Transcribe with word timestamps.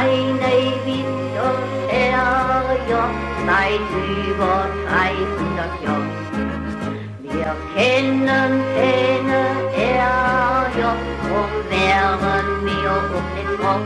eine 0.00 0.40
Winter 0.86 1.52
Terrier 1.90 3.10
seit 3.46 3.88
über 4.26 4.68
300 4.88 5.82
Jahren. 5.84 6.10
Wir 7.22 7.54
kennen 7.74 8.62
keine 8.74 9.42
Ärger, 9.76 10.96
drum 11.22 11.52
wären 11.68 12.64
wir 12.64 12.90
auch 12.90 13.28
nicht 13.34 13.52
froh. 13.60 13.80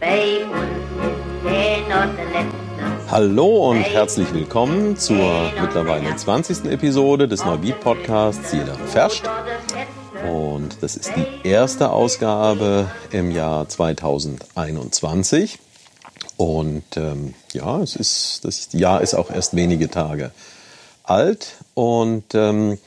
Bei 0.00 0.44
uns 0.44 0.86
ist 1.06 1.44
keiner 1.44 2.06
der 2.08 2.24
Letzte. 2.24 2.66
Hallo 3.08 3.70
und 3.70 3.82
herzlich 3.82 4.34
willkommen 4.34 4.96
zur 4.96 5.52
mittlerweile 5.60 6.16
20. 6.16 6.64
Episode 6.64 7.28
des 7.28 7.44
Neubeat 7.44 7.80
Podcasts 7.80 8.52
Jeder 8.52 8.74
Ferscht. 8.74 9.24
Und 10.24 10.78
das 10.80 10.96
ist 10.96 11.12
die 11.16 11.48
erste 11.48 11.90
Ausgabe 11.90 12.90
im 13.10 13.30
Jahr 13.30 13.68
2021. 13.68 15.58
Und 16.36 16.84
ähm, 16.96 17.34
ja, 17.52 17.80
es 17.80 17.96
ist, 17.96 18.44
das 18.44 18.68
Jahr 18.72 19.00
ist 19.02 19.14
auch 19.14 19.30
erst 19.30 19.56
wenige 19.56 19.90
Tage 19.90 20.30
alt. 21.02 21.56
Und 21.74 22.34
ähm, 22.34 22.78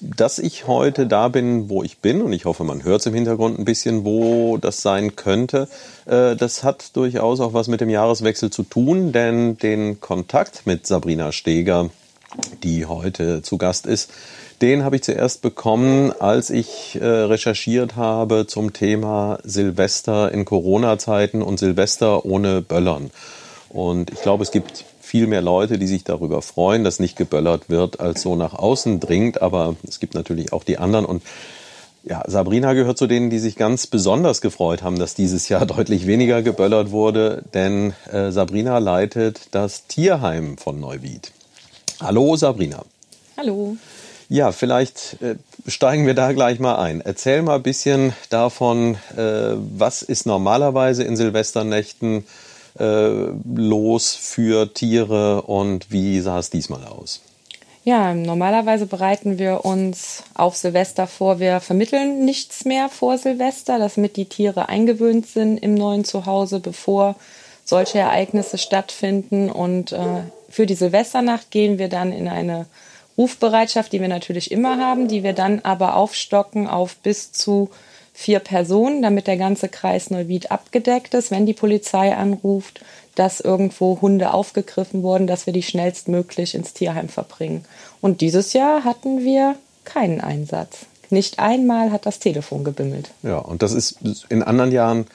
dass 0.00 0.38
ich 0.38 0.66
heute 0.68 1.06
da 1.06 1.28
bin, 1.28 1.68
wo 1.68 1.82
ich 1.82 1.98
bin, 1.98 2.22
und 2.22 2.32
ich 2.32 2.44
hoffe, 2.44 2.62
man 2.62 2.84
hört 2.84 3.00
es 3.00 3.06
im 3.06 3.14
Hintergrund 3.14 3.58
ein 3.58 3.64
bisschen, 3.64 4.04
wo 4.04 4.56
das 4.56 4.82
sein 4.82 5.16
könnte, 5.16 5.68
äh, 6.06 6.36
das 6.36 6.62
hat 6.62 6.96
durchaus 6.96 7.40
auch 7.40 7.52
was 7.52 7.68
mit 7.68 7.80
dem 7.80 7.90
Jahreswechsel 7.90 8.50
zu 8.50 8.62
tun, 8.62 9.12
denn 9.12 9.58
den 9.58 10.00
Kontakt 10.00 10.66
mit 10.66 10.86
Sabrina 10.86 11.32
Steger, 11.32 11.90
die 12.62 12.86
heute 12.86 13.42
zu 13.42 13.58
Gast 13.58 13.86
ist, 13.86 14.10
den 14.62 14.84
habe 14.84 14.96
ich 14.96 15.02
zuerst 15.02 15.42
bekommen, 15.42 16.12
als 16.18 16.50
ich 16.50 16.98
äh, 17.00 17.04
recherchiert 17.04 17.96
habe 17.96 18.46
zum 18.46 18.72
Thema 18.72 19.38
Silvester 19.44 20.32
in 20.32 20.44
Corona-Zeiten 20.44 21.42
und 21.42 21.58
Silvester 21.58 22.24
ohne 22.24 22.62
Böllern. 22.62 23.10
Und 23.68 24.10
ich 24.10 24.22
glaube, 24.22 24.42
es 24.42 24.50
gibt 24.50 24.84
viel 25.00 25.26
mehr 25.26 25.42
Leute, 25.42 25.78
die 25.78 25.86
sich 25.86 26.04
darüber 26.04 26.42
freuen, 26.42 26.84
dass 26.84 27.00
nicht 27.00 27.16
geböllert 27.16 27.70
wird, 27.70 28.00
als 28.00 28.22
so 28.22 28.36
nach 28.36 28.54
außen 28.54 29.00
dringt. 29.00 29.40
Aber 29.40 29.76
es 29.86 30.00
gibt 30.00 30.14
natürlich 30.14 30.52
auch 30.52 30.64
die 30.64 30.78
anderen. 30.78 31.04
Und 31.04 31.22
ja, 32.04 32.22
Sabrina 32.26 32.72
gehört 32.72 32.98
zu 32.98 33.06
denen, 33.06 33.30
die 33.30 33.38
sich 33.38 33.56
ganz 33.56 33.86
besonders 33.86 34.40
gefreut 34.40 34.82
haben, 34.82 34.98
dass 34.98 35.14
dieses 35.14 35.48
Jahr 35.48 35.66
deutlich 35.66 36.06
weniger 36.06 36.42
geböllert 36.42 36.90
wurde, 36.90 37.42
denn 37.54 37.94
äh, 38.12 38.30
Sabrina 38.30 38.78
leitet 38.78 39.48
das 39.52 39.86
Tierheim 39.86 40.58
von 40.58 40.80
Neuwied. 40.80 41.32
Hallo 42.00 42.36
Sabrina. 42.36 42.84
Hallo. 43.36 43.76
Ja, 44.28 44.52
vielleicht 44.52 45.22
äh, 45.22 45.36
steigen 45.66 46.06
wir 46.06 46.14
da 46.14 46.32
gleich 46.32 46.58
mal 46.58 46.76
ein. 46.76 47.00
Erzähl 47.00 47.40
mal 47.40 47.56
ein 47.56 47.62
bisschen 47.62 48.12
davon, 48.28 48.96
äh, 49.16 49.54
was 49.76 50.02
ist 50.02 50.26
normalerweise 50.26 51.02
in 51.02 51.16
Silvesternächten 51.16 52.26
äh, 52.78 53.08
los 53.54 54.14
für 54.14 54.72
Tiere 54.72 55.42
und 55.42 55.90
wie 55.90 56.20
sah 56.20 56.38
es 56.38 56.50
diesmal 56.50 56.84
aus? 56.84 57.22
Ja, 57.84 58.12
normalerweise 58.12 58.84
bereiten 58.84 59.38
wir 59.38 59.64
uns 59.64 60.22
auf 60.34 60.56
Silvester 60.56 61.06
vor. 61.06 61.40
Wir 61.40 61.60
vermitteln 61.60 62.26
nichts 62.26 62.66
mehr 62.66 62.90
vor 62.90 63.16
Silvester, 63.16 63.78
damit 63.78 64.18
die 64.18 64.26
Tiere 64.26 64.68
eingewöhnt 64.68 65.26
sind 65.26 65.56
im 65.56 65.74
neuen 65.74 66.04
Zuhause, 66.04 66.60
bevor 66.60 67.16
solche 67.64 68.00
Ereignisse 68.00 68.58
stattfinden. 68.58 69.50
Und 69.50 69.92
äh, 69.92 70.24
für 70.50 70.66
die 70.66 70.74
Silvesternacht 70.74 71.50
gehen 71.50 71.78
wir 71.78 71.88
dann 71.88 72.12
in 72.12 72.28
eine 72.28 72.66
Rufbereitschaft, 73.18 73.92
die 73.92 74.00
wir 74.00 74.08
natürlich 74.08 74.50
immer 74.52 74.78
haben, 74.78 75.08
die 75.08 75.24
wir 75.24 75.32
dann 75.32 75.60
aber 75.64 75.96
aufstocken 75.96 76.68
auf 76.68 76.96
bis 76.96 77.32
zu 77.32 77.68
vier 78.14 78.38
Personen, 78.38 79.02
damit 79.02 79.26
der 79.26 79.36
ganze 79.36 79.68
Kreis 79.68 80.10
Neuwied 80.10 80.50
abgedeckt 80.50 81.14
ist, 81.14 81.30
wenn 81.30 81.46
die 81.46 81.52
Polizei 81.52 82.16
anruft, 82.16 82.80
dass 83.14 83.40
irgendwo 83.40 84.00
Hunde 84.00 84.32
aufgegriffen 84.32 85.02
wurden, 85.02 85.26
dass 85.26 85.46
wir 85.46 85.52
die 85.52 85.62
schnellstmöglich 85.62 86.54
ins 86.54 86.72
Tierheim 86.72 87.08
verbringen. 87.08 87.64
Und 88.00 88.20
dieses 88.20 88.52
Jahr 88.52 88.84
hatten 88.84 89.24
wir 89.24 89.56
keinen 89.84 90.20
Einsatz. 90.20 90.86
Nicht 91.10 91.38
einmal 91.38 91.90
hat 91.90 92.06
das 92.06 92.18
Telefon 92.18 92.64
gebimmelt. 92.64 93.10
Ja, 93.22 93.38
und 93.38 93.62
das 93.62 93.72
ist 93.72 93.98
in 94.28 94.42
anderen 94.42 94.72
Jahren 94.72 95.06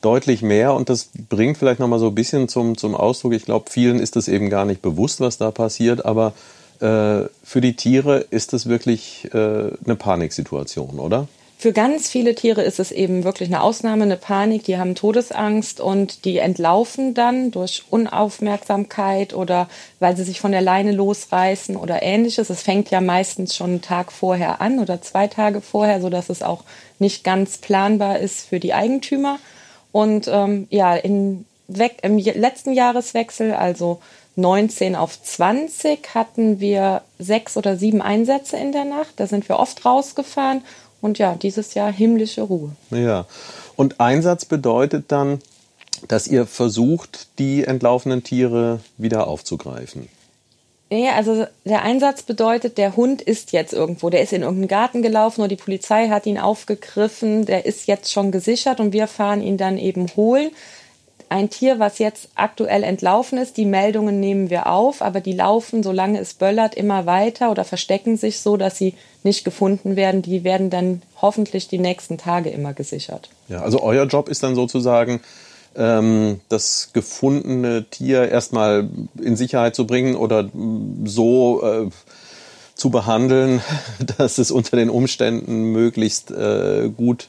deutlich 0.00 0.42
mehr 0.42 0.74
und 0.74 0.88
das 0.88 1.10
bringt 1.28 1.58
vielleicht 1.58 1.80
noch 1.80 1.88
mal 1.88 1.98
so 1.98 2.08
ein 2.08 2.14
bisschen 2.14 2.48
zum, 2.48 2.76
zum 2.76 2.94
Ausdruck. 2.94 3.32
Ich 3.32 3.44
glaube, 3.44 3.70
vielen 3.70 3.98
ist 3.98 4.16
es 4.16 4.28
eben 4.28 4.50
gar 4.50 4.64
nicht 4.64 4.82
bewusst, 4.82 5.20
was 5.20 5.38
da 5.38 5.50
passiert, 5.50 6.04
aber 6.04 6.34
für 6.80 7.60
die 7.60 7.74
Tiere 7.74 8.18
ist 8.30 8.52
es 8.52 8.68
wirklich 8.68 9.28
äh, 9.32 9.38
eine 9.38 9.96
Paniksituation, 9.96 10.98
oder? 10.98 11.28
Für 11.60 11.72
ganz 11.72 12.08
viele 12.08 12.36
Tiere 12.36 12.62
ist 12.62 12.78
es 12.78 12.92
eben 12.92 13.24
wirklich 13.24 13.48
eine 13.48 13.62
Ausnahme, 13.62 14.04
eine 14.04 14.16
Panik. 14.16 14.62
Die 14.62 14.78
haben 14.78 14.94
Todesangst 14.94 15.80
und 15.80 16.24
die 16.24 16.38
entlaufen 16.38 17.14
dann 17.14 17.50
durch 17.50 17.82
Unaufmerksamkeit 17.90 19.34
oder 19.34 19.68
weil 19.98 20.16
sie 20.16 20.22
sich 20.22 20.38
von 20.38 20.52
der 20.52 20.60
Leine 20.60 20.92
losreißen 20.92 21.74
oder 21.74 22.00
ähnliches. 22.00 22.48
Es 22.48 22.62
fängt 22.62 22.92
ja 22.92 23.00
meistens 23.00 23.56
schon 23.56 23.70
einen 23.70 23.82
Tag 23.82 24.12
vorher 24.12 24.60
an 24.60 24.78
oder 24.78 25.02
zwei 25.02 25.26
Tage 25.26 25.60
vorher, 25.60 26.00
so 26.00 26.10
dass 26.10 26.30
es 26.30 26.44
auch 26.44 26.62
nicht 27.00 27.24
ganz 27.24 27.58
planbar 27.58 28.20
ist 28.20 28.46
für 28.46 28.60
die 28.60 28.72
Eigentümer. 28.72 29.40
Und 29.90 30.28
ähm, 30.28 30.68
ja, 30.70 30.94
in, 30.94 31.44
im 32.02 32.18
letzten 32.18 32.72
Jahreswechsel, 32.72 33.52
also 33.52 34.00
19 34.38 34.94
auf 34.94 35.20
20, 35.20 36.14
hatten 36.14 36.60
wir 36.60 37.02
sechs 37.18 37.56
oder 37.56 37.76
sieben 37.76 38.00
Einsätze 38.00 38.56
in 38.56 38.72
der 38.72 38.84
Nacht. 38.84 39.14
Da 39.16 39.26
sind 39.26 39.48
wir 39.48 39.58
oft 39.58 39.84
rausgefahren 39.84 40.62
und 41.00 41.18
ja, 41.18 41.34
dieses 41.34 41.74
Jahr 41.74 41.92
himmlische 41.92 42.42
Ruhe. 42.42 42.70
Ja, 42.90 43.26
und 43.76 44.00
Einsatz 44.00 44.44
bedeutet 44.44 45.06
dann, 45.12 45.40
dass 46.06 46.28
ihr 46.28 46.46
versucht, 46.46 47.26
die 47.38 47.64
entlaufenen 47.64 48.22
Tiere 48.22 48.80
wieder 48.96 49.26
aufzugreifen. 49.26 50.08
Nee, 50.90 51.10
also 51.10 51.46
der 51.64 51.82
Einsatz 51.82 52.22
bedeutet, 52.22 52.78
der 52.78 52.96
Hund 52.96 53.20
ist 53.20 53.52
jetzt 53.52 53.74
irgendwo. 53.74 54.08
Der 54.08 54.22
ist 54.22 54.32
in 54.32 54.42
irgendeinen 54.42 54.68
Garten 54.68 55.02
gelaufen 55.02 55.42
oder 55.42 55.48
die 55.48 55.56
Polizei 55.56 56.08
hat 56.08 56.24
ihn 56.24 56.38
aufgegriffen. 56.38 57.44
Der 57.44 57.66
ist 57.66 57.88
jetzt 57.88 58.10
schon 58.10 58.32
gesichert 58.32 58.80
und 58.80 58.92
wir 58.94 59.06
fahren 59.06 59.42
ihn 59.42 59.58
dann 59.58 59.76
eben 59.76 60.06
holen 60.16 60.50
ein 61.30 61.50
Tier, 61.50 61.78
was 61.78 61.98
jetzt 61.98 62.28
aktuell 62.34 62.82
entlaufen 62.82 63.38
ist, 63.38 63.56
die 63.56 63.64
Meldungen 63.64 64.20
nehmen 64.20 64.50
wir 64.50 64.66
auf, 64.66 65.02
aber 65.02 65.20
die 65.20 65.32
laufen, 65.32 65.82
solange 65.82 66.18
es 66.20 66.34
böllert, 66.34 66.74
immer 66.74 67.06
weiter 67.06 67.50
oder 67.50 67.64
verstecken 67.64 68.16
sich 68.16 68.40
so, 68.40 68.56
dass 68.56 68.78
sie 68.78 68.94
nicht 69.22 69.44
gefunden 69.44 69.96
werden. 69.96 70.22
Die 70.22 70.44
werden 70.44 70.70
dann 70.70 71.02
hoffentlich 71.20 71.68
die 71.68 71.78
nächsten 71.78 72.18
Tage 72.18 72.50
immer 72.50 72.72
gesichert. 72.72 73.28
Ja, 73.48 73.62
also 73.62 73.82
euer 73.82 74.06
Job 74.06 74.28
ist 74.28 74.42
dann 74.42 74.54
sozusagen, 74.54 75.20
ähm, 75.76 76.40
das 76.48 76.90
gefundene 76.92 77.84
Tier 77.84 78.28
erstmal 78.28 78.88
in 79.20 79.36
Sicherheit 79.36 79.74
zu 79.74 79.86
bringen 79.86 80.16
oder 80.16 80.48
so 81.04 81.62
äh, 81.62 81.90
zu 82.74 82.90
behandeln, 82.90 83.60
dass 84.18 84.38
es 84.38 84.50
unter 84.50 84.76
den 84.76 84.90
Umständen 84.90 85.72
möglichst 85.72 86.30
äh, 86.30 86.90
gut 86.94 87.28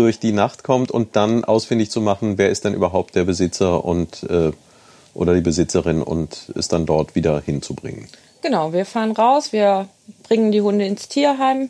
durch 0.00 0.18
die 0.18 0.32
Nacht 0.32 0.64
kommt 0.64 0.90
und 0.90 1.14
dann 1.14 1.44
ausfindig 1.44 1.90
zu 1.90 2.00
machen, 2.00 2.38
wer 2.38 2.48
ist 2.48 2.64
denn 2.64 2.74
überhaupt 2.74 3.14
der 3.14 3.24
Besitzer 3.24 3.84
und 3.84 4.22
äh, 4.24 4.52
oder 5.12 5.34
die 5.34 5.42
Besitzerin 5.42 6.02
und 6.02 6.52
es 6.56 6.68
dann 6.68 6.86
dort 6.86 7.14
wieder 7.14 7.42
hinzubringen. 7.44 8.08
Genau, 8.42 8.72
wir 8.72 8.86
fahren 8.86 9.12
raus, 9.12 9.52
wir 9.52 9.88
bringen 10.22 10.52
die 10.52 10.62
Hunde 10.62 10.86
ins 10.86 11.08
Tierheim, 11.08 11.68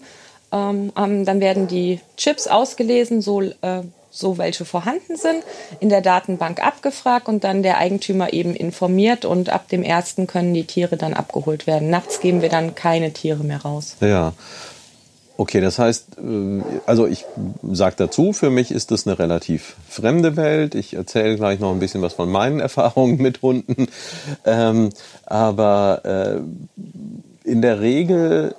ähm, 0.53 0.93
dann 0.95 1.41
werden 1.41 1.67
die 1.67 2.01
Chips 2.17 2.47
ausgelesen, 2.47 3.21
so, 3.21 3.41
äh, 3.41 3.83
so 4.13 4.39
welche 4.39 4.65
vorhanden 4.65 5.17
sind, 5.17 5.43
in 5.81 5.89
der 5.89 6.01
Datenbank 6.01 6.65
abgefragt 6.65 7.29
und 7.29 7.43
dann 7.43 7.65
der 7.65 7.79
Eigentümer 7.79 8.33
eben 8.33 8.55
informiert 8.55 9.25
und 9.25 9.51
ab 9.51 9.69
dem 9.69 9.83
ersten 9.83 10.29
können 10.29 10.55
die 10.55 10.65
Tiere 10.65 10.97
dann 10.97 11.15
abgeholt 11.15 11.67
werden. 11.67 11.91
Nachts 11.91 12.21
geben 12.21 12.43
wir 12.43 12.49
dann 12.49 12.77
keine 12.77 13.13
Tiere 13.13 13.43
mehr 13.43 13.63
raus. 13.63 13.97
Ja. 14.01 14.35
Okay, 15.41 15.63
das 15.63 15.79
heißt, 15.79 16.19
äh, 16.19 16.63
also 16.85 17.07
ich 17.07 17.25
sage 17.63 17.95
dazu, 17.97 18.35
für 18.35 18.51
mich 18.51 18.71
ist 18.71 18.91
das 18.91 19.07
eine 19.07 19.19
relativ 19.19 19.77
fremde 19.89 20.37
Welt. 20.37 20.75
Ich 20.75 20.93
erzähle 20.93 21.37
gleich 21.37 21.61
noch 21.61 21.73
ein 21.73 21.79
bisschen 21.79 22.03
was 22.03 22.13
von 22.13 22.31
meinen 22.31 22.61
Erfahrungen 22.69 23.17
mit 23.23 23.41
Hunden. 23.41 23.87
Ähm, 24.45 24.91
aber 25.25 26.03
äh, 26.05 27.49
in 27.49 27.63
der 27.63 27.81
Regel 27.81 28.55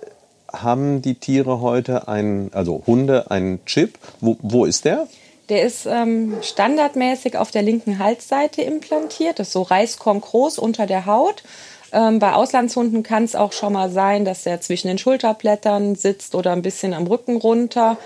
haben 0.52 1.04
die 1.04 1.14
Tiere 1.14 1.62
heute 1.62 2.08
einen, 2.08 2.52
also 2.52 2.82
Hunde 2.88 3.30
einen 3.30 3.64
Chip. 3.66 4.00
Wo, 4.20 4.38
wo 4.42 4.66
ist 4.66 4.86
der? 4.86 5.08
Der 5.50 5.62
ist 5.62 5.86
ähm, 5.86 6.34
standardmäßig 6.42 7.38
auf 7.38 7.52
der 7.52 7.62
linken 7.62 8.00
Halsseite 8.00 8.64
implantiert. 8.64 9.38
Das 9.38 9.50
ist 9.50 9.54
so 9.54 9.62
Reiskorn 9.62 10.20
groß 10.20 10.58
unter 10.58 10.88
der 10.88 11.06
Haut. 11.06 11.44
Ähm, 11.94 12.20
bei 12.20 12.34
Auslandshunden 12.34 13.04
kann 13.04 13.24
es 13.24 13.36
auch 13.36 13.52
schon 13.52 13.74
mal 13.74 13.90
sein, 13.90 14.26
dass 14.26 14.46
er 14.46 14.62
zwischen 14.62 14.88
den 14.88 14.98
Schulterblättern 14.98 15.96
sitzt 15.96 16.36
oder 16.36 16.54
ein 16.54 16.62
bisschen 16.62 16.94
am 16.94 17.08
Rücken 17.08 17.38
runter. 17.38 17.98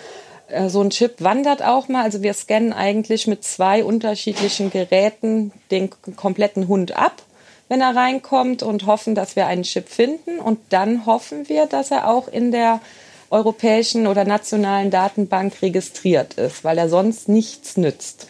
Äh, 0.48 0.70
so 0.70 0.82
ein 0.82 0.90
Chip 0.90 1.22
wandert 1.22 1.64
auch 1.64 1.88
mal. 1.88 2.04
Also 2.04 2.24
wir 2.24 2.34
scannen 2.34 2.74
eigentlich 2.74 3.28
mit 3.28 3.44
zwei 3.44 3.84
unterschiedlichen 3.84 4.72
Geräten 4.72 5.52
den 5.72 5.90
kompletten 6.16 6.68
Hund 6.68 6.98
ab, 6.98 7.22
wenn 7.70 7.82
er 7.82 7.96
reinkommt 7.96 8.64
und 8.64 8.86
hoffen, 8.86 9.14
dass 9.14 9.36
wir 9.36 9.48
einen 9.48 9.64
Chip 9.64 9.90
finden. 9.90 10.40
Und 10.40 10.60
dann 10.70 11.06
hoffen 11.06 11.48
wir, 11.48 11.68
dass 11.68 11.92
er 11.92 12.10
auch 12.10 12.28
in 12.28 12.52
der 12.52 12.82
europäischen 13.30 14.08
oder 14.08 14.24
nationalen 14.24 14.92
Datenbank 14.92 15.62
registriert 15.62 16.36
ist, 16.36 16.64
weil 16.64 16.78
er 16.78 16.90
sonst 16.90 17.28
nichts 17.28 17.78
nützt. 17.78 18.28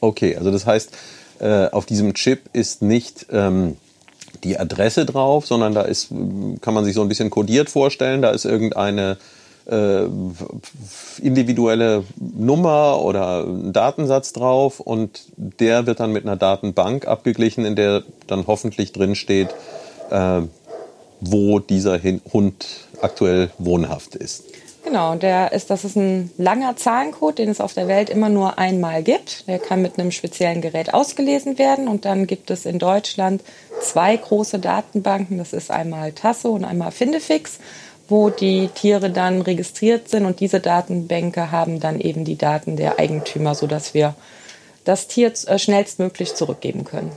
Okay, 0.00 0.36
also 0.36 0.50
das 0.50 0.66
heißt, 0.66 0.90
äh, 1.40 1.68
auf 1.68 1.86
diesem 1.86 2.14
Chip 2.14 2.40
ist 2.52 2.82
nicht 2.82 3.26
ähm, 3.30 3.76
die 4.44 4.58
Adresse 4.58 5.06
drauf, 5.06 5.46
sondern 5.46 5.74
da 5.74 5.82
ist, 5.82 6.08
kann 6.60 6.74
man 6.74 6.84
sich 6.84 6.94
so 6.94 7.02
ein 7.02 7.08
bisschen 7.08 7.30
kodiert 7.30 7.70
vorstellen, 7.70 8.22
da 8.22 8.30
ist 8.30 8.44
irgendeine 8.44 9.18
äh, 9.66 10.04
individuelle 11.22 12.04
Nummer 12.18 13.00
oder 13.02 13.46
Datensatz 13.46 14.32
drauf 14.32 14.80
und 14.80 15.22
der 15.36 15.86
wird 15.86 16.00
dann 16.00 16.12
mit 16.12 16.24
einer 16.24 16.36
Datenbank 16.36 17.06
abgeglichen, 17.06 17.64
in 17.64 17.76
der 17.76 18.02
dann 18.26 18.46
hoffentlich 18.46 18.92
drin 18.92 19.14
steht, 19.14 19.48
äh, 20.10 20.42
wo 21.20 21.58
dieser 21.58 22.00
Hund 22.32 22.66
aktuell 23.00 23.50
wohnhaft 23.58 24.14
ist. 24.14 24.44
Genau, 24.90 25.14
der 25.14 25.52
ist, 25.52 25.70
das 25.70 25.84
ist 25.84 25.94
ein 25.94 26.32
langer 26.36 26.74
Zahlencode, 26.74 27.38
den 27.38 27.48
es 27.48 27.60
auf 27.60 27.74
der 27.74 27.86
Welt 27.86 28.10
immer 28.10 28.28
nur 28.28 28.58
einmal 28.58 29.04
gibt. 29.04 29.46
Der 29.46 29.60
kann 29.60 29.82
mit 29.82 29.96
einem 29.96 30.10
speziellen 30.10 30.60
Gerät 30.60 30.92
ausgelesen 30.92 31.60
werden 31.60 31.86
und 31.86 32.04
dann 32.04 32.26
gibt 32.26 32.50
es 32.50 32.66
in 32.66 32.80
Deutschland 32.80 33.44
zwei 33.80 34.16
große 34.16 34.58
Datenbanken. 34.58 35.38
Das 35.38 35.52
ist 35.52 35.70
einmal 35.70 36.10
Tasso 36.10 36.50
und 36.50 36.64
einmal 36.64 36.90
Findefix, 36.90 37.60
wo 38.08 38.30
die 38.30 38.66
Tiere 38.74 39.10
dann 39.10 39.42
registriert 39.42 40.08
sind 40.08 40.24
und 40.24 40.40
diese 40.40 40.58
Datenbänke 40.58 41.52
haben 41.52 41.78
dann 41.78 42.00
eben 42.00 42.24
die 42.24 42.36
Daten 42.36 42.74
der 42.74 42.98
Eigentümer, 42.98 43.54
sodass 43.54 43.94
wir 43.94 44.16
das 44.84 45.06
Tier 45.06 45.32
äh, 45.46 45.60
schnellstmöglich 45.60 46.34
zurückgeben 46.34 46.82
können 46.82 47.12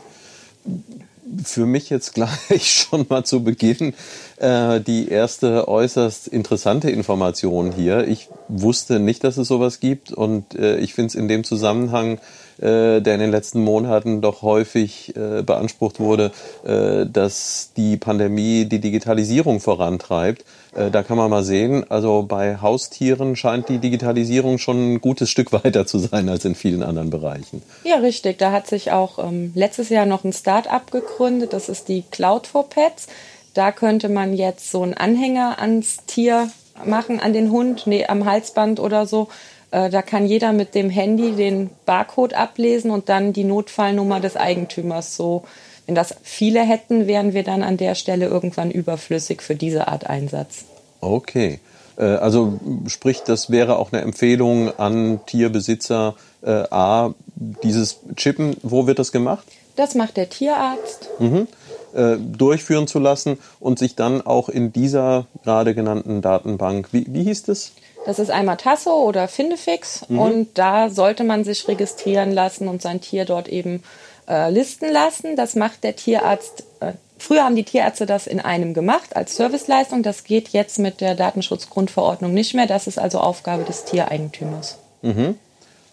für 1.43 1.65
mich 1.65 1.89
jetzt 1.89 2.13
gleich 2.13 2.71
schon 2.89 3.05
mal 3.09 3.23
zu 3.23 3.43
Beginn 3.43 3.93
äh, 4.37 4.81
die 4.81 5.07
erste 5.07 5.67
äußerst 5.67 6.27
interessante 6.27 6.89
Information 6.89 7.71
hier. 7.71 8.07
Ich 8.07 8.29
wusste 8.47 8.99
nicht, 8.99 9.23
dass 9.23 9.37
es 9.37 9.47
sowas 9.47 9.79
gibt 9.79 10.11
und 10.11 10.55
äh, 10.55 10.77
ich 10.77 10.93
finde 10.93 11.07
es 11.07 11.15
in 11.15 11.27
dem 11.27 11.43
Zusammenhang 11.43 12.19
äh, 12.59 13.01
der 13.01 13.15
in 13.15 13.19
den 13.19 13.31
letzten 13.31 13.63
Monaten 13.63 14.21
doch 14.21 14.41
häufig 14.41 15.15
äh, 15.15 15.41
beansprucht 15.41 15.99
wurde, 15.99 16.31
äh, 16.65 17.05
dass 17.05 17.71
die 17.75 17.97
Pandemie 17.97 18.65
die 18.65 18.79
Digitalisierung 18.79 19.59
vorantreibt. 19.59 20.43
Äh, 20.75 20.91
da 20.91 21.03
kann 21.03 21.17
man 21.17 21.29
mal 21.29 21.43
sehen, 21.43 21.85
also 21.89 22.23
bei 22.23 22.57
Haustieren 22.61 23.35
scheint 23.35 23.69
die 23.69 23.79
Digitalisierung 23.79 24.57
schon 24.57 24.93
ein 24.93 25.01
gutes 25.01 25.29
Stück 25.29 25.51
weiter 25.63 25.85
zu 25.85 25.99
sein 25.99 26.29
als 26.29 26.45
in 26.45 26.55
vielen 26.55 26.83
anderen 26.83 27.09
Bereichen. 27.09 27.61
Ja, 27.83 27.97
richtig. 27.97 28.37
Da 28.37 28.51
hat 28.51 28.67
sich 28.67 28.91
auch 28.91 29.19
ähm, 29.19 29.51
letztes 29.55 29.89
Jahr 29.89 30.05
noch 30.05 30.23
ein 30.23 30.33
Start-up 30.33 30.91
gegründet. 30.91 31.53
Das 31.53 31.69
ist 31.69 31.87
die 31.87 32.03
Cloud 32.11 32.47
for 32.47 32.69
Pets. 32.69 33.07
Da 33.53 33.71
könnte 33.71 34.09
man 34.09 34.33
jetzt 34.33 34.71
so 34.71 34.81
einen 34.81 34.95
Anhänger 34.95 35.59
ans 35.59 35.97
Tier 36.07 36.49
machen, 36.85 37.19
an 37.19 37.33
den 37.33 37.51
Hund, 37.51 37.83
nee, 37.85 38.05
am 38.05 38.25
Halsband 38.25 38.79
oder 38.79 39.05
so 39.05 39.27
da 39.73 40.03
kann 40.03 40.27
jeder 40.27 40.53
mit 40.53 40.75
dem 40.75 40.91
Handy 40.91 41.31
den 41.31 41.71
Barcode 41.87 42.35
ablesen 42.35 42.91
und 42.91 43.09
dann 43.09 43.33
die 43.33 43.43
Notfallnummer 43.43 44.19
des 44.19 44.37
Eigentümers. 44.37 45.15
So, 45.15 45.45
wenn 45.85 45.95
das 45.95 46.15
viele 46.21 46.61
hätten, 46.61 47.07
wären 47.07 47.33
wir 47.33 47.43
dann 47.43 47.63
an 47.63 47.77
der 47.77 47.95
Stelle 47.95 48.27
irgendwann 48.27 48.71
überflüssig 48.71 49.41
für 49.41 49.55
diese 49.55 49.87
Art 49.87 50.07
Einsatz. 50.07 50.65
Okay. 51.01 51.59
Äh, 51.97 52.03
also 52.03 52.59
sprich, 52.87 53.21
das 53.21 53.49
wäre 53.49 53.77
auch 53.77 53.91
eine 53.91 54.01
Empfehlung 54.01 54.71
an 54.77 55.19
Tierbesitzer, 55.25 56.15
äh, 56.41 56.63
A, 56.69 57.13
dieses 57.35 57.99
Chippen, 58.15 58.55
wo 58.61 58.87
wird 58.87 58.99
das 58.99 59.11
gemacht? 59.11 59.45
Das 59.75 59.95
macht 59.95 60.17
der 60.17 60.29
Tierarzt. 60.29 61.09
Mhm. 61.19 61.47
Äh, 61.93 62.17
durchführen 62.17 62.87
zu 62.87 62.99
lassen 62.99 63.37
und 63.59 63.77
sich 63.77 63.95
dann 63.95 64.21
auch 64.21 64.49
in 64.49 64.73
dieser 64.73 65.27
gerade 65.43 65.75
genannten 65.75 66.21
Datenbank, 66.21 66.89
wie, 66.91 67.05
wie 67.07 67.23
hieß 67.23 67.43
das? 67.43 67.71
Das 68.05 68.19
ist 68.19 68.29
einmal 68.29 68.57
Tasso 68.57 69.03
oder 69.03 69.27
Findefix 69.27 70.05
mhm. 70.09 70.19
und 70.19 70.57
da 70.57 70.89
sollte 70.89 71.23
man 71.23 71.43
sich 71.43 71.67
registrieren 71.67 72.31
lassen 72.31 72.67
und 72.67 72.81
sein 72.81 73.01
Tier 73.01 73.25
dort 73.25 73.47
eben 73.47 73.83
äh, 74.27 74.49
listen 74.51 74.91
lassen. 74.91 75.35
Das 75.35 75.55
macht 75.55 75.83
der 75.83 75.95
Tierarzt. 75.95 76.63
Äh, 76.79 76.93
früher 77.17 77.43
haben 77.43 77.55
die 77.55 77.63
Tierärzte 77.63 78.05
das 78.05 78.27
in 78.27 78.39
einem 78.39 78.73
gemacht 78.73 79.15
als 79.15 79.35
Serviceleistung. 79.35 80.03
Das 80.03 80.23
geht 80.23 80.49
jetzt 80.49 80.79
mit 80.79 81.01
der 81.01 81.15
Datenschutzgrundverordnung 81.15 82.33
nicht 82.33 82.53
mehr. 82.53 82.67
Das 82.67 82.87
ist 82.87 82.99
also 82.99 83.19
Aufgabe 83.19 83.63
des 83.63 83.85
Tiereigentümers. 83.85 84.77
Mhm. 85.01 85.35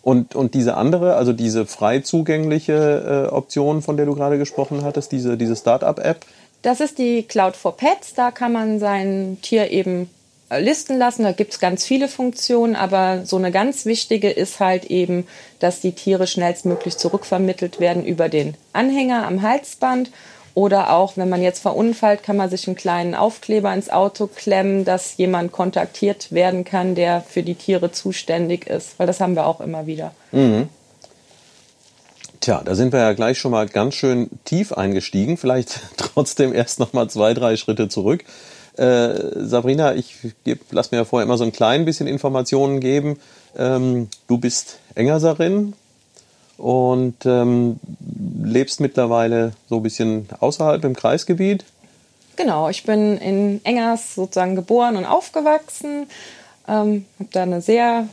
Und, 0.02 0.34
und 0.34 0.54
diese 0.54 0.76
andere, 0.76 1.16
also 1.16 1.32
diese 1.32 1.66
frei 1.66 2.00
zugängliche 2.00 3.28
äh, 3.28 3.32
Option, 3.32 3.82
von 3.82 3.96
der 3.96 4.06
du 4.06 4.14
gerade 4.14 4.38
gesprochen 4.38 4.82
hattest, 4.82 5.12
diese, 5.12 5.36
diese 5.36 5.56
Startup-App? 5.56 6.24
Das 6.62 6.80
ist 6.80 6.98
die 6.98 7.22
Cloud 7.22 7.54
for 7.54 7.76
Pets. 7.76 8.14
Da 8.14 8.30
kann 8.30 8.52
man 8.52 8.78
sein 8.78 9.38
Tier 9.42 9.70
eben 9.70 10.08
listen 10.58 10.98
lassen. 10.98 11.22
Da 11.22 11.32
gibt 11.32 11.52
es 11.52 11.60
ganz 11.60 11.84
viele 11.84 12.08
Funktionen, 12.08 12.76
aber 12.76 13.24
so 13.24 13.36
eine 13.36 13.52
ganz 13.52 13.86
wichtige 13.86 14.30
ist 14.30 14.60
halt 14.60 14.86
eben, 14.86 15.26
dass 15.58 15.80
die 15.80 15.92
Tiere 15.92 16.26
schnellstmöglich 16.26 16.96
zurückvermittelt 16.96 17.80
werden 17.80 18.04
über 18.04 18.28
den 18.28 18.54
Anhänger 18.72 19.26
am 19.26 19.42
Halsband. 19.42 20.10
Oder 20.54 20.92
auch, 20.92 21.16
wenn 21.16 21.28
man 21.28 21.42
jetzt 21.42 21.60
verunfallt, 21.60 22.24
kann 22.24 22.36
man 22.36 22.50
sich 22.50 22.66
einen 22.66 22.76
kleinen 22.76 23.14
Aufkleber 23.14 23.72
ins 23.72 23.88
Auto 23.88 24.26
klemmen, 24.26 24.84
dass 24.84 25.16
jemand 25.16 25.52
kontaktiert 25.52 26.32
werden 26.32 26.64
kann, 26.64 26.96
der 26.96 27.20
für 27.20 27.44
die 27.44 27.54
Tiere 27.54 27.92
zuständig 27.92 28.66
ist. 28.66 28.98
Weil 28.98 29.06
das 29.06 29.20
haben 29.20 29.36
wir 29.36 29.46
auch 29.46 29.60
immer 29.60 29.86
wieder. 29.86 30.12
Mhm. 30.32 30.68
Tja, 32.40 32.62
da 32.64 32.74
sind 32.74 32.92
wir 32.92 33.00
ja 33.00 33.12
gleich 33.12 33.38
schon 33.38 33.52
mal 33.52 33.68
ganz 33.68 33.94
schön 33.94 34.28
tief 34.44 34.72
eingestiegen. 34.72 35.36
Vielleicht 35.36 35.80
trotzdem 35.96 36.52
erst 36.52 36.80
noch 36.80 36.92
mal 36.92 37.08
zwei, 37.08 37.32
drei 37.32 37.56
Schritte 37.56 37.88
zurück. 37.88 38.24
Äh, 38.76 39.46
Sabrina, 39.46 39.94
ich 39.94 40.16
geb, 40.44 40.60
lass 40.70 40.90
mir 40.90 40.98
ja 40.98 41.04
vorher 41.04 41.26
immer 41.26 41.38
so 41.38 41.44
ein 41.44 41.52
klein 41.52 41.84
bisschen 41.84 42.06
Informationen 42.06 42.80
geben. 42.80 43.18
Ähm, 43.56 44.08
du 44.26 44.38
bist 44.38 44.78
Engerserin 44.94 45.74
und 46.56 47.16
ähm, 47.24 47.80
lebst 48.42 48.80
mittlerweile 48.80 49.52
so 49.68 49.76
ein 49.76 49.82
bisschen 49.82 50.28
außerhalb 50.40 50.84
im 50.84 50.94
Kreisgebiet. 50.94 51.64
Genau, 52.36 52.68
ich 52.68 52.84
bin 52.84 53.18
in 53.18 53.64
Engers 53.64 54.14
sozusagen 54.14 54.54
geboren 54.54 54.96
und 54.96 55.04
aufgewachsen, 55.04 56.06
ähm, 56.68 57.04
habe 57.18 57.28
da 57.32 57.42
eine 57.42 57.60
sehr 57.60 58.08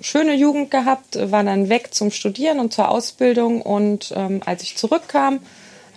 schöne 0.00 0.34
Jugend 0.34 0.70
gehabt, 0.70 1.18
war 1.30 1.42
dann 1.42 1.68
weg 1.68 1.92
zum 1.92 2.10
Studieren 2.10 2.60
und 2.60 2.72
zur 2.72 2.88
Ausbildung 2.88 3.60
und 3.62 4.12
ähm, 4.16 4.42
als 4.46 4.62
ich 4.62 4.76
zurückkam, 4.76 5.40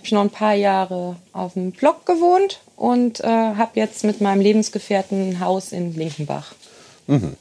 habe 0.02 0.06
ich 0.08 0.12
noch 0.12 0.22
ein 0.22 0.30
paar 0.30 0.54
Jahre 0.54 1.14
auf 1.32 1.52
dem 1.52 1.70
Block 1.70 2.06
gewohnt 2.06 2.58
und 2.74 3.20
äh, 3.20 3.28
habe 3.28 3.70
jetzt 3.74 4.02
mit 4.02 4.20
meinem 4.20 4.40
Lebensgefährten 4.40 5.30
ein 5.30 5.40
Haus 5.40 5.70
in 5.70 5.94
Linkenbach. 5.94 6.54
Mhm. 7.06 7.36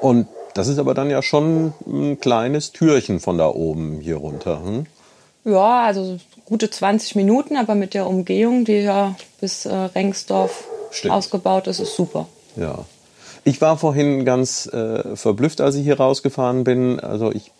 Und 0.00 0.26
das 0.54 0.66
ist 0.66 0.80
aber 0.80 0.92
dann 0.94 1.08
ja 1.08 1.22
schon 1.22 1.72
ein 1.86 2.18
kleines 2.18 2.72
Türchen 2.72 3.20
von 3.20 3.38
da 3.38 3.46
oben 3.46 4.00
hier 4.00 4.16
runter. 4.16 4.60
Hm? 4.60 4.86
Ja, 5.44 5.84
also 5.84 6.18
gute 6.46 6.68
20 6.68 7.14
Minuten, 7.14 7.56
aber 7.56 7.76
mit 7.76 7.94
der 7.94 8.08
Umgehung, 8.08 8.64
die 8.64 8.78
ja 8.78 9.14
bis 9.40 9.64
äh, 9.64 9.72
Rengsdorf 9.72 10.64
Stimmt. 10.90 11.14
ausgebaut 11.14 11.68
ist, 11.68 11.78
ist 11.78 11.94
super. 11.94 12.26
Ja. 12.56 12.86
Ich 13.44 13.60
war 13.60 13.78
vorhin 13.78 14.24
ganz 14.24 14.66
äh, 14.66 15.14
verblüfft, 15.14 15.60
als 15.60 15.76
ich 15.76 15.84
hier 15.84 16.00
rausgefahren 16.00 16.64
bin. 16.64 16.98
Also 16.98 17.30
ich, 17.30 17.52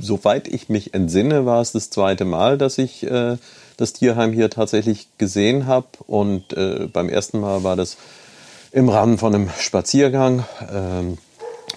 soweit 0.00 0.48
ich 0.48 0.68
mich 0.68 0.94
entsinne, 0.94 1.46
war 1.46 1.60
es 1.60 1.72
das 1.72 1.90
zweite 1.90 2.24
Mal, 2.24 2.58
dass 2.58 2.78
ich 2.78 3.02
äh, 3.04 3.36
das 3.76 3.92
Tierheim 3.92 4.32
hier 4.32 4.50
tatsächlich 4.50 5.08
gesehen 5.18 5.66
habe. 5.66 5.86
Und 6.06 6.52
äh, 6.52 6.88
beim 6.92 7.08
ersten 7.08 7.40
Mal 7.40 7.64
war 7.64 7.76
das 7.76 7.96
im 8.72 8.88
Rahmen 8.88 9.18
von 9.18 9.34
einem 9.34 9.50
Spaziergang, 9.58 10.44
ähm, 10.72 11.18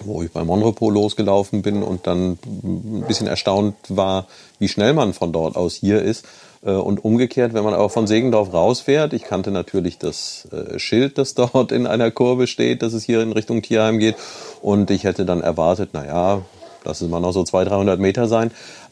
wo 0.04 0.22
ich 0.22 0.30
beim 0.30 0.46
Monrepo 0.46 0.90
losgelaufen 0.90 1.62
bin 1.62 1.82
und 1.82 2.06
dann 2.06 2.38
ein 2.62 3.04
bisschen 3.06 3.26
erstaunt 3.26 3.76
war, 3.88 4.26
wie 4.58 4.68
schnell 4.68 4.94
man 4.94 5.12
von 5.12 5.32
dort 5.32 5.56
aus 5.56 5.74
hier 5.74 6.02
ist. 6.02 6.24
Äh, 6.64 6.72
und 6.72 7.04
umgekehrt, 7.04 7.54
wenn 7.54 7.64
man 7.64 7.74
aber 7.74 7.88
von 7.88 8.06
Segendorf 8.06 8.52
rausfährt, 8.52 9.12
ich 9.12 9.24
kannte 9.24 9.50
natürlich 9.50 9.98
das 9.98 10.48
äh, 10.52 10.78
Schild, 10.78 11.18
das 11.18 11.34
dort 11.36 11.72
in 11.72 11.86
einer 11.86 12.10
Kurve 12.10 12.46
steht, 12.46 12.82
dass 12.82 12.92
es 12.92 13.04
hier 13.04 13.22
in 13.22 13.32
Richtung 13.32 13.62
Tierheim 13.62 13.98
geht. 13.98 14.16
Und 14.60 14.90
ich 14.90 15.04
hätte 15.04 15.24
dann 15.24 15.40
erwartet, 15.40 15.94
naja, 15.94 16.42
lass 16.88 17.00
es 17.00 17.08
mal 17.08 17.20
noch 17.20 17.32
so 17.32 17.44
200, 17.44 17.72
300 17.72 18.00
Meter 18.00 18.26
sein. 18.26 18.50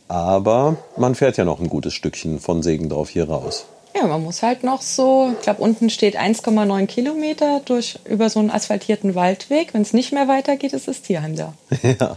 Aber 0.08 0.76
man 0.96 1.16
fährt 1.16 1.36
ja 1.36 1.44
noch 1.44 1.58
ein 1.58 1.68
gutes 1.68 1.94
Stückchen 1.94 2.38
von 2.38 2.62
Segendorf 2.62 3.08
hier 3.08 3.28
raus. 3.28 3.66
Ja, 3.96 4.06
man 4.06 4.22
muss 4.22 4.42
halt 4.42 4.62
noch 4.62 4.82
so, 4.82 5.30
ich 5.32 5.42
glaube, 5.42 5.62
unten 5.62 5.88
steht 5.88 6.18
1,9 6.18 6.86
Kilometer 6.86 7.62
durch, 7.64 7.98
über 8.04 8.28
so 8.28 8.38
einen 8.38 8.50
asphaltierten 8.50 9.14
Waldweg. 9.14 9.72
Wenn 9.72 9.82
es 9.82 9.94
nicht 9.94 10.12
mehr 10.12 10.28
weitergeht, 10.28 10.74
ist 10.74 10.86
das 10.86 11.02
Tierheim 11.02 11.34
da. 11.34 11.54
Ja, 11.98 12.16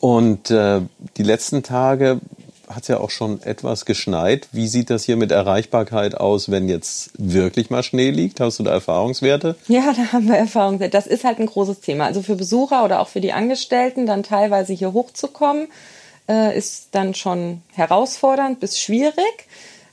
und 0.00 0.50
äh, 0.50 0.80
die 1.18 1.22
letzten 1.22 1.62
Tage 1.62 2.20
hat 2.74 2.82
es 2.82 2.88
ja 2.88 3.00
auch 3.00 3.10
schon 3.10 3.42
etwas 3.42 3.84
geschneit. 3.84 4.48
Wie 4.52 4.68
sieht 4.68 4.90
das 4.90 5.04
hier 5.04 5.16
mit 5.16 5.32
Erreichbarkeit 5.32 6.16
aus, 6.16 6.50
wenn 6.50 6.68
jetzt 6.68 7.10
wirklich 7.18 7.70
mal 7.70 7.82
Schnee 7.82 8.10
liegt? 8.10 8.40
Hast 8.40 8.58
du 8.58 8.62
da 8.62 8.72
Erfahrungswerte? 8.72 9.56
Ja, 9.68 9.92
da 9.92 10.12
haben 10.12 10.28
wir 10.28 10.36
Erfahrungswerte. 10.36 10.92
Das 10.92 11.06
ist 11.06 11.24
halt 11.24 11.38
ein 11.38 11.46
großes 11.46 11.80
Thema. 11.80 12.06
Also 12.06 12.22
für 12.22 12.36
Besucher 12.36 12.84
oder 12.84 13.00
auch 13.00 13.08
für 13.08 13.20
die 13.20 13.32
Angestellten, 13.32 14.06
dann 14.06 14.22
teilweise 14.22 14.72
hier 14.72 14.92
hochzukommen 14.92 15.68
äh, 16.30 16.56
ist 16.56 16.88
dann 16.92 17.14
schon 17.14 17.62
herausfordernd 17.74 18.60
bis 18.60 18.80
schwierig. 18.80 19.46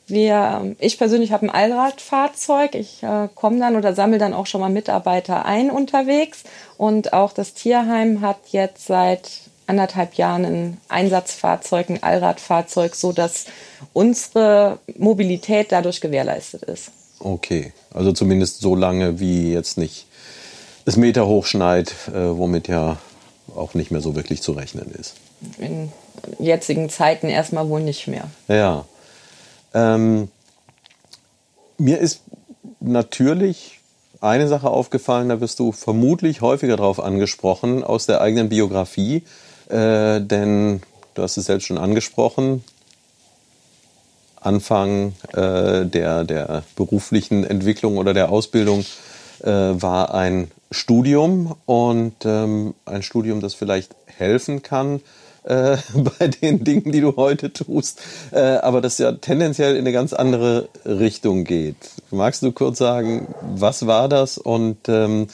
Wir, 0.05 0.75
ich 0.79 0.97
persönlich 0.97 1.33
habe 1.33 1.47
ein 1.47 1.49
Allradfahrzeug. 1.49 2.75
Ich 2.75 3.03
äh, 3.03 3.27
komme 3.35 3.59
dann 3.59 3.75
oder 3.75 3.93
sammle 3.93 4.19
dann 4.19 4.33
auch 4.33 4.45
schon 4.45 4.61
mal 4.61 4.69
Mitarbeiter 4.69 5.45
ein 5.45 5.69
unterwegs. 5.69 6.43
Und 6.77 7.11
auch 7.11 7.33
das 7.33 7.53
Tierheim 7.53 8.21
hat 8.21 8.37
jetzt 8.51 8.85
seit 8.87 9.29
anderthalb 9.67 10.15
Jahren 10.15 10.45
ein 10.45 10.77
Einsatzfahrzeug, 10.89 11.89
ein 11.89 12.03
Allradfahrzeug, 12.03 12.95
so 12.95 13.11
dass 13.11 13.45
unsere 13.93 14.79
Mobilität 14.97 15.71
dadurch 15.71 16.01
gewährleistet 16.01 16.63
ist. 16.63 16.91
Okay, 17.19 17.73
also 17.93 18.11
zumindest 18.11 18.61
so 18.61 18.75
lange, 18.75 19.19
wie 19.19 19.51
jetzt 19.51 19.77
nicht 19.77 20.07
es 20.85 20.95
Meter 20.95 21.27
hochschneit, 21.27 21.93
äh, 22.07 22.37
womit 22.37 22.67
ja 22.69 22.97
auch 23.55 23.73
nicht 23.73 23.91
mehr 23.91 24.01
so 24.01 24.15
wirklich 24.15 24.41
zu 24.41 24.53
rechnen 24.53 24.91
ist. 24.91 25.15
In 25.57 25.91
jetzigen 26.39 26.89
Zeiten 26.89 27.27
erstmal 27.27 27.67
wohl 27.69 27.81
nicht 27.81 28.07
mehr. 28.07 28.29
Ja. 28.47 28.85
Ähm, 29.73 30.29
mir 31.77 31.99
ist 31.99 32.21
natürlich 32.79 33.79
eine 34.21 34.47
Sache 34.47 34.69
aufgefallen, 34.69 35.29
da 35.29 35.41
wirst 35.41 35.59
du 35.59 35.71
vermutlich 35.71 36.41
häufiger 36.41 36.77
darauf 36.77 36.99
angesprochen, 36.99 37.83
aus 37.83 38.05
der 38.05 38.21
eigenen 38.21 38.49
Biografie. 38.49 39.23
Äh, 39.69 40.21
denn 40.21 40.81
du 41.13 41.23
hast 41.23 41.37
es 41.37 41.45
selbst 41.45 41.67
schon 41.67 41.77
angesprochen, 41.77 42.63
Anfang 44.39 45.13
äh, 45.33 45.85
der, 45.85 46.23
der 46.23 46.63
beruflichen 46.75 47.43
Entwicklung 47.43 47.97
oder 47.97 48.13
der 48.13 48.29
Ausbildung 48.29 48.85
äh, 49.43 49.49
war 49.49 50.13
ein 50.13 50.51
Studium 50.71 51.55
und 51.65 52.13
ähm, 52.23 52.73
ein 52.85 53.03
Studium, 53.03 53.41
das 53.41 53.55
vielleicht 53.55 53.95
helfen 54.05 54.63
kann 54.63 55.01
äh, 55.43 55.77
bei 56.19 56.27
den 56.27 56.63
Dingen, 56.63 56.91
die 56.91 57.01
du 57.01 57.15
heute 57.15 57.51
tust, 57.51 58.01
äh, 58.31 58.39
aber 58.39 58.81
das 58.81 58.97
ja 58.97 59.11
tendenziell 59.13 59.73
in 59.75 59.81
eine 59.81 59.91
ganz 59.91 60.13
andere 60.13 60.69
Richtung 60.85 61.43
geht. 61.43 61.77
Magst 62.11 62.43
du 62.43 62.51
kurz 62.51 62.77
sagen, 62.77 63.27
was 63.41 63.87
war 63.87 64.07
das 64.09 64.37
und 64.37 64.77
ähm, 64.87 65.27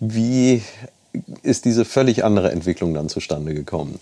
wie 0.00 0.62
ist 1.42 1.64
diese 1.64 1.84
völlig 1.84 2.24
andere 2.24 2.50
Entwicklung 2.52 2.94
dann 2.94 3.08
zustande 3.08 3.54
gekommen? 3.54 3.98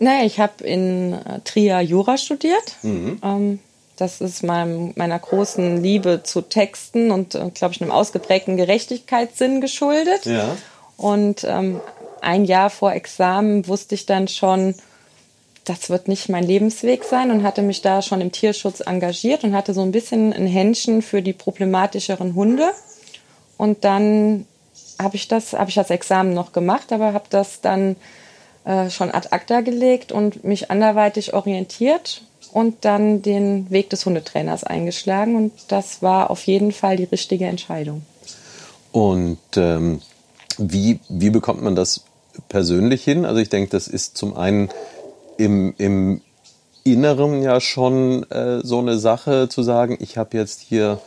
Naja, 0.00 0.24
ich 0.24 0.38
habe 0.38 0.64
in 0.64 1.12
äh, 1.12 1.40
Trier 1.44 1.80
Jura 1.80 2.18
studiert. 2.18 2.76
Mhm. 2.82 3.20
Ähm, 3.22 3.58
das 3.96 4.20
ist 4.20 4.44
meinem, 4.44 4.92
meiner 4.94 5.18
großen 5.18 5.82
Liebe 5.82 6.22
zu 6.22 6.42
Texten 6.42 7.10
und, 7.10 7.34
äh, 7.34 7.50
glaube 7.52 7.74
ich, 7.74 7.82
einem 7.82 7.90
ausgeprägten 7.90 8.56
Gerechtigkeitssinn 8.56 9.60
geschuldet. 9.60 10.24
Ja. 10.24 10.56
Und 10.96 11.44
ähm, 11.44 11.80
ein 12.20 12.44
Jahr 12.44 12.70
vor 12.70 12.92
Examen 12.92 13.66
wusste 13.66 13.96
ich 13.96 14.06
dann 14.06 14.28
schon, 14.28 14.74
das 15.64 15.90
wird 15.90 16.08
nicht 16.08 16.28
mein 16.28 16.44
Lebensweg 16.44 17.04
sein 17.04 17.30
und 17.30 17.42
hatte 17.42 17.62
mich 17.62 17.82
da 17.82 18.00
schon 18.00 18.20
im 18.20 18.32
Tierschutz 18.32 18.80
engagiert 18.80 19.44
und 19.44 19.54
hatte 19.54 19.74
so 19.74 19.82
ein 19.82 19.92
bisschen 19.92 20.32
ein 20.32 20.46
Händchen 20.46 21.02
für 21.02 21.20
die 21.20 21.32
problematischeren 21.32 22.34
Hunde. 22.34 22.70
Und 23.56 23.84
dann 23.84 24.46
habe 25.00 25.16
ich 25.16 25.28
das, 25.28 25.52
habe 25.52 25.70
ich 25.70 25.76
das 25.76 25.90
Examen 25.90 26.34
noch 26.34 26.52
gemacht, 26.52 26.92
aber 26.92 27.12
habe 27.12 27.26
das 27.30 27.60
dann 27.60 27.96
äh, 28.64 28.90
schon 28.90 29.10
ad 29.10 29.28
acta 29.30 29.60
gelegt 29.60 30.12
und 30.12 30.44
mich 30.44 30.70
anderweitig 30.70 31.34
orientiert 31.34 32.22
und 32.52 32.84
dann 32.84 33.22
den 33.22 33.70
Weg 33.70 33.90
des 33.90 34.04
Hundetrainers 34.06 34.64
eingeschlagen. 34.64 35.36
Und 35.36 35.52
das 35.68 36.02
war 36.02 36.30
auf 36.30 36.46
jeden 36.46 36.72
Fall 36.72 36.96
die 36.96 37.04
richtige 37.04 37.46
Entscheidung. 37.46 38.02
Und 38.92 39.38
ähm, 39.56 40.00
wie, 40.58 41.00
wie 41.08 41.30
bekommt 41.30 41.62
man 41.62 41.76
das 41.76 42.04
persönlich 42.48 43.04
hin? 43.04 43.24
Also 43.24 43.40
ich 43.40 43.48
denke, 43.48 43.70
das 43.70 43.88
ist 43.88 44.16
zum 44.16 44.36
einen 44.36 44.70
im, 45.36 45.74
im 45.78 46.20
Inneren 46.84 47.42
ja 47.42 47.60
schon 47.60 48.28
äh, 48.30 48.60
so 48.62 48.78
eine 48.78 48.98
Sache 48.98 49.48
zu 49.48 49.62
sagen, 49.62 49.98
ich 50.00 50.16
habe 50.16 50.36
jetzt 50.36 50.60
hier 50.60 51.00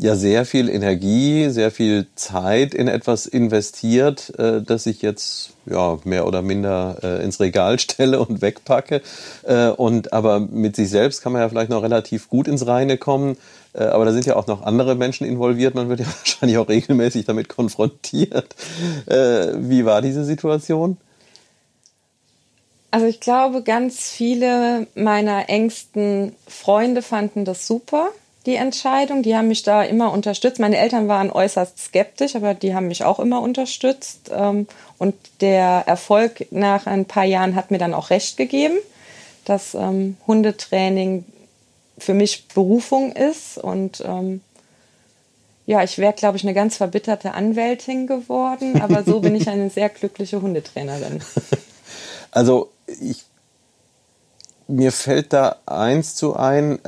ja 0.00 0.16
sehr 0.16 0.46
viel 0.46 0.70
Energie, 0.70 1.50
sehr 1.50 1.70
viel 1.70 2.06
Zeit 2.14 2.72
in 2.72 2.88
etwas 2.88 3.26
investiert, 3.26 4.32
äh, 4.38 4.62
das 4.62 4.86
ich 4.86 5.02
jetzt 5.02 5.50
ja 5.66 5.98
mehr 6.04 6.26
oder 6.26 6.40
minder 6.40 6.96
äh, 7.02 7.22
ins 7.22 7.38
Regal 7.38 7.78
stelle 7.78 8.18
und 8.20 8.40
wegpacke. 8.40 9.02
Äh, 9.42 9.68
und 9.68 10.12
aber 10.12 10.40
mit 10.40 10.74
sich 10.74 10.88
selbst 10.88 11.22
kann 11.22 11.32
man 11.32 11.42
ja 11.42 11.48
vielleicht 11.48 11.70
noch 11.70 11.82
relativ 11.82 12.30
gut 12.30 12.48
ins 12.48 12.66
Reine 12.66 12.96
kommen. 12.96 13.36
Äh, 13.74 13.84
aber 13.84 14.06
da 14.06 14.12
sind 14.12 14.24
ja 14.24 14.36
auch 14.36 14.46
noch 14.46 14.62
andere 14.62 14.94
Menschen 14.94 15.26
involviert. 15.26 15.74
Man 15.74 15.90
wird 15.90 16.00
ja 16.00 16.06
wahrscheinlich 16.18 16.56
auch 16.56 16.68
regelmäßig 16.68 17.26
damit 17.26 17.50
konfrontiert. 17.50 18.56
Äh, 19.04 19.48
wie 19.58 19.84
war 19.84 20.00
diese 20.00 20.24
Situation? 20.24 20.96
Also 22.90 23.06
ich 23.06 23.20
glaube, 23.20 23.62
ganz 23.62 24.08
viele 24.08 24.86
meiner 24.94 25.50
engsten 25.50 26.34
Freunde 26.48 27.02
fanden 27.02 27.44
das 27.44 27.66
super 27.66 28.08
die 28.46 28.56
Entscheidung. 28.56 29.22
Die 29.22 29.36
haben 29.36 29.48
mich 29.48 29.62
da 29.62 29.82
immer 29.82 30.12
unterstützt. 30.12 30.58
Meine 30.58 30.78
Eltern 30.78 31.08
waren 31.08 31.30
äußerst 31.30 31.78
skeptisch, 31.78 32.36
aber 32.36 32.54
die 32.54 32.74
haben 32.74 32.88
mich 32.88 33.04
auch 33.04 33.20
immer 33.20 33.42
unterstützt. 33.42 34.30
Ähm, 34.32 34.66
und 34.98 35.14
der 35.40 35.84
Erfolg 35.86 36.46
nach 36.50 36.86
ein 36.86 37.04
paar 37.04 37.24
Jahren 37.24 37.54
hat 37.54 37.70
mir 37.70 37.78
dann 37.78 37.94
auch 37.94 38.10
recht 38.10 38.36
gegeben, 38.36 38.76
dass 39.44 39.74
ähm, 39.74 40.16
Hundetraining 40.26 41.24
für 41.98 42.14
mich 42.14 42.48
Berufung 42.48 43.12
ist. 43.12 43.58
Und 43.58 44.02
ähm, 44.06 44.40
ja, 45.66 45.82
ich 45.82 45.98
wäre, 45.98 46.14
glaube 46.14 46.36
ich, 46.36 46.42
eine 46.42 46.54
ganz 46.54 46.76
verbitterte 46.76 47.32
Anwältin 47.34 48.06
geworden, 48.06 48.80
aber 48.80 49.04
so 49.04 49.20
bin 49.20 49.34
ich 49.34 49.48
eine 49.48 49.70
sehr 49.70 49.88
glückliche 49.88 50.42
Hundetrainerin. 50.42 51.22
Also 52.32 52.70
ich, 52.86 53.24
mir 54.68 54.92
fällt 54.92 55.32
da 55.32 55.56
eins 55.66 56.14
zu 56.14 56.36
ein. 56.36 56.78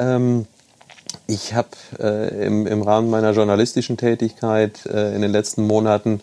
Ich 1.33 1.55
habe 1.55 1.69
äh, 1.99 2.47
im, 2.47 2.67
im 2.67 2.83
Rahmen 2.83 3.09
meiner 3.09 3.33
journalistischen 3.33 3.97
Tätigkeit 3.97 4.85
äh, 4.87 5.15
in 5.15 5.23
den 5.23 5.33
letzten 5.33 5.67
Monaten 5.67 6.21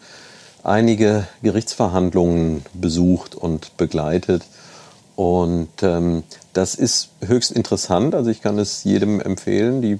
einige 0.63 1.27
Gerichtsverhandlungen 1.41 2.63
besucht 2.73 3.33
und 3.33 3.75
begleitet. 3.77 4.43
Und 5.15 5.69
ähm, 5.81 6.23
das 6.53 6.75
ist 6.75 7.09
höchst 7.25 7.51
interessant. 7.51 8.13
Also 8.13 8.29
ich 8.29 8.41
kann 8.41 8.59
es 8.59 8.83
jedem 8.83 9.19
empfehlen. 9.19 9.81
Die 9.81 9.99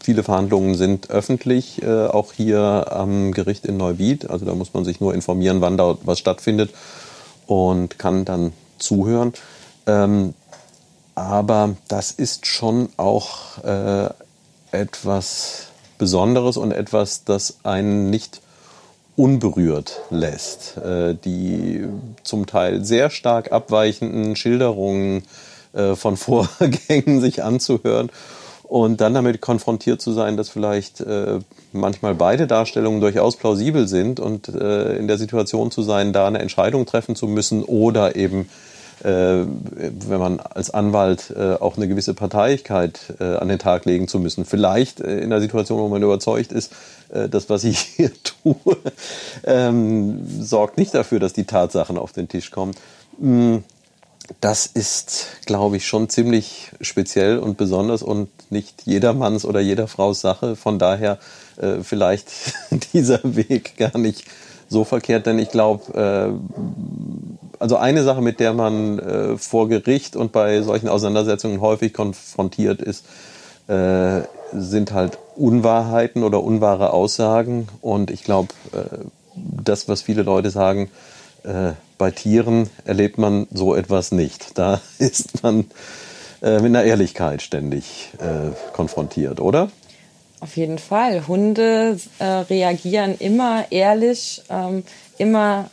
viele 0.00 0.22
Verhandlungen 0.22 0.74
sind 0.74 1.10
öffentlich, 1.10 1.82
äh, 1.82 2.06
auch 2.06 2.32
hier 2.32 2.86
am 2.90 3.32
Gericht 3.32 3.66
in 3.66 3.76
Neuwied. 3.76 4.30
Also 4.30 4.46
da 4.46 4.54
muss 4.54 4.72
man 4.72 4.84
sich 4.84 5.00
nur 5.00 5.14
informieren, 5.14 5.60
wann 5.60 5.76
da 5.76 5.98
was 6.02 6.18
stattfindet 6.18 6.70
und 7.46 7.98
kann 7.98 8.24
dann 8.24 8.52
zuhören. 8.78 9.34
Ähm, 9.86 10.34
aber 11.14 11.76
das 11.88 12.10
ist 12.10 12.46
schon 12.46 12.88
auch 12.96 13.62
äh, 13.64 14.10
etwas 14.76 15.68
Besonderes 15.98 16.56
und 16.56 16.72
etwas, 16.72 17.24
das 17.24 17.58
einen 17.64 18.10
nicht 18.10 18.40
unberührt 19.16 20.02
lässt. 20.10 20.76
Äh, 20.76 21.14
die 21.24 21.84
zum 22.22 22.46
Teil 22.46 22.84
sehr 22.84 23.10
stark 23.10 23.50
abweichenden 23.50 24.36
Schilderungen 24.36 25.24
äh, 25.72 25.94
von 25.94 26.16
Vorgängen 26.18 27.20
sich 27.20 27.42
anzuhören 27.42 28.10
und 28.62 29.00
dann 29.00 29.14
damit 29.14 29.40
konfrontiert 29.40 30.02
zu 30.02 30.12
sein, 30.12 30.36
dass 30.36 30.48
vielleicht 30.48 31.00
äh, 31.00 31.38
manchmal 31.72 32.14
beide 32.14 32.46
Darstellungen 32.46 33.00
durchaus 33.00 33.36
plausibel 33.36 33.86
sind 33.86 34.18
und 34.20 34.48
in 34.48 35.06
der 35.06 35.18
Situation 35.18 35.70
zu 35.70 35.82
sein, 35.82 36.12
da 36.12 36.26
eine 36.26 36.40
Entscheidung 36.40 36.84
treffen 36.84 37.14
zu 37.14 37.26
müssen 37.26 37.62
oder 37.62 38.16
eben 38.16 38.48
wenn 39.10 40.18
man 40.18 40.40
als 40.40 40.70
Anwalt 40.70 41.32
äh, 41.36 41.54
auch 41.54 41.76
eine 41.76 41.88
gewisse 41.88 42.14
Parteiigkeit 42.14 43.14
äh, 43.20 43.36
an 43.36 43.48
den 43.48 43.58
Tag 43.58 43.84
legen 43.84 44.08
zu 44.08 44.18
müssen. 44.18 44.44
Vielleicht 44.44 45.00
in 45.00 45.30
der 45.30 45.40
Situation, 45.40 45.78
wo 45.78 45.88
man 45.88 46.02
überzeugt 46.02 46.52
ist, 46.52 46.72
das, 47.08 47.48
was 47.48 47.62
ich 47.62 47.78
hier 47.96 48.10
tue, 48.24 48.56
ähm, 49.44 50.26
sorgt 50.42 50.76
nicht 50.76 50.92
dafür, 50.92 51.20
dass 51.20 51.32
die 51.32 51.44
Tatsachen 51.44 51.98
auf 51.98 52.12
den 52.12 52.28
Tisch 52.28 52.50
kommen. 52.50 52.74
Mm, 53.18 53.58
das 54.40 54.66
ist, 54.66 55.26
glaube 55.46 55.76
ich, 55.76 55.86
schon 55.86 56.08
ziemlich 56.08 56.72
speziell 56.80 57.38
und 57.38 57.56
besonders 57.56 58.02
und 58.02 58.28
nicht 58.50 58.82
jedermanns 58.84 59.44
oder 59.44 59.60
jeder 59.60 59.88
Fraus 59.88 60.20
Sache. 60.20 60.56
Von 60.56 60.78
daher 60.78 61.18
äh, 61.56 61.82
vielleicht 61.82 62.28
dieser 62.92 63.20
Weg 63.22 63.76
gar 63.76 63.96
nicht 63.98 64.24
so 64.68 64.84
verkehrt, 64.84 65.26
denn 65.26 65.38
ich 65.38 65.50
glaube, 65.50 65.94
äh, 65.94 67.56
also 67.58 67.76
eine 67.76 68.02
Sache, 68.02 68.20
mit 68.20 68.40
der 68.40 68.52
man 68.52 68.98
äh, 68.98 69.38
vor 69.38 69.68
Gericht 69.68 70.16
und 70.16 70.32
bei 70.32 70.62
solchen 70.62 70.88
Auseinandersetzungen 70.88 71.60
häufig 71.60 71.92
konfrontiert 71.92 72.82
ist, 72.82 73.04
äh, 73.68 74.22
sind 74.52 74.92
halt 74.92 75.18
Unwahrheiten 75.34 76.22
oder 76.22 76.42
unwahre 76.42 76.92
Aussagen. 76.92 77.68
Und 77.80 78.10
ich 78.10 78.24
glaube, 78.24 78.48
äh, 78.72 78.98
das, 79.34 79.88
was 79.88 80.02
viele 80.02 80.22
Leute 80.22 80.50
sagen, 80.50 80.90
äh, 81.42 81.72
bei 81.98 82.10
Tieren 82.10 82.68
erlebt 82.84 83.18
man 83.18 83.46
so 83.52 83.74
etwas 83.74 84.12
nicht. 84.12 84.58
Da 84.58 84.80
ist 84.98 85.42
man 85.42 85.66
äh, 86.42 86.56
mit 86.56 86.66
einer 86.66 86.84
Ehrlichkeit 86.84 87.42
ständig 87.42 88.10
konfrontiert, 88.72 89.40
oder? 89.40 89.68
Auf 90.40 90.56
jeden 90.56 90.78
Fall. 90.78 91.26
Hunde 91.26 91.98
reagieren 92.20 93.16
immer 93.18 93.64
ehrlich, 93.70 94.42
ähm, 94.50 94.84
immer 95.18 95.70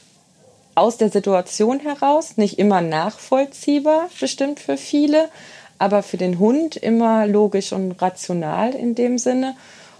aus 0.75 0.98
der 0.98 1.10
Situation 1.10 1.79
heraus, 1.79 2.38
nicht 2.38 2.58
immer 2.60 2.82
nachvollziehbar, 2.82 4.10
bestimmt 4.20 4.60
für 4.60 4.77
viele, 4.77 5.29
aber 5.77 6.03
für 6.03 6.17
den 6.17 6.39
Hund 6.39 6.75
immer 6.75 7.27
logisch 7.27 7.74
und 7.74 8.01
rational 8.01 8.74
in 8.74 8.96
dem 8.96 9.17
Sinne. 9.17 9.55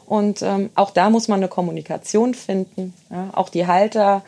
Und 0.05 0.41
ähm, 0.41 0.70
auch 0.75 0.91
da 0.91 1.10
muss 1.10 1.27
man 1.27 1.39
eine 1.39 1.48
Kommunikation 1.48 2.34
finden. 2.34 2.93
Ja? 3.10 3.29
Auch 3.34 3.50
die 3.50 3.67
Halter 3.67 4.24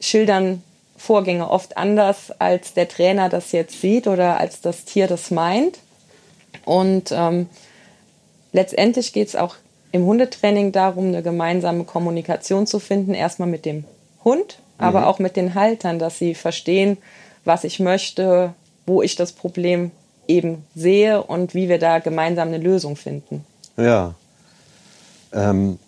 schildern 0.00 0.62
Vorgänge 0.96 1.50
oft 1.50 1.76
anders, 1.76 2.30
als 2.38 2.74
der 2.74 2.88
Trainer 2.88 3.28
das 3.28 3.52
jetzt 3.52 3.80
sieht 3.80 4.06
oder 4.06 4.38
als 4.38 4.60
das 4.60 4.84
Tier 4.84 5.06
das 5.06 5.30
meint. 5.30 5.78
Und 6.64 7.12
ähm, 7.12 7.48
letztendlich 8.54 9.12
geht 9.12 9.28
es 9.28 9.36
auch 9.36 9.56
im 9.92 10.06
Hundetraining 10.06 10.72
darum, 10.72 11.08
eine 11.08 11.22
gemeinsame 11.22 11.84
Kommunikation 11.84 12.66
zu 12.66 12.78
finden, 12.78 13.12
erstmal 13.12 13.48
mit 13.48 13.66
dem 13.66 13.84
Hund, 14.24 14.58
aber 14.78 15.00
mhm. 15.00 15.06
auch 15.06 15.18
mit 15.18 15.36
den 15.36 15.54
Haltern, 15.54 15.98
dass 15.98 16.18
sie 16.18 16.34
verstehen, 16.34 16.96
was 17.44 17.64
ich 17.64 17.80
möchte, 17.80 18.54
wo 18.86 19.02
ich 19.02 19.16
das 19.16 19.32
Problem 19.32 19.90
eben 20.26 20.64
sehe 20.74 21.22
und 21.22 21.54
wie 21.54 21.68
wir 21.68 21.78
da 21.78 21.98
gemeinsam 21.98 22.48
eine 22.48 22.58
Lösung 22.58 22.96
finden. 22.96 23.44
Ja. 23.76 24.14
Ähm, 25.32 25.78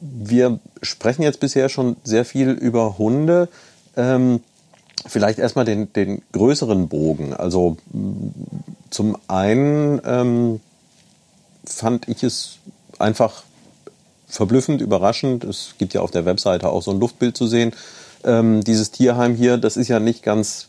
wir 0.00 0.58
sprechen 0.82 1.22
jetzt 1.22 1.40
bisher 1.40 1.68
schon 1.68 1.96
sehr 2.02 2.24
viel 2.24 2.50
über 2.50 2.98
Hunde. 2.98 3.48
Ähm, 3.96 4.40
vielleicht 5.06 5.38
erstmal 5.38 5.64
den, 5.64 5.92
den 5.92 6.22
größeren 6.32 6.88
Bogen. 6.88 7.34
Also 7.34 7.76
zum 8.90 9.16
einen 9.28 10.00
ähm, 10.04 10.60
fand 11.68 12.08
ich 12.08 12.22
es 12.22 12.58
einfach 12.98 13.42
verblüffend, 14.28 14.80
überraschend. 14.80 15.44
Es 15.44 15.74
gibt 15.78 15.94
ja 15.94 16.00
auf 16.00 16.10
der 16.10 16.24
Webseite 16.24 16.68
auch 16.68 16.82
so 16.82 16.90
ein 16.90 17.00
Luftbild 17.00 17.36
zu 17.36 17.46
sehen. 17.46 17.72
Ähm, 18.24 18.62
dieses 18.64 18.90
Tierheim 18.90 19.34
hier, 19.34 19.56
das 19.56 19.76
ist 19.76 19.88
ja 19.88 20.00
nicht 20.00 20.22
ganz 20.22 20.68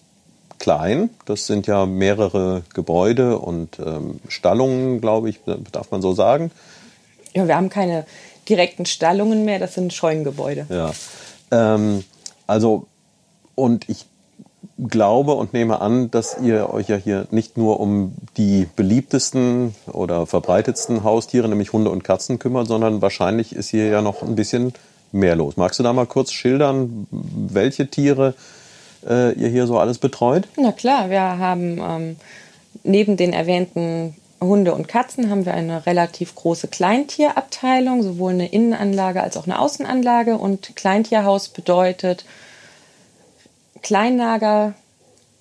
klein. 0.60 1.10
Das 1.26 1.48
sind 1.48 1.68
ja 1.68 1.86
mehrere 1.86 2.64
Gebäude 2.74 3.40
und 3.40 3.80
ähm, 3.80 4.20
Stallungen, 4.28 5.02
glaube 5.02 5.30
ich, 5.30 5.40
darf 5.72 5.92
man 5.92 6.02
so 6.02 6.14
sagen. 6.14 6.52
Ja, 7.34 7.48
wir 7.48 7.56
haben 7.56 7.70
keine 7.70 8.06
direkten 8.50 8.86
Stallungen 8.86 9.46
mehr, 9.46 9.60
das 9.60 9.74
sind 9.74 9.94
Scheunengebäude. 9.94 10.66
Ja. 10.70 10.94
Ähm, 11.52 12.04
also, 12.48 12.88
und 13.56 13.90
ich 13.90 14.06
glaube 14.78 15.34
und 15.34 15.54
nehme 15.54 15.82
an, 15.82 16.12
dass 16.12 16.38
ihr 16.42 16.72
euch 16.72 16.88
ja 16.88 16.96
hier 16.96 17.28
nicht 17.32 17.58
nur 17.58 17.80
um 17.80 18.14
die 18.38 18.68
beliebtesten 18.76 19.74
oder 19.92 20.26
verbreitetsten 20.26 21.04
Haustiere, 21.04 21.50
nämlich 21.50 21.74
Hunde 21.74 21.90
und 21.90 22.04
Katzen, 22.04 22.38
kümmert, 22.38 22.68
sondern 22.68 23.02
wahrscheinlich 23.02 23.56
ist 23.56 23.70
hier 23.70 23.88
ja 23.88 24.02
noch 24.02 24.22
ein 24.22 24.36
bisschen 24.36 24.74
mehr 25.12 25.36
los. 25.36 25.58
Magst 25.58 25.80
du 25.80 25.84
da 25.84 25.94
mal 25.94 26.06
kurz 26.06 26.32
schildern, 26.32 27.08
welche 27.12 27.88
Tiere 27.88 28.36
äh, 29.08 29.34
ihr 29.34 29.50
hier 29.50 29.66
so 29.68 29.80
alles 29.80 29.98
betreut? 29.98 30.48
Na 30.58 30.72
klar, 30.72 31.10
wir 31.10 31.22
haben 31.22 31.80
ähm, 31.82 32.16
neben 32.84 33.18
den 33.18 33.34
erwähnten 33.34 34.16
Hunde 34.40 34.76
und 34.76 34.88
Katzen 34.88 35.32
haben 35.32 35.46
wir 35.46 35.56
eine 35.56 35.88
relativ 35.88 36.36
große 36.36 36.68
Kleintierabteilung, 36.68 38.04
sowohl 38.04 38.34
eine 38.34 38.48
Innenanlage 38.48 39.22
als 39.24 39.38
auch 39.38 39.46
eine 39.46 39.60
Außenanlage. 39.60 40.38
Und 40.38 40.76
Kleintierhaus 40.76 41.50
bedeutet 41.50 42.26
Kleinlager, 43.82 44.74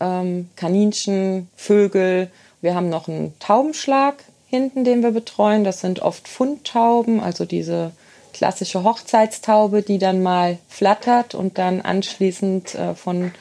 ähm, 0.00 0.50
Kaninchen, 0.56 1.48
Vögel. 1.56 2.30
Wir 2.60 2.74
haben 2.74 2.88
noch 2.88 3.08
einen 3.08 3.38
Taubenschlag 3.38 4.22
hinten, 4.48 4.84
den 4.84 5.02
wir 5.02 5.10
betreuen. 5.10 5.64
Das 5.64 5.80
sind 5.80 6.00
oft 6.00 6.28
Fundtauben, 6.28 7.20
also 7.20 7.44
diese 7.44 7.92
klassische 8.32 8.84
Hochzeitstaube, 8.84 9.82
die 9.82 9.98
dann 9.98 10.22
mal 10.22 10.58
flattert 10.68 11.34
und 11.34 11.58
dann 11.58 11.80
anschließend 11.80 12.74
äh, 12.74 12.94
von 12.94 13.32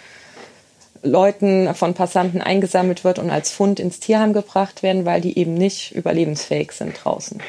Leuten, 1.03 1.73
von 1.75 1.93
Passanten 1.93 2.41
eingesammelt 2.41 3.03
wird 3.03 3.19
und 3.19 3.29
als 3.29 3.51
Fund 3.51 3.79
ins 3.79 3.99
Tierheim 3.99 4.33
gebracht 4.33 4.83
werden, 4.83 5.05
weil 5.05 5.21
die 5.21 5.37
eben 5.37 5.53
nicht 5.53 5.91
überlebensfähig 5.91 6.71
sind 6.71 6.93
draußen. 7.03 7.39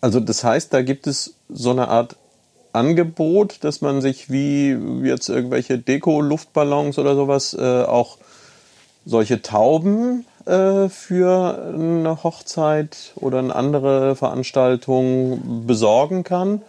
Also 0.00 0.20
das 0.20 0.44
heißt, 0.44 0.72
da 0.72 0.82
gibt 0.82 1.06
es 1.06 1.34
so 1.48 1.70
eine 1.70 1.88
Art 1.88 2.16
Angebot, 2.74 3.62
dass 3.62 3.80
man 3.80 4.00
sich 4.00 4.30
wie 4.30 4.76
jetzt 5.04 5.28
irgendwelche 5.28 5.78
Deko-Luftballons 5.78 6.98
oder 6.98 7.14
sowas 7.14 7.54
äh, 7.54 7.82
auch 7.82 8.18
solche 9.06 9.42
Tauben 9.42 10.26
äh, 10.46 10.88
für 10.88 11.72
eine 11.74 12.22
Hochzeit 12.22 13.12
oder 13.16 13.38
eine 13.38 13.54
andere 13.54 14.16
Veranstaltung 14.16 15.64
besorgen 15.66 16.24
kann. 16.24 16.62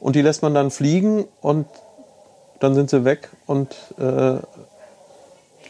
Und 0.00 0.16
die 0.16 0.22
lässt 0.22 0.42
man 0.42 0.54
dann 0.54 0.70
fliegen 0.70 1.26
und 1.40 1.66
dann 2.58 2.74
sind 2.74 2.90
sie 2.90 3.04
weg 3.04 3.28
und 3.46 3.74
äh, 3.98 4.38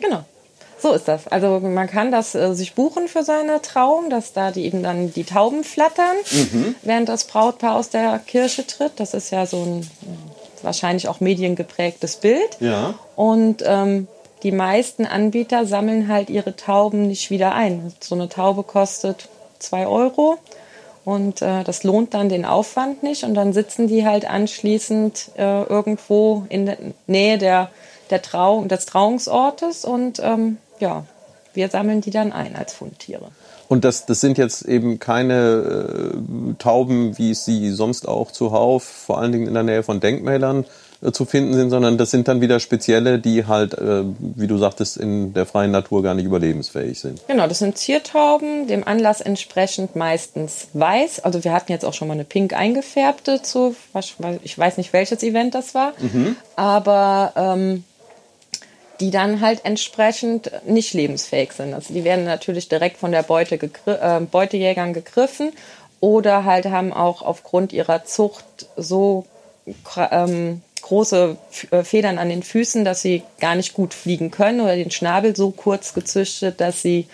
Genau. 0.00 0.24
So 0.80 0.92
ist 0.92 1.08
das. 1.08 1.26
Also 1.28 1.60
man 1.60 1.86
kann 1.86 2.10
das 2.10 2.34
äh, 2.34 2.54
sich 2.54 2.74
buchen 2.74 3.08
für 3.08 3.22
seine 3.22 3.60
Trauung, 3.60 4.08
dass 4.08 4.32
da 4.32 4.50
die 4.50 4.64
eben 4.64 4.82
dann 4.82 5.12
die 5.12 5.24
Tauben 5.24 5.64
flattern, 5.64 6.16
mhm. 6.30 6.74
während 6.82 7.08
das 7.08 7.24
Brautpaar 7.24 7.76
aus 7.76 7.90
der 7.90 8.18
Kirche 8.18 8.66
tritt. 8.66 8.92
Das 8.96 9.14
ist 9.14 9.30
ja 9.30 9.46
so 9.46 9.62
ein 9.62 9.90
wahrscheinlich 10.62 11.08
auch 11.08 11.20
mediengeprägtes 11.20 12.16
Bild. 12.16 12.56
Ja. 12.60 12.94
Und 13.16 13.62
ähm, 13.66 14.08
die 14.42 14.52
meisten 14.52 15.04
Anbieter 15.04 15.66
sammeln 15.66 16.08
halt 16.08 16.30
ihre 16.30 16.56
Tauben 16.56 17.08
nicht 17.08 17.30
wieder 17.30 17.54
ein. 17.54 17.92
So 18.00 18.14
eine 18.14 18.28
Taube 18.28 18.62
kostet 18.62 19.28
zwei 19.58 19.86
Euro 19.86 20.38
und 21.04 21.42
äh, 21.42 21.62
das 21.64 21.84
lohnt 21.84 22.14
dann 22.14 22.30
den 22.30 22.46
Aufwand 22.46 23.02
nicht. 23.02 23.24
Und 23.24 23.34
dann 23.34 23.52
sitzen 23.52 23.86
die 23.86 24.06
halt 24.06 24.28
anschließend 24.28 25.32
äh, 25.36 25.62
irgendwo 25.64 26.46
in 26.48 26.66
der 26.66 26.78
Nähe 27.06 27.36
der 27.36 27.70
der 28.10 28.22
Trau 28.22 28.64
des 28.64 28.86
Trauungsortes 28.86 29.84
und 29.84 30.20
ähm, 30.22 30.58
ja, 30.80 31.04
wir 31.54 31.68
sammeln 31.68 32.00
die 32.00 32.10
dann 32.10 32.32
ein 32.32 32.56
als 32.56 32.72
Fundtiere. 32.72 33.30
Und 33.68 33.84
das, 33.84 34.04
das 34.06 34.20
sind 34.20 34.36
jetzt 34.36 34.62
eben 34.62 34.98
keine 34.98 36.14
äh, 36.14 36.54
Tauben, 36.58 37.16
wie 37.18 37.30
es 37.30 37.44
sie 37.44 37.70
sonst 37.70 38.08
auch 38.08 38.32
zuhauf, 38.32 38.82
vor 38.82 39.18
allen 39.18 39.30
Dingen 39.30 39.46
in 39.46 39.54
der 39.54 39.62
Nähe 39.62 39.82
von 39.84 40.00
Denkmälern 40.00 40.64
äh, 41.02 41.12
zu 41.12 41.24
finden 41.24 41.54
sind, 41.54 41.70
sondern 41.70 41.96
das 41.96 42.10
sind 42.10 42.26
dann 42.26 42.40
wieder 42.40 42.58
spezielle, 42.58 43.20
die 43.20 43.46
halt, 43.46 43.74
äh, 43.74 44.02
wie 44.18 44.48
du 44.48 44.58
sagtest, 44.58 44.96
in 44.96 45.34
der 45.34 45.46
freien 45.46 45.70
Natur 45.70 46.02
gar 46.02 46.14
nicht 46.14 46.24
überlebensfähig 46.24 46.98
sind. 46.98 47.20
Genau, 47.28 47.46
das 47.46 47.60
sind 47.60 47.78
Ziertauben, 47.78 48.66
dem 48.66 48.86
Anlass 48.86 49.20
entsprechend 49.20 49.94
meistens 49.94 50.66
weiß. 50.72 51.20
Also 51.20 51.44
wir 51.44 51.52
hatten 51.52 51.70
jetzt 51.70 51.84
auch 51.84 51.94
schon 51.94 52.08
mal 52.08 52.14
eine 52.14 52.24
pink 52.24 52.54
eingefärbte 52.54 53.40
zu, 53.40 53.76
ich 54.42 54.58
weiß 54.58 54.78
nicht 54.78 54.92
welches 54.92 55.22
Event 55.22 55.54
das 55.54 55.74
war, 55.74 55.92
mhm. 56.00 56.36
aber 56.56 57.32
ähm, 57.36 57.84
die 59.00 59.10
dann 59.10 59.40
halt 59.40 59.64
entsprechend 59.64 60.50
nicht 60.66 60.92
lebensfähig 60.92 61.52
sind. 61.52 61.74
Also 61.74 61.92
die 61.94 62.04
werden 62.04 62.24
natürlich 62.24 62.68
direkt 62.68 62.98
von 62.98 63.12
der 63.12 63.22
Beute 63.22 63.58
gegr 63.58 63.78
äh, 63.86 64.20
Beutejägern 64.20 64.92
gegriffen 64.92 65.52
oder 66.00 66.44
halt 66.44 66.66
haben 66.66 66.92
auch 66.92 67.22
aufgrund 67.22 67.72
ihrer 67.72 68.04
Zucht 68.04 68.44
so 68.76 69.26
ähm, 69.96 70.62
große 70.82 71.36
äh, 71.70 71.82
Federn 71.82 72.18
an 72.18 72.28
den 72.28 72.42
Füßen, 72.42 72.84
dass 72.84 73.02
sie 73.02 73.22
gar 73.40 73.54
nicht 73.54 73.74
gut 73.74 73.94
fliegen 73.94 74.30
können 74.30 74.60
oder 74.60 74.76
den 74.76 74.90
Schnabel 74.90 75.36
so 75.36 75.50
kurz 75.50 75.94
gezüchtet, 75.94 76.60
dass 76.60 76.82
sie 76.82 77.06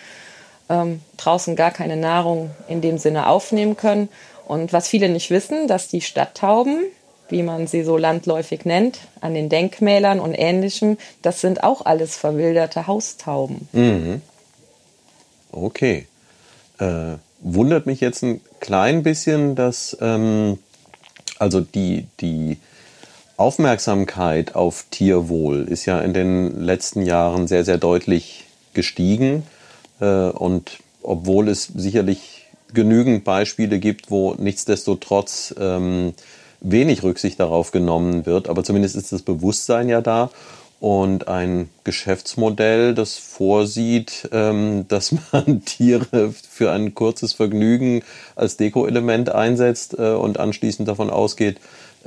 ähm, 0.68 1.00
draußen 1.16 1.56
gar 1.56 1.70
keine 1.70 1.96
Nahrung 1.96 2.50
in 2.68 2.80
dem 2.80 2.98
Sinne 2.98 3.28
aufnehmen 3.28 3.76
können. 3.76 4.08
Und 4.46 4.72
was 4.72 4.88
viele 4.88 5.08
nicht 5.08 5.30
wissen, 5.30 5.66
dass 5.66 5.88
die 5.88 6.00
Stadttauben 6.00 6.84
wie 7.28 7.42
man 7.42 7.66
sie 7.66 7.82
so 7.82 7.96
landläufig 7.96 8.64
nennt, 8.64 9.00
an 9.20 9.34
den 9.34 9.48
Denkmälern 9.48 10.20
und 10.20 10.34
ähnlichem, 10.34 10.98
das 11.22 11.40
sind 11.40 11.64
auch 11.64 11.84
alles 11.84 12.16
verwilderte 12.16 12.86
Haustauben. 12.86 13.68
Mhm. 13.72 14.22
Okay. 15.52 16.06
Äh, 16.78 17.16
wundert 17.40 17.86
mich 17.86 18.00
jetzt 18.00 18.22
ein 18.22 18.40
klein 18.60 19.02
bisschen, 19.02 19.54
dass 19.54 19.96
ähm, 20.00 20.58
also 21.38 21.60
die, 21.60 22.06
die 22.20 22.58
Aufmerksamkeit 23.36 24.54
auf 24.54 24.86
Tierwohl 24.90 25.68
ist 25.68 25.84
ja 25.84 26.00
in 26.00 26.14
den 26.14 26.62
letzten 26.62 27.02
Jahren 27.02 27.46
sehr, 27.46 27.64
sehr 27.64 27.78
deutlich 27.78 28.44
gestiegen. 28.72 29.42
Äh, 30.00 30.06
und 30.30 30.78
obwohl 31.02 31.48
es 31.48 31.70
sicherlich 31.74 32.46
genügend 32.72 33.24
Beispiele 33.24 33.78
gibt, 33.78 34.10
wo 34.10 34.34
nichtsdestotrotz 34.34 35.54
ähm, 35.58 36.14
wenig 36.70 37.02
Rücksicht 37.02 37.40
darauf 37.40 37.70
genommen 37.70 38.26
wird, 38.26 38.48
aber 38.48 38.64
zumindest 38.64 38.96
ist 38.96 39.12
das 39.12 39.22
Bewusstsein 39.22 39.88
ja 39.88 40.00
da 40.00 40.30
und 40.78 41.28
ein 41.28 41.70
Geschäftsmodell, 41.84 42.94
das 42.94 43.16
vorsieht, 43.16 44.28
ähm, 44.32 44.86
dass 44.88 45.14
man 45.32 45.64
Tiere 45.64 46.32
für 46.48 46.72
ein 46.72 46.94
kurzes 46.94 47.32
Vergnügen 47.32 48.02
als 48.34 48.56
Deko-Element 48.56 49.30
einsetzt 49.30 49.98
äh, 49.98 50.12
und 50.12 50.38
anschließend 50.38 50.88
davon 50.88 51.10
ausgeht, 51.10 51.58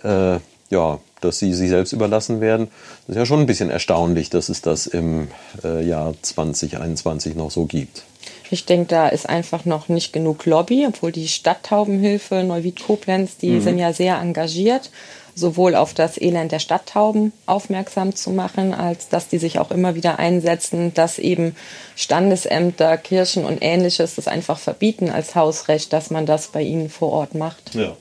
äh, 0.04 0.39
ja, 0.70 1.00
dass 1.22 1.40
sie 1.40 1.54
sich 1.54 1.70
selbst 1.70 1.94
überlassen 1.94 2.42
werden. 2.42 2.70
Das 3.08 3.16
ist 3.16 3.20
ja 3.20 3.26
schon 3.26 3.42
ein 3.42 3.46
bisschen 3.46 3.70
erstaunlich, 3.70 4.30
dass 4.30 4.50
es 4.50 4.62
das 4.62 4.88
im 4.88 5.28
äh, 5.64 5.86
Jahr 5.86 6.14
2021 6.22 7.36
noch 7.36 7.52
so 7.52 7.66
gibt. 7.66 8.04
Ich 8.52 8.66
denke, 8.66 8.88
da 8.88 9.08
ist 9.10 9.30
einfach 9.30 9.66
noch 9.66 9.90
nicht 9.90 10.12
genug 10.12 10.46
Lobby, 10.46 10.86
obwohl 10.88 11.12
die 11.12 11.28
Stadttaubenhilfe 11.28 12.44
Neuwied-Koblenz, 12.44 13.38
die 13.38 13.52
mhm. 13.52 13.62
sind 13.62 13.80
ja 13.80 13.94
sehr 13.94 14.18
engagiert, 14.18 14.90
sowohl 15.36 15.76
auf 15.76 15.94
das 15.94 16.20
Elend 16.20 16.52
der 16.52 16.60
Stadttauben 16.60 17.32
aufmerksam 17.46 18.16
zu 18.16 18.32
machen, 18.32 18.74
als 18.74 19.08
dass 19.08 19.28
die 19.28 19.38
sich 19.38 19.60
auch 19.60 19.72
immer 19.72 19.94
wieder 19.96 20.18
einsetzen, 20.20 20.94
dass 20.94 21.20
eben 21.20 21.56
Standesämter, 21.96 22.98
Kirchen 22.98 23.46
und 23.46 23.60
ähnliches 23.62 24.16
das 24.16 24.28
einfach 24.28 24.58
verbieten 24.58 25.10
als 25.10 25.36
Hausrecht, 25.36 25.94
dass 25.94 26.10
man 26.10 26.26
das 26.26 26.48
bei 26.48 26.64
ihnen 26.64 26.90
vor 26.90 27.12
Ort 27.12 27.36
macht. 27.36 27.76
Ja. 27.76 27.96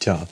Tja, 0.00 0.26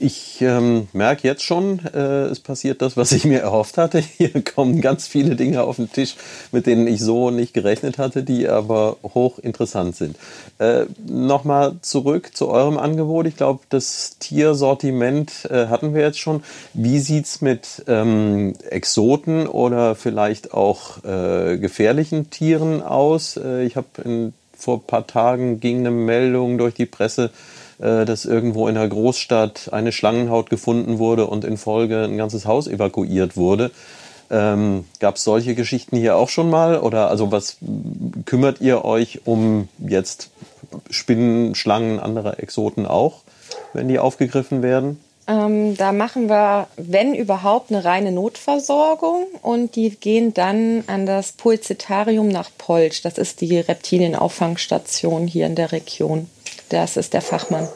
Ich 0.00 0.40
ähm, 0.42 0.86
merke 0.92 1.26
jetzt 1.26 1.42
schon, 1.42 1.80
äh, 1.92 2.26
es 2.26 2.38
passiert 2.38 2.82
das, 2.82 2.96
was 2.96 3.10
ich 3.10 3.24
mir 3.24 3.40
erhofft 3.40 3.78
hatte. 3.78 3.98
Hier 4.16 4.30
kommen 4.44 4.80
ganz 4.80 5.08
viele 5.08 5.34
Dinge 5.34 5.64
auf 5.64 5.76
den 5.76 5.90
Tisch, 5.90 6.14
mit 6.52 6.66
denen 6.66 6.86
ich 6.86 7.00
so 7.00 7.30
nicht 7.30 7.52
gerechnet 7.52 7.98
hatte, 7.98 8.22
die 8.22 8.48
aber 8.48 8.96
hochinteressant 9.02 9.96
sind. 9.96 10.16
Äh, 10.58 10.84
Nochmal 11.08 11.76
zurück 11.82 12.36
zu 12.36 12.48
eurem 12.48 12.78
Angebot. 12.78 13.26
Ich 13.26 13.36
glaube, 13.36 13.60
das 13.70 14.18
Tiersortiment 14.20 15.48
äh, 15.50 15.66
hatten 15.66 15.94
wir 15.94 16.02
jetzt 16.02 16.20
schon. 16.20 16.44
Wie 16.74 17.00
sieht's 17.00 17.40
mit 17.40 17.82
ähm, 17.88 18.54
Exoten 18.70 19.48
oder 19.48 19.96
vielleicht 19.96 20.54
auch 20.54 21.02
äh, 21.02 21.58
gefährlichen 21.58 22.30
Tieren 22.30 22.82
aus? 22.82 23.36
Äh, 23.36 23.64
ich 23.64 23.74
habe 23.74 24.32
vor 24.56 24.78
ein 24.78 24.86
paar 24.86 25.06
Tagen 25.06 25.60
ging 25.60 25.78
eine 25.78 25.90
Meldung 25.90 26.58
durch 26.58 26.74
die 26.74 26.86
Presse, 26.86 27.30
äh, 27.80 28.04
dass 28.04 28.24
irgendwo 28.24 28.68
in 28.68 28.76
einer 28.76 28.88
Großstadt 28.88 29.70
eine 29.72 29.92
Schlangenhaut 29.92 30.50
gefunden 30.50 30.98
wurde 30.98 31.26
und 31.26 31.44
in 31.44 31.56
Folge 31.56 32.04
ein 32.04 32.16
ganzes 32.16 32.46
Haus 32.46 32.66
evakuiert 32.66 33.36
wurde. 33.36 33.70
Ähm, 34.30 34.84
Gab 35.00 35.16
es 35.16 35.24
solche 35.24 35.54
Geschichten 35.54 35.96
hier 35.96 36.16
auch 36.16 36.28
schon 36.28 36.50
mal? 36.50 36.78
Oder 36.78 37.08
also 37.08 37.32
was 37.32 37.56
kümmert 38.26 38.60
ihr 38.60 38.84
euch 38.84 39.20
um 39.24 39.68
jetzt 39.78 40.30
Spinnen, 40.90 41.54
Schlangen, 41.54 41.98
andere 41.98 42.38
Exoten 42.38 42.86
auch, 42.86 43.22
wenn 43.72 43.88
die 43.88 43.98
aufgegriffen 43.98 44.62
werden? 44.62 45.00
Ähm, 45.28 45.76
da 45.76 45.92
machen 45.92 46.28
wir, 46.28 46.68
wenn 46.76 47.14
überhaupt, 47.14 47.70
eine 47.70 47.84
reine 47.84 48.12
Notversorgung 48.12 49.26
und 49.42 49.76
die 49.76 49.90
gehen 49.90 50.32
dann 50.32 50.84
an 50.86 51.04
das 51.04 51.32
Pulsitarium 51.32 52.28
nach 52.28 52.50
Polch. 52.56 53.02
Das 53.02 53.18
ist 53.18 53.42
die 53.42 53.58
Reptilienauffangstation 53.58 55.26
hier 55.26 55.46
in 55.46 55.54
der 55.54 55.72
Region. 55.72 56.30
Das 56.68 56.96
ist 56.96 57.14
der 57.14 57.22
Fachmann. 57.22 57.68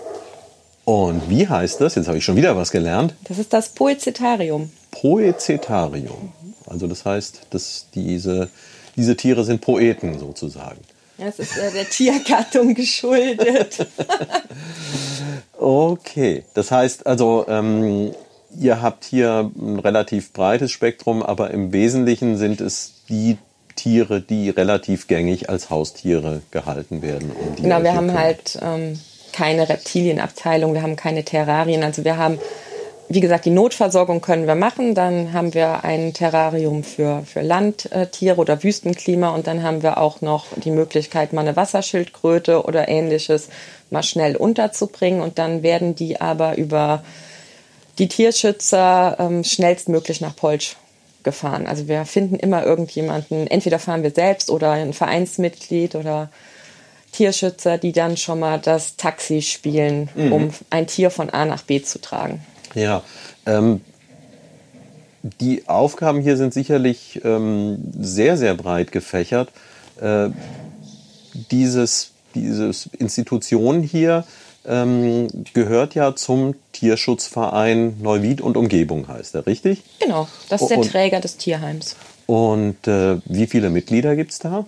Und 0.85 1.29
wie 1.31 1.47
heißt 1.47 1.81
das? 1.81 1.95
Jetzt 1.95 2.09
habe 2.09 2.19
ich 2.19 2.25
schon 2.25 2.37
wieder 2.37 2.57
was 2.57 2.71
gelernt. 2.71 3.15
Das 3.25 3.39
ist 3.39 3.53
das 3.53 3.69
Poecetarium. 3.71 4.71
Poecetarium. 4.91 6.33
Also 6.67 6.87
das 6.87 7.05
heißt, 7.05 7.47
dass 7.51 7.87
diese, 7.95 8.49
diese 8.97 9.17
Tiere 9.17 9.45
sind 9.45 9.61
Poeten 9.61 10.19
sozusagen. 10.19 10.81
Das 11.19 11.39
ist 11.39 11.57
äh, 11.57 11.71
der 11.71 11.89
Tiergattung 11.89 12.75
geschuldet. 12.75 13.87
okay, 15.59 16.45
das 16.55 16.71
heißt 16.71 17.07
also, 17.07 17.45
ähm, 17.49 18.13
ihr 18.59 18.83
habt 18.83 19.05
hier 19.05 19.51
ein 19.57 19.79
relativ 19.79 20.33
breites 20.33 20.73
Spektrum, 20.73 21.23
aber 21.23 21.51
im 21.53 21.73
Wesentlichen 21.73 22.37
sind 22.37 22.61
es 22.61 22.95
die 23.09 23.39
Tiere, 23.83 24.21
die 24.21 24.49
relativ 24.49 25.09
gängig 25.09 25.51
als 25.51 25.69
Haustiere 25.69 26.43
gehalten 26.53 27.03
werden. 27.03 27.33
Um 27.33 27.57
genau, 27.57 27.83
wir 27.83 27.95
haben 27.95 28.07
können. 28.07 28.19
halt 28.19 28.59
ähm, 28.63 29.01
keine 29.33 29.69
Reptilienabteilung, 29.69 30.73
wir 30.75 30.83
haben 30.83 30.95
keine 30.95 31.25
Terrarien. 31.25 31.83
Also 31.83 32.05
wir 32.05 32.17
haben, 32.17 32.39
wie 33.09 33.19
gesagt, 33.19 33.45
die 33.45 33.51
Notversorgung 33.51 34.21
können 34.21 34.47
wir 34.47 34.55
machen. 34.55 34.95
Dann 34.95 35.33
haben 35.33 35.53
wir 35.53 35.83
ein 35.83 36.15
Terrarium 36.15 36.85
für, 36.85 37.25
für 37.25 37.43
Landtiere 37.43 38.37
oder 38.37 38.63
Wüstenklima 38.63 39.31
und 39.31 39.49
dann 39.49 39.65
haben 39.65 39.83
wir 39.83 39.99
auch 39.99 40.21
noch 40.21 40.47
die 40.57 40.71
Möglichkeit, 40.71 41.33
mal 41.33 41.41
eine 41.41 41.57
Wasserschildkröte 41.57 42.63
oder 42.65 42.89
ähnliches 42.89 43.49
mal 43.91 44.05
schnell 44.05 44.37
unterzubringen. 44.37 45.23
Und 45.23 45.41
dann 45.41 45.65
werden 45.65 45.97
die 45.97 46.21
aber 46.21 46.57
über 46.57 47.03
die 47.99 48.07
Tierschützer 48.07 49.17
ähm, 49.19 49.43
schnellstmöglich 49.43 50.21
nach 50.21 50.37
Polsch 50.37 50.77
gefahren. 51.23 51.67
Also 51.67 51.89
wir 51.89 52.05
finden 52.05 52.37
immer 52.37 52.65
irgendjemanden, 52.65 53.47
entweder 53.47 53.79
fahren 53.79 54.03
wir 54.03 54.11
selbst 54.11 54.51
oder 54.51 54.71
ein 54.73 54.93
Vereinsmitglied 54.93 55.95
oder 55.95 56.31
Tierschützer, 57.13 57.79
die 57.79 57.93
dann 57.93 58.17
schon 58.17 58.41
mal 58.41 58.59
das 58.59 58.97
Taxi 58.97 59.43
spielen, 59.43 60.09
mhm. 60.15 60.33
um 60.33 60.51
ein 60.71 60.87
Tier 60.87 61.11
von 61.11 61.31
A 61.31 61.45
nach 61.45 61.63
B 61.63 61.83
zu 61.83 62.01
tragen. 62.01 62.45
Ja, 62.75 63.03
ähm, 63.47 63.83
die 65.23 65.69
Aufgaben 65.69 66.21
hier 66.21 66.37
sind 66.37 66.53
sicherlich 66.53 67.21
ähm, 67.25 67.79
sehr, 67.99 68.37
sehr 68.37 68.55
breit 68.55 68.93
gefächert. 68.93 69.51
Äh, 70.01 70.31
dieses, 71.51 72.13
dieses 72.35 72.87
Institution 72.99 73.83
hier 73.83 74.25
ähm, 74.67 75.29
gehört 75.55 75.95
ja 75.95 76.15
zum 76.15 76.55
Tierschutzverein 76.73 78.01
Neuwied 78.01 78.41
und 78.41 78.57
Umgebung, 78.57 79.09
heißt 79.09 79.35
er, 79.35 79.47
richtig? 79.47 79.83
Genau, 80.01 80.29
das 80.49 80.63
ist 80.63 80.69
der 80.69 80.79
und, 80.79 80.91
Träger 80.91 81.21
des 81.21 81.37
Tierheims. 81.37 81.97
Und 82.27 82.87
äh, 82.87 83.19
wie 83.25 83.47
viele 83.47 83.71
Mitglieder 83.71 84.17
gibt 84.17 84.33
es 84.33 84.39
da? 84.39 84.67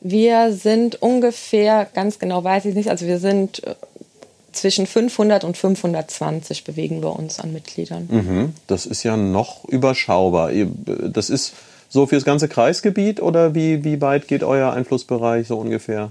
Wir 0.00 0.52
sind 0.52 1.00
ungefähr, 1.00 1.86
ganz 1.94 2.18
genau 2.18 2.42
weiß 2.42 2.64
ich 2.66 2.74
nicht, 2.74 2.90
also 2.90 3.06
wir 3.06 3.18
sind 3.18 3.64
äh, 3.64 3.74
zwischen 4.52 4.86
500 4.86 5.44
und 5.44 5.56
520 5.56 6.64
bewegen 6.64 7.02
wir 7.02 7.16
uns 7.16 7.40
an 7.40 7.52
Mitgliedern. 7.52 8.08
Mhm, 8.10 8.54
das 8.66 8.84
ist 8.84 9.02
ja 9.02 9.16
noch 9.16 9.64
überschaubar. 9.64 10.50
Das 10.84 11.30
ist 11.30 11.54
so 11.88 12.06
für 12.06 12.16
das 12.16 12.24
ganze 12.24 12.48
Kreisgebiet 12.48 13.20
oder 13.20 13.54
wie, 13.54 13.84
wie 13.84 14.00
weit 14.00 14.28
geht 14.28 14.42
euer 14.42 14.72
Einflussbereich 14.72 15.46
so 15.46 15.58
ungefähr? 15.58 16.10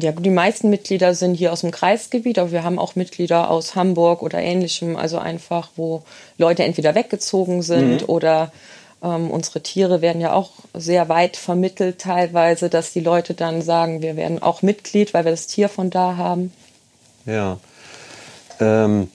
Ja, 0.00 0.12
die 0.12 0.30
meisten 0.30 0.70
Mitglieder 0.70 1.14
sind 1.14 1.34
hier 1.34 1.52
aus 1.52 1.60
dem 1.60 1.70
Kreisgebiet, 1.70 2.38
aber 2.38 2.52
wir 2.52 2.64
haben 2.64 2.78
auch 2.78 2.96
Mitglieder 2.96 3.50
aus 3.50 3.74
Hamburg 3.74 4.22
oder 4.22 4.38
ähnlichem, 4.38 4.96
also 4.96 5.18
einfach, 5.18 5.70
wo 5.76 6.02
Leute 6.38 6.64
entweder 6.64 6.94
weggezogen 6.94 7.62
sind 7.62 8.02
mhm. 8.02 8.08
oder 8.08 8.52
ähm, 9.02 9.30
unsere 9.30 9.62
Tiere 9.62 10.02
werden 10.02 10.20
ja 10.20 10.32
auch 10.32 10.50
sehr 10.74 11.08
weit 11.08 11.36
vermittelt 11.36 12.00
teilweise, 12.00 12.68
dass 12.68 12.92
die 12.92 13.00
Leute 13.00 13.34
dann 13.34 13.62
sagen, 13.62 14.02
wir 14.02 14.16
werden 14.16 14.42
auch 14.42 14.62
Mitglied, 14.62 15.14
weil 15.14 15.24
wir 15.24 15.30
das 15.30 15.46
Tier 15.46 15.68
von 15.68 15.90
da 15.90 16.16
haben. 16.16 16.52
Ja. 17.26 17.58
Ähm, 18.60 19.08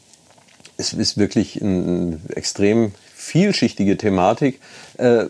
es 0.78 0.94
ist 0.94 1.18
wirklich 1.18 1.62
eine 1.62 2.20
extrem 2.36 2.94
vielschichtige 3.14 3.98
Thematik. 3.98 4.60
Äh, 4.98 5.26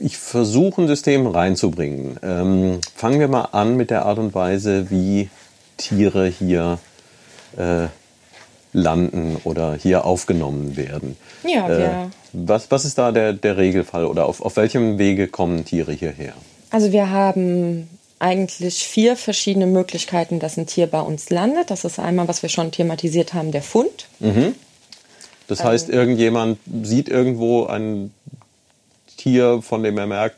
ich 0.00 0.16
versuche 0.16 0.82
ein 0.82 0.88
System 0.88 1.26
reinzubringen. 1.26 2.18
Ähm, 2.22 2.80
fangen 2.94 3.20
wir 3.20 3.28
mal 3.28 3.48
an 3.52 3.76
mit 3.76 3.90
der 3.90 4.04
Art 4.06 4.18
und 4.18 4.34
Weise, 4.34 4.90
wie 4.90 5.30
Tiere 5.76 6.26
hier 6.26 6.78
äh, 7.56 7.86
landen 8.72 9.36
oder 9.44 9.74
hier 9.74 10.04
aufgenommen 10.04 10.76
werden. 10.76 11.16
Ja, 11.44 11.68
äh, 11.68 11.78
wir 11.78 12.10
was, 12.36 12.70
was 12.70 12.84
ist 12.84 12.98
da 12.98 13.12
der, 13.12 13.32
der 13.32 13.56
Regelfall 13.56 14.04
oder 14.04 14.26
auf, 14.26 14.42
auf 14.42 14.56
welchem 14.56 14.98
Wege 14.98 15.26
kommen 15.26 15.64
Tiere 15.64 15.92
hierher? 15.92 16.34
Also 16.70 16.92
wir 16.92 17.10
haben 17.10 17.88
eigentlich 18.18 18.86
vier 18.86 19.16
verschiedene 19.16 19.66
Möglichkeiten, 19.66 20.38
dass 20.38 20.56
ein 20.56 20.66
Tier 20.66 20.86
bei 20.86 21.00
uns 21.00 21.30
landet. 21.30 21.70
Das 21.70 21.84
ist 21.84 21.98
einmal, 21.98 22.28
was 22.28 22.42
wir 22.42 22.48
schon 22.48 22.70
thematisiert 22.70 23.34
haben, 23.34 23.52
der 23.52 23.62
Fund. 23.62 24.08
Mhm. 24.20 24.54
Das 25.48 25.64
heißt, 25.64 25.88
ähm, 25.88 25.94
irgendjemand 25.94 26.58
sieht 26.82 27.08
irgendwo 27.08 27.66
ein 27.66 28.12
Tier, 29.26 29.60
von 29.60 29.82
dem 29.82 29.98
er 29.98 30.06
merkt, 30.06 30.36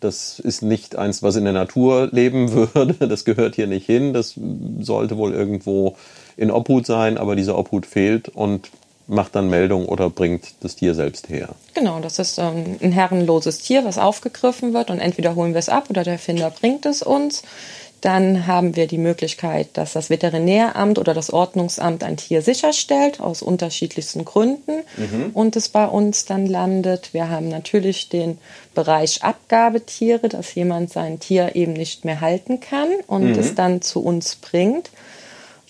das 0.00 0.38
ist 0.38 0.60
nicht 0.60 0.96
eins, 0.96 1.22
was 1.22 1.36
in 1.36 1.44
der 1.44 1.54
Natur 1.54 2.10
leben 2.12 2.52
würde. 2.74 3.08
Das 3.08 3.24
gehört 3.24 3.54
hier 3.54 3.66
nicht 3.66 3.86
hin. 3.86 4.12
Das 4.12 4.34
sollte 4.80 5.16
wohl 5.16 5.32
irgendwo 5.32 5.96
in 6.36 6.50
Obhut 6.50 6.84
sein, 6.84 7.16
aber 7.16 7.34
diese 7.34 7.56
Obhut 7.56 7.86
fehlt 7.86 8.28
und 8.28 8.70
macht 9.06 9.34
dann 9.36 9.48
Meldung 9.48 9.86
oder 9.86 10.10
bringt 10.10 10.54
das 10.60 10.76
Tier 10.76 10.94
selbst 10.94 11.28
her. 11.28 11.50
Genau, 11.74 12.00
das 12.00 12.18
ist 12.18 12.38
ähm, 12.38 12.76
ein 12.82 12.92
herrenloses 12.92 13.58
Tier, 13.60 13.84
was 13.84 13.98
aufgegriffen 13.98 14.74
wird 14.74 14.90
und 14.90 14.98
entweder 14.98 15.34
holen 15.34 15.54
wir 15.54 15.60
es 15.60 15.68
ab 15.68 15.88
oder 15.88 16.02
der 16.02 16.18
Finder 16.18 16.50
bringt 16.50 16.84
es 16.86 17.02
uns. 17.02 17.42
Dann 18.02 18.46
haben 18.46 18.76
wir 18.76 18.86
die 18.86 18.98
Möglichkeit, 18.98 19.68
dass 19.72 19.94
das 19.94 20.10
Veterinäramt 20.10 20.98
oder 20.98 21.14
das 21.14 21.32
Ordnungsamt 21.32 22.04
ein 22.04 22.16
Tier 22.16 22.42
sicherstellt, 22.42 23.20
aus 23.20 23.42
unterschiedlichsten 23.42 24.24
Gründen, 24.24 24.82
mhm. 24.96 25.30
und 25.32 25.56
es 25.56 25.68
bei 25.70 25.86
uns 25.86 26.26
dann 26.26 26.46
landet. 26.46 27.14
Wir 27.14 27.30
haben 27.30 27.48
natürlich 27.48 28.08
den 28.08 28.38
Bereich 28.74 29.24
Abgabetiere, 29.24 30.28
dass 30.28 30.54
jemand 30.54 30.92
sein 30.92 31.20
Tier 31.20 31.56
eben 31.56 31.72
nicht 31.72 32.04
mehr 32.04 32.20
halten 32.20 32.60
kann 32.60 32.88
und 33.06 33.32
mhm. 33.32 33.38
es 33.38 33.54
dann 33.54 33.80
zu 33.80 34.04
uns 34.04 34.36
bringt. 34.36 34.90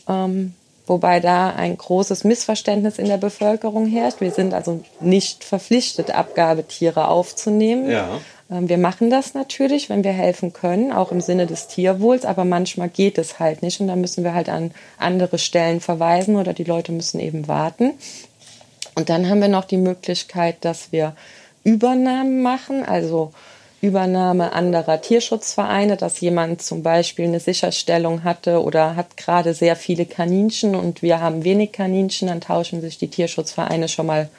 Ähm, 0.09 0.55
wobei 0.87 1.21
da 1.21 1.51
ein 1.51 1.77
großes 1.77 2.25
Missverständnis 2.25 2.99
in 2.99 3.07
der 3.07 3.19
Bevölkerung 3.19 3.87
herrscht. 3.87 4.21
Wir 4.21 4.33
sind 4.33 4.53
also 4.53 4.81
nicht 5.01 5.45
verpflichtet, 5.45 6.11
Abgabetiere 6.11 7.09
aufzunehmen. 7.09 7.91
Ja. 7.91 8.21
Ähm, 8.51 8.69
wir 8.69 8.79
machen 8.79 9.11
das 9.11 9.35
natürlich, 9.35 9.89
wenn 9.89 10.05
wir 10.05 10.13
helfen 10.13 10.53
können, 10.53 10.93
auch 10.93 11.13
im 11.13 11.21
Sinne 11.21 11.47
des 11.47 11.69
Tierwohls, 11.69 12.25
aber 12.25 12.45
manchmal 12.45 12.89
geht 12.89 13.19
es 13.19 13.39
halt 13.39 13.63
nicht 13.63 13.81
und 13.81 13.89
dann 13.89 14.01
müssen 14.01 14.25
wir 14.25 14.35
halt 14.35 14.49
an 14.49 14.73
andere 14.99 15.39
Stellen 15.39 15.81
verweisen 15.81 16.37
oder 16.37 16.53
die 16.53 16.65
Leute 16.65 16.93
müssen 16.93 17.21
eben 17.21 17.49
warten. 17.49 17.93
Und 18.95 19.11
dann 19.11 19.29
haben 19.29 19.41
wir 19.41 19.49
noch 19.49 19.65
die 19.65 19.77
Möglichkeit, 19.77 20.57
dass 20.65 20.91
wir 20.91 21.15
Übernahmen 21.65 22.43
machen, 22.43 22.85
also 22.85 23.33
Übernahme 23.83 24.53
anderer 24.53 25.03
Tierschutzvereine, 25.03 25.97
dass 25.99 26.21
jemand 26.21 26.63
zum 26.63 26.83
Beispiel 26.83 27.27
eine 27.27 27.41
Sicherstellung 27.41 28.25
hatte 28.25 28.63
oder 28.63 28.97
hat 28.97 29.19
gerade 29.19 29.53
sehr 29.53 29.77
viele 29.77 30.07
Kaninchen 30.07 30.75
und 30.75 31.03
wir 31.03 31.21
haben 31.21 31.45
wenig 31.45 31.73
Kaninchen, 31.73 32.29
dann 32.29 32.41
tauschen 32.41 32.81
sich 32.81 32.97
die 32.97 33.09
Tierschutzvereine 33.09 33.89
schon 33.89 34.07
mal 34.07 34.31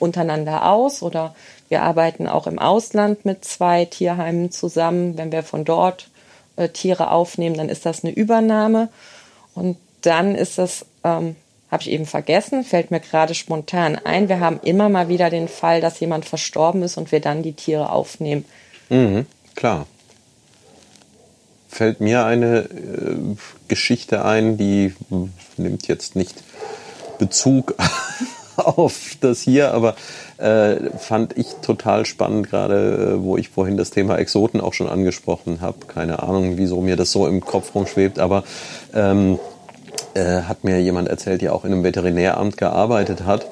untereinander 0.00 0.68
aus 0.68 1.02
oder 1.02 1.34
wir 1.70 1.82
arbeiten 1.82 2.26
auch 2.26 2.46
im 2.46 2.58
Ausland 2.58 3.24
mit 3.24 3.44
zwei 3.44 3.86
Tierheimen 3.86 4.50
zusammen. 4.50 5.16
Wenn 5.16 5.32
wir 5.32 5.42
von 5.42 5.64
dort 5.64 6.10
äh, 6.56 6.68
Tiere 6.68 7.10
aufnehmen, 7.10 7.56
dann 7.56 7.70
ist 7.70 7.86
das 7.86 8.04
eine 8.04 8.12
Übernahme. 8.12 8.90
Und 9.54 9.78
dann 10.02 10.34
ist 10.34 10.58
das 10.58 10.84
ähm, 11.04 11.36
habe 11.70 11.82
ich 11.82 11.90
eben 11.90 12.06
vergessen, 12.06 12.64
fällt 12.64 12.90
mir 12.90 13.00
gerade 13.00 13.34
spontan 13.34 13.96
ein. 13.96 14.28
Wir 14.28 14.40
haben 14.40 14.58
immer 14.64 14.88
mal 14.88 15.08
wieder 15.08 15.30
den 15.30 15.46
Fall, 15.46 15.80
dass 15.80 16.00
jemand 16.00 16.24
verstorben 16.24 16.82
ist 16.82 16.96
und 16.96 17.12
wir 17.12 17.20
dann 17.20 17.42
die 17.42 17.52
Tiere 17.52 17.90
aufnehmen. 17.90 18.44
Mhm, 18.88 19.26
klar. 19.54 19.86
Fällt 21.68 22.00
mir 22.00 22.24
eine 22.24 22.62
äh, 22.62 23.36
Geschichte 23.68 24.24
ein, 24.24 24.58
die 24.58 24.92
nimmt 25.56 25.86
jetzt 25.86 26.16
nicht 26.16 26.34
Bezug 27.18 27.76
auf 28.56 29.16
das 29.20 29.42
hier, 29.42 29.72
aber 29.72 29.94
äh, 30.40 30.90
fand 30.98 31.36
ich 31.36 31.46
total 31.62 32.06
spannend, 32.06 32.50
gerade 32.50 33.16
äh, 33.18 33.22
wo 33.22 33.36
ich 33.36 33.48
vorhin 33.50 33.76
das 33.76 33.90
Thema 33.90 34.16
Exoten 34.18 34.60
auch 34.60 34.72
schon 34.72 34.88
angesprochen 34.88 35.60
habe. 35.60 35.86
Keine 35.86 36.22
Ahnung, 36.22 36.56
wieso 36.56 36.80
mir 36.80 36.96
das 36.96 37.12
so 37.12 37.26
im 37.26 37.40
Kopf 37.40 37.74
rumschwebt, 37.74 38.18
aber 38.18 38.44
ähm, 38.94 39.38
äh, 40.14 40.42
hat 40.42 40.64
mir 40.64 40.80
jemand 40.80 41.08
erzählt, 41.08 41.42
der 41.42 41.54
auch 41.54 41.64
in 41.64 41.72
einem 41.72 41.84
Veterinäramt 41.84 42.56
gearbeitet 42.56 43.24
hat. 43.24 43.46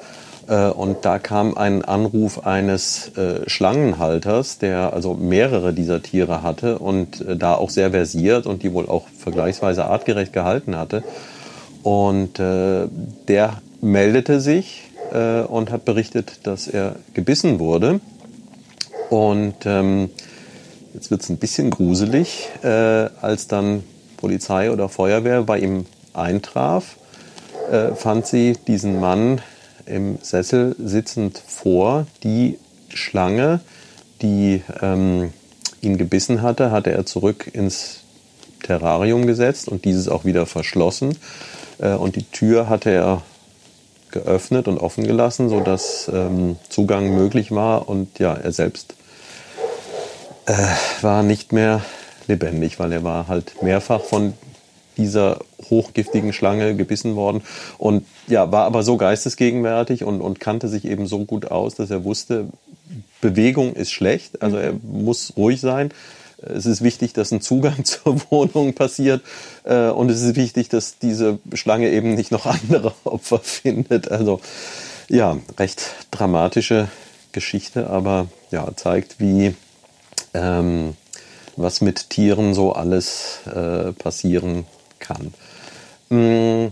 Äh, 0.47 0.69
und 0.69 1.05
da 1.05 1.19
kam 1.19 1.57
ein 1.57 1.85
Anruf 1.85 2.45
eines 2.45 3.15
äh, 3.17 3.47
Schlangenhalters, 3.47 4.57
der 4.57 4.93
also 4.93 5.13
mehrere 5.13 5.73
dieser 5.73 6.01
Tiere 6.01 6.41
hatte 6.41 6.79
und 6.79 7.21
äh, 7.21 7.37
da 7.37 7.53
auch 7.53 7.69
sehr 7.69 7.91
versiert 7.91 8.47
und 8.47 8.63
die 8.63 8.73
wohl 8.73 8.89
auch 8.89 9.07
vergleichsweise 9.17 9.85
artgerecht 9.85 10.33
gehalten 10.33 10.75
hatte. 10.75 11.03
Und 11.83 12.39
äh, 12.39 12.87
der 13.27 13.61
meldete 13.81 14.41
sich 14.41 14.88
äh, 15.11 15.41
und 15.41 15.71
hat 15.71 15.85
berichtet, 15.85 16.39
dass 16.43 16.67
er 16.67 16.95
gebissen 17.13 17.59
wurde. 17.59 17.99
Und 19.09 19.65
ähm, 19.65 20.09
jetzt 20.93 21.11
wird 21.11 21.21
es 21.21 21.29
ein 21.29 21.37
bisschen 21.37 21.69
gruselig, 21.69 22.49
äh, 22.63 22.67
als 22.67 23.47
dann 23.47 23.83
Polizei 24.17 24.71
oder 24.71 24.89
Feuerwehr 24.89 25.43
bei 25.43 25.59
ihm 25.59 25.85
eintraf, 26.13 26.97
äh, 27.71 27.95
fand 27.95 28.27
sie 28.27 28.57
diesen 28.67 28.99
Mann 28.99 29.41
im 29.85 30.17
Sessel 30.21 30.75
sitzend 30.77 31.41
vor. 31.45 32.05
Die 32.23 32.57
Schlange, 32.89 33.61
die 34.21 34.61
ähm, 34.81 35.33
ihn 35.81 35.97
gebissen 35.97 36.41
hatte, 36.41 36.71
hatte 36.71 36.91
er 36.91 37.05
zurück 37.05 37.49
ins 37.53 38.01
Terrarium 38.63 39.25
gesetzt 39.25 39.67
und 39.67 39.85
dieses 39.85 40.09
auch 40.09 40.25
wieder 40.25 40.45
verschlossen. 40.45 41.17
Äh, 41.79 41.93
und 41.93 42.15
die 42.15 42.23
Tür 42.23 42.69
hatte 42.69 42.91
er 42.91 43.21
geöffnet 44.11 44.67
und 44.67 44.77
offen 44.77 45.05
gelassen, 45.05 45.49
sodass 45.49 46.09
ähm, 46.13 46.57
Zugang 46.69 47.15
möglich 47.15 47.51
war. 47.51 47.89
Und 47.89 48.19
ja, 48.19 48.33
er 48.33 48.51
selbst 48.51 48.95
äh, 50.45 50.53
war 51.01 51.23
nicht 51.23 51.51
mehr 51.51 51.81
lebendig, 52.27 52.79
weil 52.79 52.91
er 52.91 53.03
war 53.03 53.27
halt 53.27 53.61
mehrfach 53.61 54.01
von 54.01 54.33
dieser 54.97 55.39
hochgiftigen 55.69 56.33
Schlange 56.33 56.75
gebissen 56.75 57.15
worden 57.15 57.41
und 57.77 58.05
ja, 58.27 58.51
war 58.51 58.65
aber 58.65 58.83
so 58.83 58.97
geistesgegenwärtig 58.97 60.03
und, 60.03 60.21
und 60.21 60.39
kannte 60.39 60.67
sich 60.67 60.85
eben 60.85 61.07
so 61.07 61.25
gut 61.25 61.49
aus, 61.51 61.75
dass 61.75 61.89
er 61.89 62.03
wusste, 62.03 62.47
Bewegung 63.21 63.73
ist 63.73 63.91
schlecht, 63.91 64.41
also 64.41 64.57
er 64.57 64.73
muss 64.83 65.33
ruhig 65.37 65.61
sein. 65.61 65.91
Es 66.41 66.65
ist 66.65 66.81
wichtig, 66.81 67.13
dass 67.13 67.31
ein 67.31 67.41
Zugang 67.41 67.83
zur 67.85 68.21
Wohnung 68.29 68.73
passiert 68.73 69.21
äh, 69.63 69.89
und 69.89 70.09
es 70.09 70.21
ist 70.21 70.35
wichtig, 70.35 70.69
dass 70.69 70.97
diese 70.99 71.39
Schlange 71.53 71.89
eben 71.89 72.15
nicht 72.15 72.31
noch 72.31 72.45
andere 72.45 72.93
Opfer 73.03 73.39
findet. 73.39 74.09
Also 74.11 74.39
ja, 75.07 75.37
recht 75.57 75.81
dramatische 76.11 76.87
Geschichte, 77.31 77.89
aber 77.89 78.27
ja, 78.51 78.75
zeigt, 78.75 79.19
wie 79.19 79.55
ähm, 80.33 80.95
was 81.55 81.81
mit 81.81 82.09
Tieren 82.09 82.53
so 82.53 82.73
alles 82.73 83.39
äh, 83.45 83.91
passieren 83.93 84.65
kann. 84.99 85.33
Mhm. 86.09 86.71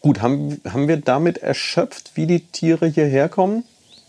Gut, 0.00 0.20
haben, 0.20 0.60
haben 0.68 0.86
wir 0.86 0.98
damit 0.98 1.38
erschöpft, 1.38 2.10
wie 2.14 2.26
die 2.26 2.40
Tiere 2.40 2.86
hierher 2.86 3.30
kommen? 3.30 3.64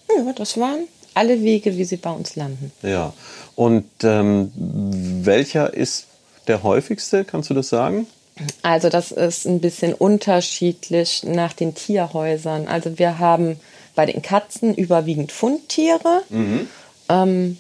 Ja, 0.10 0.34
das 0.34 0.60
waren 0.60 0.88
alle 1.16 1.42
Wege, 1.42 1.78
wie 1.78 1.86
sie 1.86 1.98
bei 1.98 2.12
uns 2.12 2.36
landen. 2.36 2.72
Ja. 2.82 3.14
Und 3.56 3.86
ähm, 4.04 4.52
welcher 4.56 5.74
ist 5.74 6.08
der 6.48 6.64
häufigste? 6.64 7.26
Kannst 7.26 7.50
du 7.50 7.54
das 7.54 7.70
sagen? 7.70 8.08
Also 8.62 8.90
das 8.90 9.12
ist 9.12 9.46
ein 9.46 9.62
bisschen 9.62 9.94
unterschiedlich 9.94 11.24
nach 11.24 11.54
den 11.54 11.74
Tierhäusern. 11.74 12.68
Also 12.68 13.00
wir 13.00 13.18
haben 13.20 13.60
bei 13.96 14.06
den 14.06 14.22
Katzen 14.22 14.76
überwiegend 14.76 15.32
Fundtiere. 15.32 16.22
Mhm. 16.30 16.68
Ähm, 17.08 17.58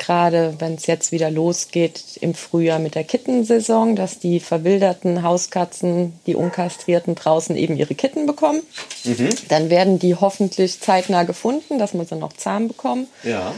Gerade 0.00 0.54
wenn 0.60 0.76
es 0.76 0.86
jetzt 0.86 1.12
wieder 1.12 1.30
losgeht 1.30 2.16
im 2.22 2.32
Frühjahr 2.32 2.78
mit 2.78 2.94
der 2.94 3.04
Kittensaison, 3.04 3.96
dass 3.96 4.18
die 4.18 4.40
verwilderten 4.40 5.22
Hauskatzen, 5.22 6.14
die 6.26 6.34
unkastrierten 6.34 7.14
draußen 7.14 7.54
eben 7.54 7.76
ihre 7.76 7.94
Kitten 7.94 8.24
bekommen. 8.24 8.62
Mhm. 9.04 9.28
Dann 9.48 9.68
werden 9.68 9.98
die 9.98 10.14
hoffentlich 10.14 10.80
zeitnah 10.80 11.24
gefunden, 11.24 11.78
dass 11.78 11.92
man 11.92 12.06
sie 12.06 12.16
noch 12.16 12.32
zahm 12.32 12.68
bekommen. 12.68 13.08
Ja. 13.24 13.54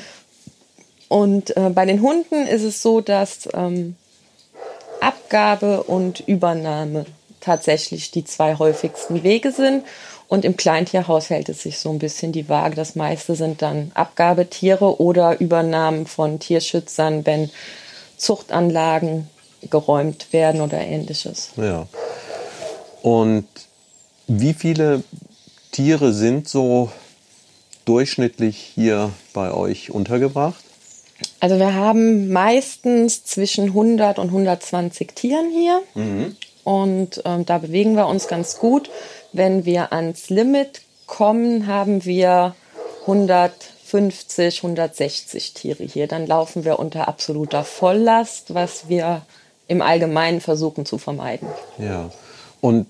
Und 1.06 1.56
äh, 1.56 1.70
bei 1.70 1.86
den 1.86 2.02
Hunden 2.02 2.48
ist 2.48 2.64
es 2.64 2.82
so, 2.82 3.00
dass 3.00 3.48
ähm, 3.54 3.94
Abgabe 5.00 5.84
und 5.84 6.26
Übernahme 6.26 7.06
tatsächlich 7.40 8.10
die 8.10 8.24
zwei 8.24 8.58
häufigsten 8.58 9.22
Wege 9.22 9.52
sind. 9.52 9.84
Und 10.32 10.46
im 10.46 10.56
Kleintierhaus 10.56 11.28
hält 11.28 11.50
es 11.50 11.60
sich 11.60 11.78
so 11.78 11.90
ein 11.90 11.98
bisschen 11.98 12.32
die 12.32 12.48
Waage. 12.48 12.74
Das 12.74 12.96
meiste 12.96 13.34
sind 13.34 13.60
dann 13.60 13.92
Abgabetiere 13.92 14.98
oder 14.98 15.38
Übernahmen 15.38 16.06
von 16.06 16.38
Tierschützern, 16.38 17.26
wenn 17.26 17.50
Zuchtanlagen 18.16 19.28
geräumt 19.68 20.32
werden 20.32 20.62
oder 20.62 20.80
ähnliches. 20.80 21.50
Ja. 21.58 21.86
Und 23.02 23.46
wie 24.26 24.54
viele 24.54 25.04
Tiere 25.70 26.14
sind 26.14 26.48
so 26.48 26.90
durchschnittlich 27.84 28.56
hier 28.74 29.10
bei 29.34 29.52
euch 29.52 29.90
untergebracht? 29.90 30.64
Also 31.40 31.58
wir 31.58 31.74
haben 31.74 32.32
meistens 32.32 33.22
zwischen 33.24 33.66
100 33.66 34.18
und 34.18 34.28
120 34.28 35.14
Tieren 35.14 35.50
hier. 35.50 35.82
Mhm. 35.94 36.36
Und 36.64 37.20
ähm, 37.26 37.44
da 37.44 37.58
bewegen 37.58 37.96
wir 37.96 38.06
uns 38.06 38.28
ganz 38.28 38.56
gut. 38.58 38.88
Wenn 39.32 39.64
wir 39.64 39.92
ans 39.92 40.28
Limit 40.30 40.82
kommen, 41.06 41.66
haben 41.66 42.04
wir 42.04 42.54
150, 43.02 44.58
160 44.58 45.54
Tiere 45.54 45.84
hier. 45.84 46.06
Dann 46.06 46.26
laufen 46.26 46.64
wir 46.64 46.78
unter 46.78 47.08
absoluter 47.08 47.64
Volllast, 47.64 48.54
was 48.54 48.88
wir 48.88 49.22
im 49.68 49.82
Allgemeinen 49.82 50.40
versuchen 50.40 50.86
zu 50.86 50.98
vermeiden. 50.98 51.48
Ja. 51.78 52.10
Und 52.60 52.86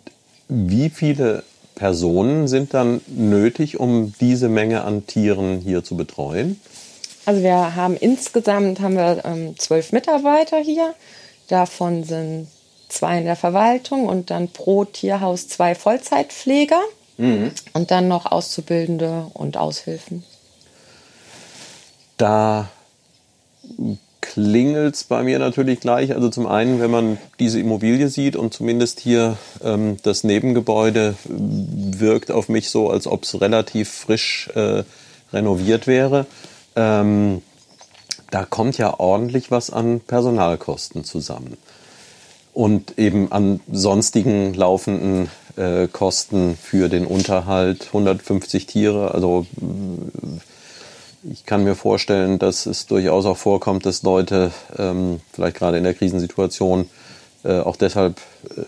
wie 0.49 0.91
viele 0.91 1.45
Personen 1.75 2.49
sind 2.49 2.75
dann 2.75 3.01
nötig, 3.07 3.81
um 3.81 4.13
diese 4.21 4.49
Menge 4.49 4.83
an 4.83 5.07
Tieren 5.07 5.61
hier 5.61 5.83
zu 5.83 5.97
betreuen? 5.97 6.61
Also 7.25 7.43
wir 7.43 7.77
haben 7.77 7.97
insgesamt 7.97 8.81
haben 8.81 8.97
wir 8.97 9.25
ähm, 9.25 9.57
zwölf 9.59 9.93
Mitarbeiter 9.93 10.59
hier. 10.59 10.95
Davon 11.49 12.05
sind 12.05 12.49
zwei 12.93 13.19
in 13.19 13.25
der 13.25 13.37
Verwaltung 13.37 14.07
und 14.07 14.31
dann 14.31 14.49
pro 14.49 14.85
Tierhaus 14.85 15.49
zwei 15.49 15.75
Vollzeitpfleger 15.75 16.81
mhm. 17.17 17.51
und 17.73 17.91
dann 17.91 18.09
noch 18.09 18.27
Auszubildende 18.27 19.27
und 19.35 19.57
Aushilfen. 19.57 20.25
Da 22.17 22.69
klingelt 24.21 24.95
es 24.95 25.05
bei 25.05 25.23
mir 25.23 25.39
natürlich 25.39 25.81
gleich. 25.81 26.15
Also 26.15 26.29
zum 26.29 26.47
einen, 26.47 26.81
wenn 26.81 26.91
man 26.91 27.19
diese 27.39 27.59
Immobilie 27.59 28.09
sieht 28.09 28.37
und 28.37 28.55
zumindest 28.55 29.01
hier 29.01 29.37
ähm, 29.63 29.97
das 30.03 30.25
Nebengebäude 30.25 31.15
wirkt 31.25 32.31
auf 32.31 32.49
mich 32.49 32.71
so, 32.71 32.89
als 32.89 33.07
ob 33.07 33.25
es 33.25 33.41
relativ 33.41 33.91
frisch 33.91 34.49
äh, 34.55 34.85
renoviert 35.33 35.87
wäre. 35.87 36.27
Ähm, 36.77 37.43
da 38.31 38.45
kommt 38.45 38.79
ja 38.79 38.99
ordentlich 38.99 39.51
was 39.51 39.71
an 39.71 40.01
Personalkosten 40.01 41.05
zusammen 41.05 41.59
und 42.53 42.99
eben 42.99 43.33
an 43.33 43.61
sonstigen 43.71 44.55
laufenden 44.55 45.31
äh, 45.57 45.87
Kosten 45.89 46.57
für 46.61 46.89
den 46.89 47.07
Unterhalt 47.07 47.87
150 47.89 48.67
Tiere. 48.67 49.13
Also 49.13 49.47
ich 51.31 51.47
kann 51.47 51.65
mir 51.65 51.75
vorstellen, 51.75 52.39
dass 52.39 52.67
es 52.67 52.87
durchaus 52.87 53.27
auch 53.27 53.37
vorkommt, 53.37 53.87
dass 53.87 54.03
Leute 54.03 54.51
ähm, 54.77 55.21
vielleicht 55.33 55.57
gerade 55.57 55.79
in 55.79 55.85
der 55.85 55.95
Krisensituation 55.95 56.89
äh, 57.45 57.61
auch 57.61 57.77
deshalb 57.77 58.21
äh, 58.51 58.63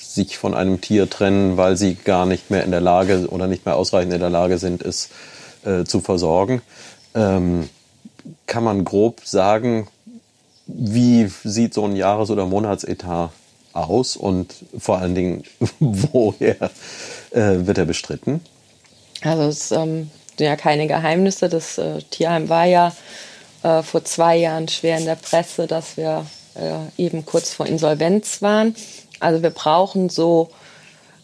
sich 0.00 0.38
von 0.38 0.54
einem 0.54 0.80
Tier 0.80 1.10
trennen, 1.10 1.56
weil 1.56 1.76
sie 1.76 1.94
gar 1.96 2.26
nicht 2.26 2.50
mehr 2.50 2.64
in 2.64 2.70
der 2.70 2.80
Lage 2.80 3.26
oder 3.30 3.46
nicht 3.46 3.66
mehr 3.66 3.76
ausreichend 3.76 4.12
in 4.12 4.20
der 4.20 4.30
Lage 4.30 4.58
sind, 4.58 4.82
es 4.82 5.08
äh, 5.64 5.84
zu 5.84 6.00
versorgen. 6.00 6.62
Ähm, 7.14 7.68
kann 8.46 8.64
man 8.64 8.84
grob 8.84 9.22
sagen, 9.24 9.88
wie 10.66 11.30
sieht 11.44 11.74
so 11.74 11.84
ein 11.84 11.96
Jahres- 11.96 12.30
oder 12.30 12.46
Monatsetat 12.46 13.30
aus 13.72 14.16
und 14.16 14.54
vor 14.78 14.98
allen 14.98 15.14
Dingen, 15.14 15.44
woher 15.80 16.70
äh, 17.30 17.66
wird 17.66 17.78
er 17.78 17.84
bestritten? 17.84 18.40
Also 19.22 19.42
es 19.44 19.72
ähm, 19.72 20.10
sind 20.36 20.46
ja 20.46 20.56
keine 20.56 20.86
Geheimnisse. 20.86 21.48
Das 21.48 21.78
äh, 21.78 22.00
Tierheim 22.10 22.48
war 22.48 22.66
ja 22.66 22.92
äh, 23.62 23.82
vor 23.82 24.04
zwei 24.04 24.36
Jahren 24.36 24.68
schwer 24.68 24.98
in 24.98 25.06
der 25.06 25.16
Presse, 25.16 25.66
dass 25.66 25.96
wir 25.96 26.26
äh, 26.54 27.02
eben 27.02 27.26
kurz 27.26 27.52
vor 27.52 27.66
Insolvenz 27.66 28.42
waren. 28.42 28.74
Also 29.20 29.42
wir 29.42 29.50
brauchen 29.50 30.08
so 30.08 30.50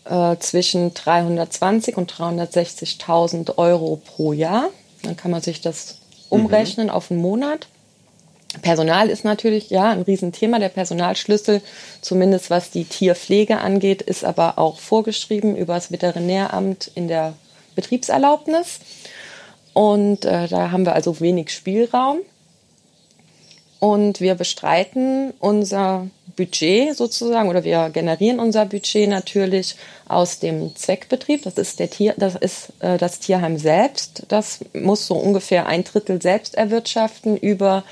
äh, 0.05 0.37
zwischen 0.39 0.95
320 0.95 1.97
und 1.97 2.13
360.000 2.13 3.59
Euro 3.59 4.01
pro 4.05 4.33
Jahr. 4.33 4.71
Dann 5.03 5.17
kann 5.17 5.31
man 5.31 5.43
sich 5.43 5.61
das 5.61 5.99
umrechnen 6.29 6.89
mhm. 6.89 6.93
auf 6.93 7.11
einen 7.11 7.21
Monat. 7.21 7.69
Personal 8.63 9.11
ist 9.11 9.25
natürlich 9.25 9.71
ja 9.71 9.91
ein 9.91 10.03
Riesenthema. 10.03 10.59
Der 10.59 10.71
Personalschlüssel, 10.71 11.63
zumindest 12.01 12.51
was 12.51 12.71
die 12.71 12.85
Tierpflege 12.85 13.59
angeht, 13.59 14.03
ist 14.03 14.25
aber 14.25 14.59
auch 14.59 14.79
vorgeschrieben 14.79 15.57
über 15.57 15.75
das 15.75 15.93
Veterinäramt 15.93 16.91
in 16.95 17.07
der 17.07 17.35
Betriebserlaubnis. 17.77 18.81
Und 19.73 20.25
äh, 20.25 20.49
da 20.49 20.73
haben 20.73 20.85
wir 20.85 20.95
also 20.95 21.21
wenig 21.21 21.51
Spielraum. 21.51 22.19
Und 23.79 24.21
wir 24.21 24.35
bestreiten 24.35 25.33
unser 25.39 26.09
Budget 26.37 26.97
sozusagen 26.97 27.49
oder 27.49 27.65
wir 27.65 27.91
generieren 27.91 28.41
unser 28.41 28.67
Budget 28.67 29.09
natürlich 29.09 29.77
aus 30.09 30.39
dem 30.39 30.75
Zweckbetrieb. 30.75 31.45
Das 31.45 31.55
ist 31.55 31.79
der 31.79 31.89
Tier, 31.89 32.15
das 32.17 32.35
ist 32.35 32.73
äh, 32.81 32.99
das 32.99 33.21
Tierheim 33.21 33.59
selbst. 33.59 34.25
Das 34.29 34.61
muss 34.75 35.07
so 35.07 35.15
ungefähr 35.15 35.67
ein 35.67 35.85
Drittel 35.85 36.21
selbst 36.21 36.57
erwirtschaften 36.57 37.37
über 37.37 37.85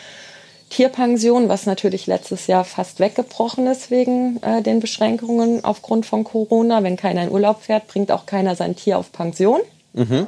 Tierpension, 0.71 1.49
was 1.49 1.67
natürlich 1.67 2.07
letztes 2.07 2.47
Jahr 2.47 2.65
fast 2.65 3.01
weggebrochen 3.01 3.67
ist 3.67 3.91
wegen 3.91 4.41
äh, 4.43 4.63
den 4.63 4.81
Beschränkungen 4.81 5.65
aufgrund 5.65 6.07
von 6.07 6.25
Corona. 6.25 6.83
Wenn 6.83 6.97
keiner 6.97 7.23
in 7.25 7.31
Urlaub 7.31 7.63
fährt, 7.63 7.89
bringt 7.89 8.13
auch 8.13 8.27
keiner 8.27 8.55
sein 8.55 8.77
Tier 8.77 8.99
auf 8.99 9.11
Pension. 9.13 9.61
Mhm. 9.95 10.27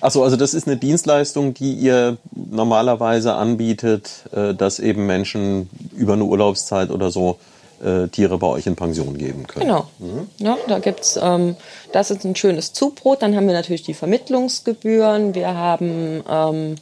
Achso, 0.00 0.22
also 0.22 0.36
das 0.36 0.52
ist 0.52 0.66
eine 0.66 0.76
Dienstleistung, 0.76 1.54
die 1.54 1.72
ihr 1.72 2.18
normalerweise 2.32 3.34
anbietet, 3.34 4.24
äh, 4.32 4.54
dass 4.54 4.78
eben 4.78 5.06
Menschen 5.06 5.70
über 5.96 6.14
eine 6.14 6.24
Urlaubszeit 6.24 6.90
oder 6.90 7.10
so 7.10 7.38
äh, 7.82 8.08
Tiere 8.08 8.38
bei 8.38 8.46
euch 8.46 8.66
in 8.66 8.76
Pension 8.76 9.16
geben 9.16 9.46
können. 9.46 9.66
Genau. 9.66 9.86
Mhm. 9.98 10.28
Ja, 10.38 10.58
da 10.68 10.78
gibt's, 10.78 11.18
ähm, 11.20 11.56
das 11.92 12.10
ist 12.10 12.24
ein 12.24 12.36
schönes 12.36 12.72
Zubrot. 12.72 13.22
Dann 13.22 13.36
haben 13.36 13.46
wir 13.46 13.54
natürlich 13.54 13.82
die 13.82 13.94
Vermittlungsgebühren. 13.94 15.34
Wir 15.34 15.54
haben 15.54 16.22
ähm, 16.28 16.74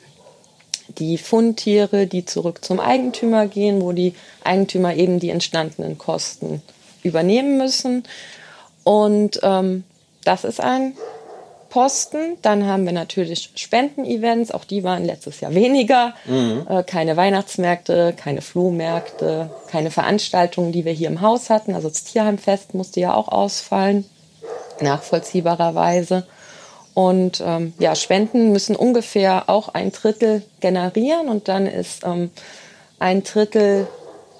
die 0.98 1.18
Fundtiere, 1.18 2.06
die 2.06 2.24
zurück 2.24 2.64
zum 2.64 2.80
Eigentümer 2.80 3.46
gehen, 3.46 3.80
wo 3.80 3.92
die 3.92 4.14
Eigentümer 4.44 4.94
eben 4.94 5.20
die 5.20 5.30
entstandenen 5.30 5.98
Kosten 5.98 6.62
übernehmen 7.02 7.58
müssen. 7.58 8.04
Und 8.84 9.40
ähm, 9.42 9.84
das 10.24 10.44
ist 10.44 10.60
ein 10.60 10.94
Posten. 11.72 12.36
Dann 12.42 12.66
haben 12.66 12.84
wir 12.84 12.92
natürlich 12.92 13.50
Spendenevents, 13.54 14.50
auch 14.50 14.64
die 14.64 14.84
waren 14.84 15.04
letztes 15.04 15.40
Jahr 15.40 15.54
weniger. 15.54 16.14
Mhm. 16.26 16.66
Äh, 16.68 16.82
keine 16.82 17.16
Weihnachtsmärkte, 17.16 18.14
keine 18.16 18.42
Flohmärkte, 18.42 19.50
keine 19.70 19.90
Veranstaltungen, 19.90 20.72
die 20.72 20.84
wir 20.84 20.92
hier 20.92 21.08
im 21.08 21.22
Haus 21.22 21.48
hatten. 21.48 21.74
Also 21.74 21.88
das 21.88 22.04
Tierheimfest 22.04 22.74
musste 22.74 23.00
ja 23.00 23.14
auch 23.14 23.28
ausfallen, 23.28 24.04
nachvollziehbarerweise. 24.80 26.26
Und 26.94 27.42
ähm, 27.44 27.72
ja, 27.78 27.94
Spenden 27.94 28.52
müssen 28.52 28.76
ungefähr 28.76 29.48
auch 29.48 29.68
ein 29.70 29.92
Drittel 29.92 30.42
generieren 30.60 31.28
und 31.28 31.48
dann 31.48 31.66
ist 31.66 32.04
ähm, 32.04 32.30
ein 32.98 33.22
Drittel 33.22 33.86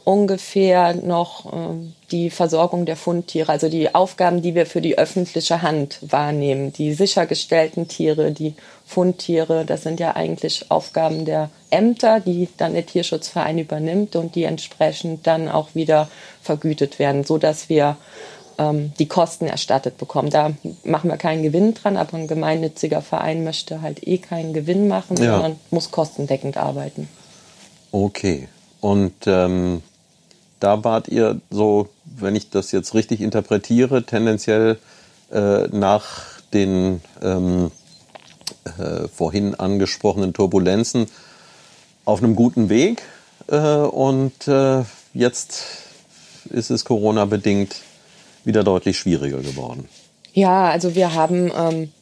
ungefähr 0.04 0.94
noch 0.94 1.52
ähm, 1.52 1.94
die 2.10 2.30
Versorgung 2.30 2.84
der 2.84 2.96
Fundtiere, 2.96 3.50
also 3.50 3.68
die 3.68 3.94
Aufgaben, 3.94 4.42
die 4.42 4.54
wir 4.54 4.66
für 4.66 4.80
die 4.80 4.98
öffentliche 4.98 5.62
Hand 5.62 5.98
wahrnehmen. 6.02 6.72
Die 6.72 6.92
sichergestellten 6.92 7.88
Tiere, 7.88 8.32
die 8.32 8.54
Fundtiere, 8.84 9.64
das 9.64 9.82
sind 9.82 10.00
ja 10.00 10.14
eigentlich 10.14 10.70
Aufgaben 10.70 11.24
der 11.24 11.50
Ämter, 11.70 12.20
die 12.20 12.48
dann 12.56 12.74
der 12.74 12.84
Tierschutzverein 12.84 13.58
übernimmt 13.58 14.16
und 14.16 14.34
die 14.34 14.44
entsprechend 14.44 15.26
dann 15.26 15.48
auch 15.48 15.74
wieder 15.74 16.08
vergütet 16.42 16.98
werden, 16.98 17.24
so 17.24 17.38
dass 17.38 17.68
wir 17.68 17.96
ähm, 18.58 18.92
die 18.98 19.06
Kosten 19.06 19.46
erstattet 19.46 19.98
bekommen. 19.98 20.30
Da 20.30 20.52
machen 20.84 21.10
wir 21.10 21.16
keinen 21.16 21.42
Gewinn 21.42 21.74
dran, 21.74 21.96
aber 21.96 22.16
ein 22.16 22.28
gemeinnütziger 22.28 23.02
Verein 23.02 23.44
möchte 23.44 23.82
halt 23.82 24.06
eh 24.06 24.18
keinen 24.18 24.52
Gewinn 24.52 24.88
machen, 24.88 25.16
ja. 25.16 25.32
sondern 25.32 25.56
muss 25.70 25.90
kostendeckend 25.90 26.56
arbeiten. 26.56 27.08
Okay. 27.90 28.48
Und 28.80 29.14
ähm, 29.26 29.82
da 30.58 30.84
wart 30.84 31.08
ihr 31.08 31.40
so, 31.50 31.88
wenn 32.04 32.36
ich 32.36 32.50
das 32.50 32.72
jetzt 32.72 32.94
richtig 32.94 33.20
interpretiere, 33.20 34.04
tendenziell 34.04 34.78
äh, 35.32 35.68
nach 35.68 36.40
den 36.52 37.00
ähm, 37.22 37.70
äh, 38.64 39.08
vorhin 39.08 39.54
angesprochenen 39.54 40.32
Turbulenzen 40.32 41.06
auf 42.04 42.22
einem 42.22 42.36
guten 42.36 42.68
Weg. 42.68 43.02
Äh, 43.48 43.58
und 43.58 44.46
äh, 44.48 44.84
jetzt 45.14 45.64
ist 46.50 46.70
es 46.70 46.84
Corona-bedingt 46.84 47.76
wieder 48.44 48.64
deutlich 48.64 48.98
schwieriger 48.98 49.38
geworden. 49.38 49.88
Ja, 50.32 50.70
also 50.70 50.94
wir 50.94 51.14
haben 51.14 51.52
ähm, 51.56 51.92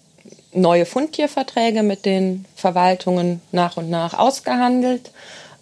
neue 0.52 0.86
Fundtierverträge 0.86 1.82
mit 1.82 2.04
den 2.04 2.44
Verwaltungen 2.54 3.40
nach 3.52 3.76
und 3.76 3.90
nach 3.90 4.18
ausgehandelt. 4.18 5.10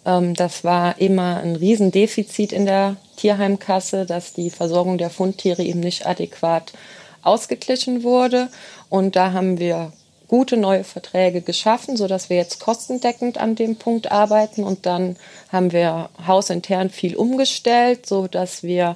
Ähm, 0.05 0.33
das 0.33 0.63
war 0.63 0.99
immer 0.99 1.37
ein 1.37 1.55
Riesendefizit 1.55 2.51
in 2.51 2.65
der 2.65 2.97
Tierheimkasse, 3.17 4.05
dass 4.05 4.33
die 4.33 4.49
Versorgung 4.49 4.97
der 4.97 5.09
Fundtiere 5.09 5.63
eben 5.63 5.79
nicht 5.79 6.05
adäquat 6.05 6.73
ausgeglichen 7.21 8.03
wurde. 8.03 8.49
Und 8.89 9.15
da 9.15 9.33
haben 9.33 9.59
wir 9.59 9.91
gute 10.27 10.57
neue 10.57 10.83
Verträge 10.83 11.41
geschaffen, 11.41 11.97
sodass 11.97 12.29
wir 12.29 12.37
jetzt 12.37 12.59
kostendeckend 12.59 13.39
an 13.39 13.55
dem 13.55 13.75
Punkt 13.75 14.11
arbeiten. 14.11 14.63
Und 14.63 14.85
dann 14.85 15.17
haben 15.51 15.71
wir 15.71 16.09
hausintern 16.25 16.89
viel 16.89 17.15
umgestellt, 17.15 18.05
sodass 18.05 18.63
wir 18.63 18.95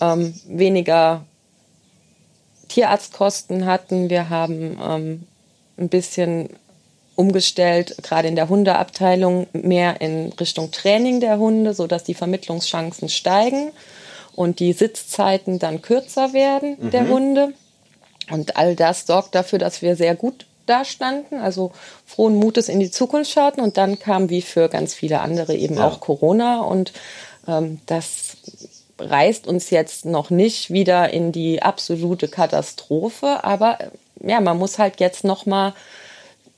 ähm, 0.00 0.34
weniger 0.46 1.24
Tierarztkosten 2.68 3.66
hatten. 3.66 4.10
Wir 4.10 4.30
haben 4.30 4.78
ähm, 4.82 5.26
ein 5.78 5.88
bisschen 5.88 6.50
umgestellt, 7.16 7.96
gerade 8.02 8.28
in 8.28 8.36
der 8.36 8.48
Hundeabteilung, 8.48 9.48
mehr 9.52 10.00
in 10.00 10.32
Richtung 10.34 10.70
Training 10.70 11.20
der 11.20 11.38
Hunde, 11.38 11.74
sodass 11.74 12.04
die 12.04 12.14
Vermittlungschancen 12.14 13.08
steigen 13.08 13.72
und 14.36 14.60
die 14.60 14.72
Sitzzeiten 14.72 15.58
dann 15.58 15.82
kürzer 15.82 16.32
werden 16.32 16.76
mhm. 16.80 16.90
der 16.90 17.08
Hunde. 17.08 17.54
Und 18.30 18.56
all 18.56 18.76
das 18.76 19.06
sorgt 19.06 19.34
dafür, 19.34 19.58
dass 19.58 19.82
wir 19.82 19.96
sehr 19.96 20.14
gut 20.14 20.46
dastanden, 20.66 21.38
also 21.38 21.72
frohen 22.06 22.36
Mutes 22.36 22.68
in 22.68 22.78
die 22.78 22.90
Zukunft 22.90 23.32
schauten. 23.32 23.62
Und 23.62 23.76
dann 23.76 23.98
kam 23.98 24.30
wie 24.30 24.42
für 24.42 24.68
ganz 24.68 24.94
viele 24.94 25.20
andere 25.20 25.56
eben 25.56 25.76
ja. 25.76 25.88
auch 25.88 25.98
Corona 26.00 26.60
und 26.60 26.92
ähm, 27.48 27.80
das 27.86 28.36
reißt 28.98 29.46
uns 29.46 29.70
jetzt 29.70 30.04
noch 30.04 30.30
nicht 30.30 30.70
wieder 30.70 31.12
in 31.12 31.32
die 31.32 31.62
absolute 31.62 32.28
Katastrophe, 32.28 33.44
aber 33.44 33.78
ja, 34.20 34.40
man 34.40 34.58
muss 34.58 34.78
halt 34.78 35.00
jetzt 35.00 35.24
noch 35.24 35.46
mal 35.46 35.74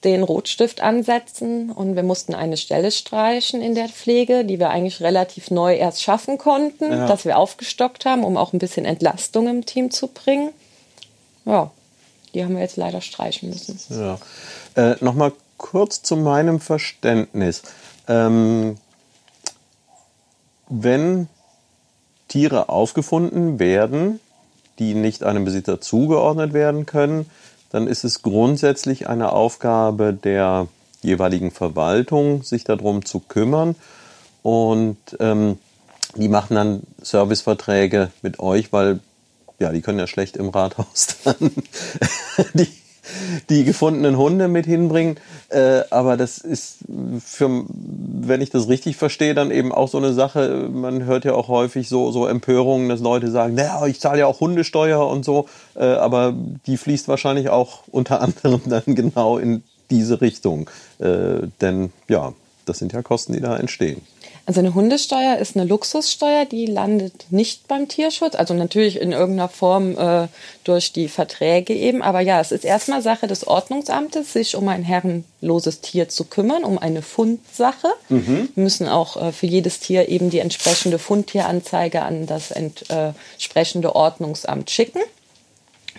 den 0.05 0.23
Rotstift 0.23 0.81
ansetzen 0.81 1.71
und 1.71 1.95
wir 1.95 2.03
mussten 2.03 2.35
eine 2.35 2.57
Stelle 2.57 2.91
streichen 2.91 3.61
in 3.61 3.75
der 3.75 3.89
Pflege, 3.89 4.45
die 4.45 4.59
wir 4.59 4.71
eigentlich 4.71 5.03
relativ 5.03 5.51
neu 5.51 5.75
erst 5.77 6.03
schaffen 6.03 6.39
konnten, 6.39 6.91
ja. 6.91 7.07
dass 7.07 7.27
wir 7.27 7.37
aufgestockt 7.37 8.07
haben, 8.07 8.25
um 8.25 8.39
auch 8.39 8.55
ein 8.55 8.59
bisschen 8.59 8.87
Entlastung 8.87 9.47
im 9.49 9.67
Team 9.67 9.91
zu 9.91 10.07
bringen. 10.09 10.53
Ja, 11.45 11.71
die 12.33 12.45
haben 12.45 12.55
wir 12.55 12.63
jetzt 12.63 12.79
leider 12.79 13.03
streichen 13.03 13.51
müssen. 13.51 13.79
Ja. 13.91 14.19
Äh, 14.75 14.97
Nochmal 15.01 15.33
kurz 15.59 16.03
zu 16.03 16.17
meinem 16.17 16.61
Verständnis. 16.61 17.63
Ähm, 18.09 18.79
wenn 20.69 21.29
Tiere 22.31 22.69
aufgefunden 22.69 23.59
werden, 23.59 24.21
die 24.79 24.95
nicht 24.95 25.25
einem 25.25 25.45
Besitzer 25.45 25.81
zugeordnet 25.81 26.55
werden 26.55 26.87
können, 26.87 27.29
dann 27.71 27.87
ist 27.87 28.05
es 28.05 28.23
grundsätzlich 28.23 29.09
eine 29.09 29.33
Aufgabe 29.33 30.15
der 30.15 30.69
jeweiligen 31.03 31.51
Verwaltung, 31.51 32.43
sich 32.43 32.65
darum 32.65 33.05
zu 33.05 33.21
kümmern. 33.21 33.75
Und 34.43 34.97
ähm, 35.19 35.59
die 36.17 36.29
machen 36.29 36.55
dann 36.55 36.83
Serviceverträge 37.03 38.11
mit 38.23 38.39
euch, 38.39 38.73
weil 38.73 39.01
ja, 39.59 39.73
die 39.73 39.83
können 39.83 39.99
ja 39.99 40.07
schlecht 40.07 40.37
im 40.37 40.49
Rathaus 40.49 41.09
dann 41.25 41.53
die 42.55 42.69
die 43.49 43.65
gefundenen 43.65 44.17
Hunde 44.17 44.49
mit 44.49 44.67
hinbringen. 44.67 45.17
Äh, 45.49 45.83
aber 45.91 46.17
das 46.17 46.39
ist 46.39 46.79
für, 47.25 47.65
wenn 47.69 48.41
ich 48.41 48.51
das 48.51 48.69
richtig 48.69 48.97
verstehe, 48.97 49.35
dann 49.35 49.51
eben 49.51 49.73
auch 49.73 49.89
so 49.89 49.99
eine 49.99 50.13
Sache. 50.13 50.69
Man 50.73 51.05
hört 51.05 51.25
ja 51.25 51.35
auch 51.35 51.49
häufig 51.49 51.89
so, 51.89 52.11
so 52.11 52.27
Empörungen, 52.27 52.89
dass 52.89 53.01
Leute 53.01 53.31
sagen, 53.31 53.55
naja, 53.55 53.87
ich 53.87 54.01
zahle 54.01 54.21
ja 54.21 54.27
auch 54.27 54.41
Hundesteuer 54.41 55.07
und 55.09 55.25
so. 55.25 55.49
Äh, 55.75 55.85
aber 55.85 56.35
die 56.67 56.77
fließt 56.77 57.09
wahrscheinlich 57.09 57.49
auch 57.49 57.83
unter 57.91 58.21
anderem 58.21 58.61
dann 58.67 58.95
genau 58.95 59.39
in 59.39 59.63
diese 59.91 60.21
Richtung. 60.21 60.71
Äh, 60.99 61.49
denn 61.61 61.93
ja, 62.09 62.33
das 62.67 62.79
sind 62.79 62.93
ja 62.93 63.03
Kosten, 63.03 63.33
die 63.33 63.41
da 63.41 63.57
entstehen. 63.57 64.03
Also 64.47 64.61
eine 64.61 64.75
Hundesteuer 64.75 65.37
ist 65.37 65.57
eine 65.57 65.65
Luxussteuer, 65.65 66.45
die 66.45 66.67
landet 66.67 67.27
nicht 67.31 67.69
beim 67.69 67.89
Tierschutz, 67.89 68.35
also 68.35 68.55
natürlich 68.55 69.01
in 69.01 69.13
irgendeiner 69.13 69.49
Form 69.49 69.97
äh, 69.97 70.29
durch 70.65 70.93
die 70.93 71.09
Verträge 71.09 71.75
eben. 71.75 72.03
Aber 72.03 72.21
ja, 72.21 72.41
es 72.41 72.51
ist 72.51 72.65
erstmal 72.65 73.03
Sache 73.03 73.27
des 73.27 73.47
Ordnungsamtes, 73.47 74.33
sich 74.33 74.57
um 74.57 74.69
ein 74.69 74.83
herrenloses 74.83 75.81
Tier 75.81 76.09
zu 76.09 76.25
kümmern, 76.25 76.65
um 76.65 76.79
eine 76.79 77.03
Fundsache. 77.03 77.89
Mhm. 78.09 78.49
Wir 78.55 78.65
müssen 78.65 78.89
auch 78.89 79.17
äh, 79.17 79.33
für 79.33 79.47
jedes 79.47 79.81
Tier 79.81 80.09
eben 80.09 80.31
die 80.31 80.41
entsprechende 80.41 80.99
Fundtieranzeige 80.99 82.03
an 82.03 82.27
das 82.27 82.51
entsprechende 82.51 83.95
Ordnungsamt 83.95 84.71
schicken. 84.71 85.01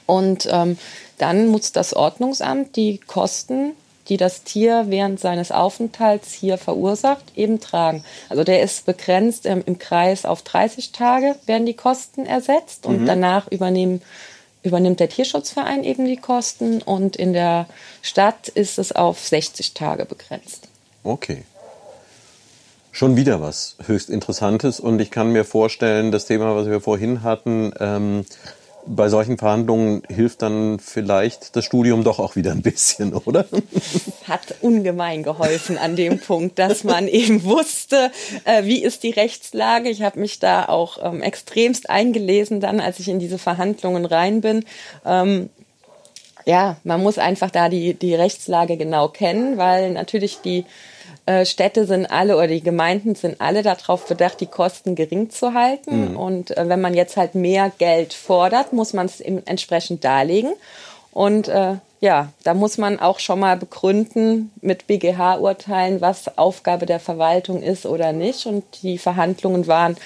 Und 0.05 0.47
ähm, 0.51 0.77
dann 1.17 1.47
muss 1.47 1.71
das 1.71 1.93
Ordnungsamt 1.93 2.75
die 2.75 2.97
Kosten, 2.97 3.73
die 4.09 4.17
das 4.17 4.43
Tier 4.43 4.85
während 4.87 5.19
seines 5.19 5.51
Aufenthalts 5.51 6.33
hier 6.33 6.57
verursacht, 6.57 7.23
eben 7.35 7.59
tragen. 7.59 8.03
Also 8.29 8.43
der 8.43 8.61
ist 8.61 8.85
begrenzt 8.85 9.45
ähm, 9.45 9.63
im 9.65 9.79
Kreis 9.79 10.25
auf 10.25 10.41
30 10.41 10.91
Tage 10.91 11.35
werden 11.45 11.65
die 11.65 11.75
Kosten 11.75 12.25
ersetzt 12.25 12.85
und 12.85 13.01
mhm. 13.01 13.05
danach 13.05 13.51
übernehmen 13.51 14.01
übernimmt 14.63 14.99
der 14.99 15.09
Tierschutzverein 15.09 15.83
eben 15.83 16.05
die 16.05 16.17
Kosten 16.17 16.81
und 16.81 17.15
in 17.15 17.33
der 17.33 17.67
Stadt 18.01 18.47
ist 18.47 18.77
es 18.77 18.91
auf 18.91 19.19
60 19.27 19.73
Tage 19.73 20.05
begrenzt. 20.05 20.67
Okay. 21.03 21.43
Schon 22.91 23.15
wieder 23.15 23.41
was 23.41 23.77
höchst 23.87 24.09
Interessantes 24.09 24.79
und 24.79 24.99
ich 24.99 25.11
kann 25.11 25.31
mir 25.31 25.45
vorstellen, 25.45 26.11
das 26.11 26.25
Thema, 26.25 26.55
was 26.55 26.67
wir 26.67 26.81
vorhin 26.81 27.23
hatten, 27.23 27.73
ähm, 27.79 28.25
bei 28.85 29.09
solchen 29.09 29.37
Verhandlungen 29.37 30.03
hilft 30.09 30.41
dann 30.41 30.79
vielleicht 30.79 31.55
das 31.55 31.65
Studium 31.65 32.03
doch 32.03 32.19
auch 32.19 32.35
wieder 32.35 32.51
ein 32.51 32.61
bisschen, 32.61 33.13
oder? 33.25 33.45
Hat 34.27 34.55
ungemein 34.61 35.23
geholfen 35.23 35.77
an 35.77 35.95
dem 35.95 36.19
Punkt, 36.19 36.59
dass 36.59 36.83
man 36.83 37.07
eben 37.07 37.43
wusste, 37.43 38.11
äh, 38.45 38.65
wie 38.65 38.83
ist 38.83 39.03
die 39.03 39.11
Rechtslage. 39.11 39.89
Ich 39.89 40.01
habe 40.01 40.19
mich 40.19 40.39
da 40.39 40.65
auch 40.65 40.97
ähm, 41.03 41.21
extremst 41.21 41.89
eingelesen 41.89 42.59
dann, 42.59 42.79
als 42.79 42.99
ich 42.99 43.07
in 43.07 43.19
diese 43.19 43.37
Verhandlungen 43.37 44.05
rein 44.05 44.41
bin. 44.41 44.65
Ähm, 45.05 45.49
ja, 46.45 46.77
man 46.83 47.01
muss 47.03 47.17
einfach 47.17 47.51
da 47.51 47.69
die, 47.69 47.93
die 47.93 48.15
Rechtslage 48.15 48.77
genau 48.77 49.07
kennen, 49.07 49.57
weil 49.57 49.91
natürlich 49.91 50.39
die 50.43 50.65
äh, 51.25 51.45
Städte 51.45 51.85
sind 51.85 52.07
alle 52.07 52.35
oder 52.35 52.47
die 52.47 52.61
Gemeinden 52.61 53.15
sind 53.15 53.39
alle 53.41 53.61
darauf 53.61 54.07
bedacht, 54.07 54.41
die 54.41 54.47
Kosten 54.47 54.95
gering 54.95 55.29
zu 55.29 55.53
halten. 55.53 56.11
Mhm. 56.11 56.17
Und 56.17 56.57
äh, 56.57 56.67
wenn 56.67 56.81
man 56.81 56.93
jetzt 56.93 57.17
halt 57.17 57.35
mehr 57.35 57.71
Geld 57.77 58.13
fordert, 58.13 58.73
muss 58.73 58.93
man 58.93 59.05
es 59.05 59.21
entsprechend 59.21 60.03
darlegen. 60.03 60.53
Und 61.11 61.47
äh, 61.47 61.75
ja, 61.99 62.31
da 62.43 62.53
muss 62.53 62.77
man 62.77 62.99
auch 62.99 63.19
schon 63.19 63.39
mal 63.39 63.57
begründen 63.57 64.51
mit 64.61 64.87
BGH-Urteilen, 64.87 66.01
was 66.01 66.37
Aufgabe 66.37 66.85
der 66.85 66.99
Verwaltung 66.99 67.61
ist 67.61 67.85
oder 67.85 68.13
nicht. 68.13 68.47
Und 68.47 68.63
die 68.81 68.97
Verhandlungen 68.97 69.67
waren 69.67 69.97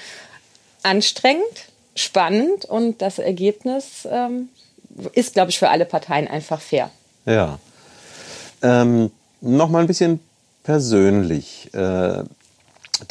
anstrengend, 0.84 1.70
spannend 1.96 2.66
und 2.66 3.02
das 3.02 3.20
Ergebnis 3.20 4.06
ähm, 4.12 4.50
ist, 5.14 5.34
glaube 5.34 5.52
ich, 5.52 5.60
für 5.60 5.70
alle 5.70 5.86
Parteien 5.86 6.28
einfach 6.28 6.60
fair. 6.60 6.90
Ja. 7.26 7.60
Ähm, 8.62 9.12
noch 9.42 9.70
mal 9.70 9.80
ein 9.80 9.88
bisschen 9.88 10.20
persönlich 10.66 11.74
äh, 11.74 12.24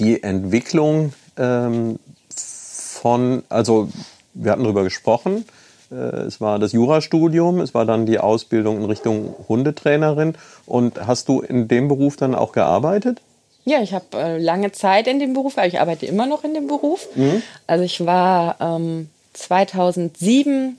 die 0.00 0.22
Entwicklung 0.22 1.12
ähm, 1.38 1.98
von, 2.34 3.44
also 3.48 3.88
wir 4.34 4.52
hatten 4.52 4.64
darüber 4.64 4.82
gesprochen, 4.82 5.44
äh, 5.90 5.94
es 5.94 6.40
war 6.40 6.58
das 6.58 6.72
Jurastudium, 6.72 7.60
es 7.60 7.72
war 7.72 7.86
dann 7.86 8.06
die 8.06 8.18
Ausbildung 8.18 8.78
in 8.78 8.84
Richtung 8.86 9.34
Hundetrainerin 9.48 10.34
und 10.66 11.06
hast 11.06 11.28
du 11.28 11.40
in 11.40 11.68
dem 11.68 11.88
Beruf 11.88 12.16
dann 12.16 12.34
auch 12.34 12.52
gearbeitet? 12.52 13.20
Ja, 13.64 13.80
ich 13.80 13.94
habe 13.94 14.04
äh, 14.14 14.38
lange 14.38 14.72
Zeit 14.72 15.06
in 15.06 15.20
dem 15.20 15.32
Beruf, 15.32 15.56
aber 15.56 15.66
ich 15.66 15.80
arbeite 15.80 16.06
immer 16.06 16.26
noch 16.26 16.44
in 16.44 16.54
dem 16.54 16.66
Beruf. 16.66 17.08
Mhm. 17.14 17.42
Also 17.66 17.84
ich 17.84 18.04
war 18.04 18.56
ähm, 18.60 19.08
2007 19.32 20.76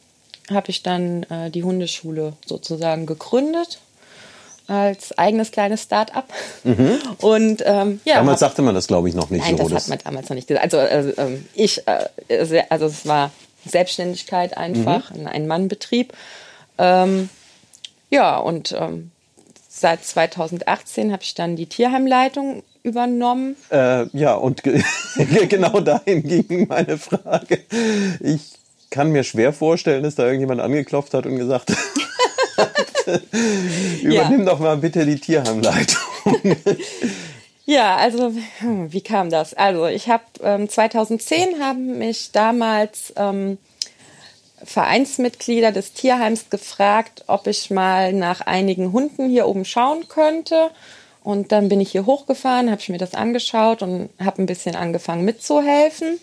habe 0.51 0.69
ich 0.69 0.83
dann 0.83 1.23
äh, 1.23 1.49
die 1.49 1.63
Hundeschule 1.63 2.33
sozusagen 2.45 3.05
gegründet 3.05 3.79
als 4.67 5.17
eigenes 5.17 5.51
kleines 5.51 5.83
Start-up. 5.83 6.25
Mhm. 6.63 6.99
Und 7.19 7.63
ähm, 7.65 8.01
ja. 8.05 8.15
Damals 8.15 8.41
hab, 8.41 8.49
sagte 8.49 8.61
man 8.61 8.75
das, 8.75 8.87
glaube 8.87 9.09
ich, 9.09 9.15
noch 9.15 9.29
nicht 9.29 9.45
nein, 9.45 9.57
so. 9.57 9.63
das, 9.63 9.71
das 9.71 9.83
hat 9.83 9.89
man 9.89 9.99
damals 10.03 10.29
noch 10.29 10.35
nicht 10.35 10.47
gesagt. 10.47 10.73
Also, 10.73 11.11
ähm, 11.17 11.45
ich, 11.53 11.83
äh, 11.87 12.63
also 12.69 12.85
es 12.85 13.05
war 13.05 13.31
Selbstständigkeit 13.65 14.57
einfach, 14.57 15.11
mhm. 15.11 15.21
ein 15.21 15.27
Ein-Mann-Betrieb. 15.27 16.13
Ähm, 16.77 17.29
ja, 18.09 18.37
und 18.37 18.71
ähm, 18.71 19.11
seit 19.67 20.03
2018 20.05 21.11
habe 21.11 21.23
ich 21.23 21.35
dann 21.35 21.55
die 21.55 21.65
Tierheimleitung 21.65 22.63
übernommen. 22.83 23.55
Äh, 23.71 24.05
ja, 24.17 24.35
und 24.35 24.63
ge 24.63 24.83
genau 25.49 25.79
dahin 25.79 26.23
ging 26.23 26.67
meine 26.67 26.97
Frage. 26.97 27.59
Ich 28.19 28.53
kann 28.89 29.11
mir 29.11 29.23
schwer 29.23 29.51
vorstellen, 29.51 30.03
dass 30.03 30.15
da 30.15 30.25
irgendjemand 30.25 30.61
angeklopft 30.61 31.13
hat 31.13 31.25
und 31.25 31.37
gesagt 31.37 31.71
hat, 31.71 31.77
Übernimm 34.01 34.39
ja. 34.39 34.45
doch 34.45 34.59
mal 34.59 34.77
bitte 34.77 35.05
die 35.05 35.19
Tierheimleitung. 35.19 36.01
ja, 37.65 37.95
also 37.97 38.33
hm, 38.59 38.91
wie 38.91 39.01
kam 39.01 39.29
das? 39.29 39.53
Also 39.53 39.87
ich 39.87 40.09
habe 40.09 40.23
ähm, 40.43 40.69
2010 40.69 41.59
haben 41.61 41.97
mich 41.97 42.31
damals 42.31 43.13
ähm, 43.15 43.57
Vereinsmitglieder 44.63 45.71
des 45.71 45.93
Tierheims 45.93 46.49
gefragt, 46.49 47.23
ob 47.27 47.47
ich 47.47 47.69
mal 47.69 48.13
nach 48.13 48.41
einigen 48.41 48.91
Hunden 48.91 49.29
hier 49.29 49.47
oben 49.47 49.65
schauen 49.65 50.07
könnte. 50.07 50.71
Und 51.23 51.51
dann 51.51 51.69
bin 51.69 51.81
ich 51.81 51.91
hier 51.91 52.05
hochgefahren, 52.05 52.69
habe 52.69 52.81
ich 52.81 52.89
mir 52.89 52.97
das 52.97 53.15
angeschaut 53.15 53.81
und 53.81 54.09
habe 54.23 54.41
ein 54.41 54.45
bisschen 54.45 54.75
angefangen 54.75 55.25
mitzuhelfen. 55.25 56.19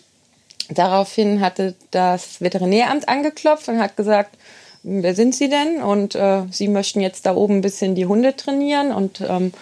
Daraufhin 0.69 1.41
hatte 1.41 1.75
das 1.91 2.41
Veterinäramt 2.41 3.09
angeklopft 3.09 3.67
und 3.67 3.79
hat 3.79 3.97
gesagt, 3.97 4.37
wer 4.83 5.15
sind 5.15 5.33
Sie 5.33 5.49
denn? 5.49 5.81
Und 5.81 6.15
äh, 6.15 6.43
Sie 6.51 6.67
möchten 6.67 7.01
jetzt 7.01 7.25
da 7.25 7.35
oben 7.35 7.57
ein 7.57 7.61
bisschen 7.61 7.95
die 7.95 8.05
Hunde 8.05 8.35
trainieren. 8.35 8.91
Und 8.91 9.21
ähm, 9.21 9.53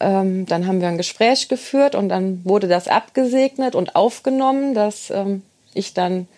ähm, 0.00 0.46
dann 0.46 0.66
haben 0.66 0.80
wir 0.80 0.88
ein 0.88 0.98
Gespräch 0.98 1.48
geführt 1.48 1.94
und 1.94 2.08
dann 2.08 2.40
wurde 2.44 2.68
das 2.68 2.88
abgesegnet 2.88 3.74
und 3.74 3.96
aufgenommen, 3.96 4.74
dass 4.74 5.10
ähm, 5.10 5.42
ich 5.72 5.94
dann 5.94 6.28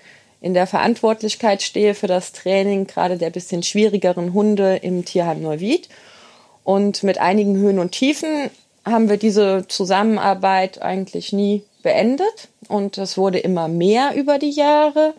in 0.41 0.55
der 0.55 0.67
Verantwortlichkeit 0.67 1.63
stehe 1.63 1.95
für 1.95 2.07
das 2.07 2.33
Training 2.33 2.87
gerade 2.87 3.17
der 3.17 3.31
bisschen 3.31 3.63
schwierigeren 3.63 4.35
Hunde 4.35 4.77
im 4.77 5.05
Tierheim 5.05 5.43
Neuwied. 5.43 5.89
Und 6.63 7.03
mit 7.03 7.19
einigen 7.19 7.57
Höhen 7.57 7.79
und 7.79 7.93
Tiefen 7.93 8.51
haben 8.85 9.09
wir 9.09 9.17
diese 9.17 9.67
Zusammenarbeit 9.69 10.83
eigentlich 10.83 11.33
nie 11.33 11.63
beendet. 11.83 12.49
Und 12.69 12.99
es 12.99 13.17
wurde 13.17 13.39
immer 13.39 13.69
mehr 13.69 14.15
über 14.15 14.39
die 14.39 14.51
Jahre. 14.51 15.15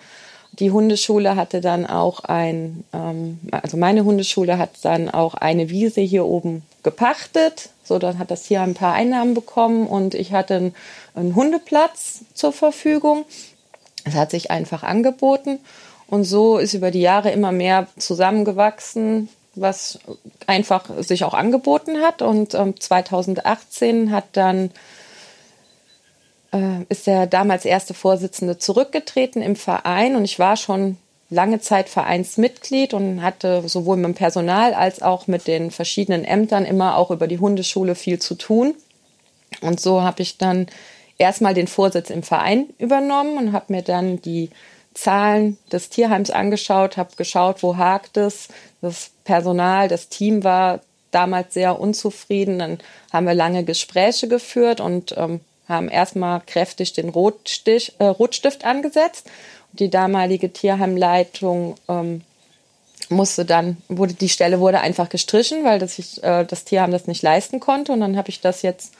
Die 0.60 0.72
Hundeschule 0.72 1.36
hatte 1.36 1.62
dann 1.62 1.86
auch 1.86 2.22
ein, 2.22 2.84
ähm, 2.94 3.40
also 3.52 3.78
meine 3.78 4.04
Hundeschule 4.04 4.58
hat 4.58 4.72
dann 4.82 5.10
auch 5.10 5.36
eine 5.36 5.70
Wiese 5.70 6.02
hier 6.02 6.26
oben 6.26 6.64
gepachtet. 6.84 7.70
So, 7.84 8.00
dann 8.00 8.20
hat 8.20 8.32
das 8.32 8.46
hier 8.46 8.62
ein 8.62 8.74
paar 8.74 8.94
Einnahmen 8.94 9.34
bekommen 9.34 9.88
und 9.88 10.16
ich 10.16 10.34
hatte 10.34 10.56
einen, 10.56 10.76
einen 11.16 11.36
Hundeplatz 11.36 12.22
zur 12.34 12.54
Verfügung. 12.54 13.26
Es 14.04 14.16
hat 14.16 14.32
sich 14.32 14.52
einfach 14.52 14.84
angeboten 14.84 15.60
und 16.08 16.24
so 16.24 16.58
ist 16.58 16.74
über 16.74 16.92
die 16.92 17.02
Jahre 17.02 17.32
immer 17.32 17.52
mehr 17.52 17.88
zusammengewachsen, 17.98 19.30
was 19.56 20.00
einfach 20.46 20.86
sich 21.00 21.24
auch 21.24 21.34
angeboten 21.34 22.02
hat. 22.02 22.22
Und 22.22 22.54
ähm, 22.54 22.80
2018 22.80 24.12
hat 24.12 24.26
dann 24.34 24.72
äh, 26.58 26.86
ist 26.90 27.08
der 27.08 27.28
damals 27.28 27.66
erste 27.66 27.94
Vorsitzende 27.94 28.58
zurückgetreten 28.58 29.42
im 29.42 29.56
Verein 29.56 30.16
und 30.16 30.26
ich 30.26 30.40
war 30.40 30.58
schon 30.58 30.98
lange 31.30 31.60
Zeit 31.60 31.90
Vereinsmitglied 31.90 32.94
und 32.94 33.22
hatte 33.22 33.68
sowohl 33.68 33.98
mit 33.98 34.06
dem 34.06 34.14
Personal 34.14 34.74
als 34.74 35.02
auch 35.02 35.28
mit 35.28 35.48
den 35.48 35.72
verschiedenen 35.72 36.24
Ämtern 36.24 36.66
immer 36.66 36.98
auch 36.98 37.12
über 37.12 37.28
die 37.28 37.40
Hundeschule 37.40 37.96
viel 37.96 38.20
zu 38.20 38.36
tun. 38.36 38.76
Und 39.62 39.80
so 39.80 40.02
habe 40.02 40.22
ich 40.22 40.38
dann 40.38 40.68
erstmal 41.18 41.54
den 41.54 41.68
Vorsitz 41.68 42.10
im 42.10 42.24
Verein 42.24 42.68
übernommen 42.78 43.38
und 43.38 43.52
habe 43.54 43.74
mir 43.74 43.82
dann 43.82 44.22
die 44.22 44.50
Zahlen 44.94 45.58
des 45.72 45.90
Tierheims 45.90 46.32
angeschaut, 46.32 46.98
habe 46.98 47.16
geschaut, 47.18 47.62
wo 47.62 47.78
hakt 47.78 48.18
es. 48.18 48.48
Das 48.82 49.12
Personal, 49.26 49.88
das 49.88 50.10
Team 50.10 50.44
war 50.44 50.80
damals 51.12 51.54
sehr 51.54 51.80
unzufrieden. 51.80 52.60
Dann 52.60 52.80
haben 53.12 53.28
wir 53.28 53.34
lange 53.34 53.64
Gespräche 53.64 54.28
geführt 54.28 54.82
und 54.82 55.14
ähm, 55.18 55.42
haben 55.68 55.90
erstmal 55.90 56.42
kräftig 56.46 56.94
den 56.94 57.10
Rotstich, 57.10 57.94
äh, 58.00 58.06
Rotstift 58.06 58.66
angesetzt. 58.66 59.28
Die 59.74 59.90
damalige 59.90 60.52
Tierheimleitung 60.52 61.76
ähm, 61.88 62.22
musste 63.10 63.46
dann, 63.46 63.78
wurde, 63.90 64.14
die 64.14 64.30
Stelle 64.30 64.60
wurde 64.60 64.80
einfach 64.80 65.10
gestrichen, 65.10 65.64
weil 65.64 65.80
das, 65.80 66.00
ich, 66.00 66.24
äh, 66.24 66.46
das 66.46 66.64
Tierheim 66.64 66.92
das 66.92 67.08
nicht 67.08 67.22
leisten 67.22 67.60
konnte. 67.60 67.92
Und 67.92 68.00
dann 68.00 68.18
habe 68.18 68.30
ich 68.30 68.42
das 68.42 68.62
jetzt 68.62 68.94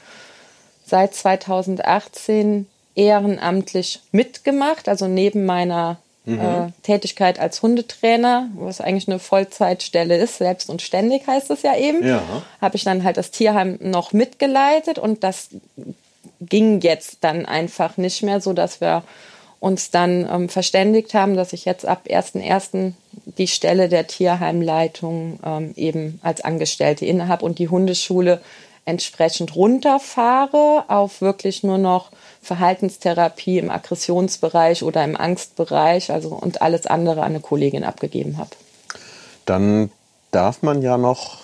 seit 0.84 1.14
2018 1.14 2.66
ehrenamtlich 2.94 4.00
mitgemacht, 4.12 4.88
also 4.88 5.06
neben 5.06 5.46
meiner 5.46 5.98
mhm. 6.24 6.40
äh, 6.40 6.72
Tätigkeit 6.82 7.38
als 7.38 7.62
Hundetrainer, 7.62 8.48
was 8.54 8.80
eigentlich 8.80 9.08
eine 9.08 9.18
Vollzeitstelle 9.18 10.16
ist, 10.16 10.38
selbst 10.38 10.68
und 10.68 10.82
ständig 10.82 11.26
heißt 11.26 11.50
es 11.50 11.62
ja 11.62 11.76
eben, 11.76 12.06
ja. 12.06 12.22
habe 12.60 12.76
ich 12.76 12.84
dann 12.84 13.04
halt 13.04 13.16
das 13.16 13.30
Tierheim 13.30 13.78
noch 13.80 14.12
mitgeleitet 14.12 14.98
und 14.98 15.22
das 15.22 15.48
ging 16.40 16.80
jetzt 16.80 17.18
dann 17.22 17.46
einfach 17.46 17.96
nicht 17.96 18.22
mehr, 18.22 18.40
so 18.40 18.52
dass 18.52 18.80
wir 18.80 19.02
uns 19.60 19.90
dann 19.90 20.28
ähm, 20.30 20.48
verständigt 20.48 21.14
haben, 21.14 21.34
dass 21.34 21.52
ich 21.52 21.64
jetzt 21.64 21.84
ab 21.84 22.02
1.1. 22.08 22.92
die 23.24 23.48
Stelle 23.48 23.88
der 23.88 24.06
Tierheimleitung 24.06 25.40
ähm, 25.44 25.72
eben 25.76 26.20
als 26.22 26.40
Angestellte 26.42 27.04
innehabe 27.06 27.44
und 27.44 27.58
die 27.58 27.68
Hundeschule 27.68 28.40
entsprechend 28.84 29.54
runterfahre 29.54 30.84
auf 30.88 31.20
wirklich 31.20 31.62
nur 31.62 31.76
noch 31.76 32.10
Verhaltenstherapie 32.40 33.58
im 33.58 33.68
Aggressionsbereich 33.68 34.82
oder 34.82 35.04
im 35.04 35.16
Angstbereich, 35.16 36.10
also 36.10 36.30
und 36.30 36.62
alles 36.62 36.86
andere 36.86 37.20
an 37.20 37.32
eine 37.32 37.40
Kollegin 37.40 37.84
abgegeben 37.84 38.38
habe. 38.38 38.50
Dann 39.44 39.90
darf 40.30 40.62
man 40.62 40.80
ja 40.82 40.96
noch 40.96 41.40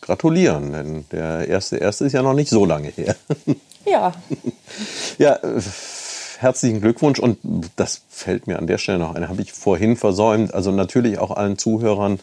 gratulieren, 0.00 0.72
denn 0.72 1.04
der 1.10 1.48
erste 1.48 1.78
erste 1.78 2.04
ist 2.04 2.12
ja 2.12 2.22
noch 2.22 2.34
nicht 2.34 2.50
so 2.50 2.64
lange 2.64 2.88
her. 2.88 3.16
Ja. 3.86 4.12
ja, 5.18 5.36
äh, 5.36 5.62
herzlichen 6.38 6.80
Glückwunsch 6.80 7.18
und 7.18 7.38
das 7.76 8.02
fällt 8.08 8.46
mir 8.46 8.58
an 8.58 8.66
der 8.66 8.78
Stelle 8.78 8.98
noch 8.98 9.14
ein, 9.14 9.28
habe 9.28 9.42
ich 9.42 9.52
vorhin 9.52 9.96
versäumt. 9.96 10.52
Also 10.54 10.70
natürlich 10.70 11.18
auch 11.18 11.30
allen 11.30 11.56
Zuhörern 11.56 12.18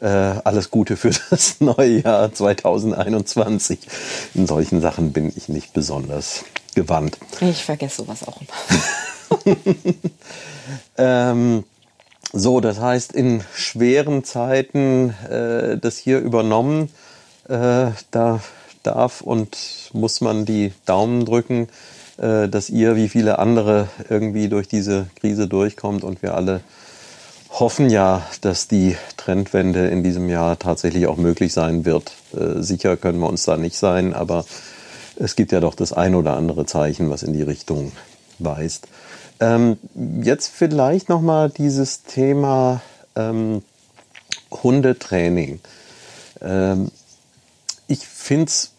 äh, 0.00 0.06
alles 0.06 0.70
Gute 0.70 0.96
für 0.96 1.10
das 1.30 1.60
neue 1.60 2.00
Jahr 2.00 2.32
2021. 2.32 3.78
In 4.34 4.46
solchen 4.46 4.80
Sachen 4.80 5.12
bin 5.12 5.32
ich 5.34 5.48
nicht 5.48 5.72
besonders 5.72 6.44
gewandt. 6.74 7.18
Ich 7.40 7.64
vergesse 7.64 8.02
sowas 8.02 8.26
auch 8.26 8.40
immer. 8.40 9.54
ähm, 10.96 11.64
so, 12.32 12.60
das 12.60 12.80
heißt, 12.80 13.12
in 13.12 13.44
schweren 13.54 14.24
Zeiten 14.24 15.10
äh, 15.28 15.78
das 15.78 15.98
hier 15.98 16.18
übernommen, 16.18 16.90
äh, 17.48 17.90
da 18.10 18.40
darf 18.82 19.20
und 19.20 19.90
muss 19.92 20.20
man 20.20 20.44
die 20.44 20.72
Daumen 20.86 21.24
drücken, 21.24 21.68
äh, 22.18 22.48
dass 22.48 22.70
ihr 22.70 22.96
wie 22.96 23.08
viele 23.08 23.38
andere 23.38 23.88
irgendwie 24.08 24.48
durch 24.48 24.68
diese 24.68 25.06
Krise 25.20 25.48
durchkommt 25.48 26.04
und 26.04 26.22
wir 26.22 26.34
alle 26.34 26.60
hoffen 27.50 27.90
ja, 27.90 28.26
dass 28.40 28.66
die 28.66 28.96
Trendwende 29.16 29.88
in 29.88 30.02
diesem 30.02 30.28
Jahr 30.28 30.58
tatsächlich 30.58 31.06
auch 31.06 31.16
möglich 31.18 31.52
sein 31.52 31.84
wird. 31.84 32.12
Äh, 32.34 32.62
sicher 32.62 32.96
können 32.96 33.18
wir 33.20 33.28
uns 33.28 33.44
da 33.44 33.56
nicht 33.56 33.76
sein, 33.76 34.14
aber 34.14 34.44
es 35.16 35.36
gibt 35.36 35.52
ja 35.52 35.60
doch 35.60 35.74
das 35.74 35.92
ein 35.92 36.14
oder 36.14 36.36
andere 36.36 36.66
Zeichen, 36.66 37.10
was 37.10 37.22
in 37.22 37.32
die 37.32 37.42
Richtung 37.42 37.92
weist. 38.38 38.88
Ähm, 39.40 39.78
jetzt 40.22 40.48
vielleicht 40.48 41.08
noch 41.08 41.20
mal 41.20 41.50
dieses 41.50 42.04
Thema 42.04 42.80
ähm, 43.16 43.62
Hundetraining. 44.50 45.60
Ähm, 46.40 46.90
ich 47.86 48.06
finde 48.06 48.46
es 48.46 48.71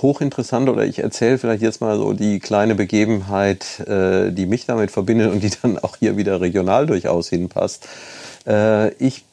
hochinteressant 0.00 0.68
oder 0.68 0.84
ich 0.84 1.00
erzähle 1.00 1.38
vielleicht 1.38 1.62
jetzt 1.62 1.80
mal 1.80 1.96
so 1.96 2.12
die 2.12 2.40
kleine 2.40 2.74
Begebenheit, 2.74 3.80
äh, 3.80 4.32
die 4.32 4.46
mich 4.46 4.66
damit 4.66 4.90
verbindet 4.90 5.32
und 5.32 5.42
die 5.42 5.50
dann 5.62 5.78
auch 5.78 5.96
hier 5.96 6.16
wieder 6.16 6.40
regional 6.40 6.86
durchaus 6.86 7.28
hinpasst. 7.28 7.86
Äh, 8.46 8.94
ich 8.94 9.24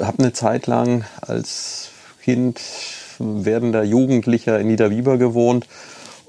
habe 0.00 0.18
eine 0.20 0.32
Zeit 0.32 0.66
lang 0.66 1.04
als 1.20 1.90
Kind 2.22 2.60
werdender 3.18 3.84
Jugendlicher 3.84 4.58
in 4.58 4.68
Niederwieber 4.68 5.18
gewohnt 5.18 5.66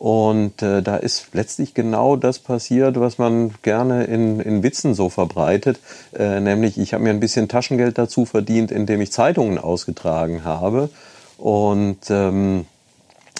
und 0.03 0.61
äh, 0.61 0.81
da 0.81 0.97
ist 0.97 1.27
letztlich 1.31 1.73
genau 1.73 2.17
das 2.17 2.39
passiert, 2.39 2.99
was 2.99 3.19
man 3.19 3.53
gerne 3.61 4.03
in, 4.03 4.41
in 4.41 4.61
Witzen 4.61 4.95
so 4.95 5.07
verbreitet. 5.07 5.79
Äh, 6.13 6.41
nämlich, 6.41 6.77
ich 6.77 6.93
habe 6.93 7.05
mir 7.05 7.11
ein 7.11 7.21
bisschen 7.21 7.47
Taschengeld 7.47 7.97
dazu 7.97 8.25
verdient, 8.25 8.69
indem 8.69 8.99
ich 8.99 9.13
Zeitungen 9.13 9.57
ausgetragen 9.57 10.43
habe. 10.43 10.89
Und 11.37 12.09
ähm, 12.09 12.65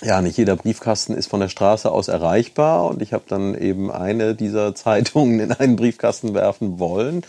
ja, 0.02 0.22
nicht 0.22 0.38
jeder 0.38 0.56
Briefkasten 0.56 1.14
ist 1.14 1.28
von 1.30 1.40
der 1.40 1.50
Straße 1.50 1.92
aus 1.92 2.08
erreichbar. 2.08 2.86
Und 2.86 3.02
ich 3.02 3.14
habe 3.14 3.24
dann 3.28 3.56
eben 3.56 3.92
eine 3.92 4.36
dieser 4.36 4.76
Zeitungen 4.76 5.40
in 5.40 5.52
einen 5.52 5.76
Briefkasten 5.76 6.34
werfen 6.34 6.80
wollen 6.80 7.24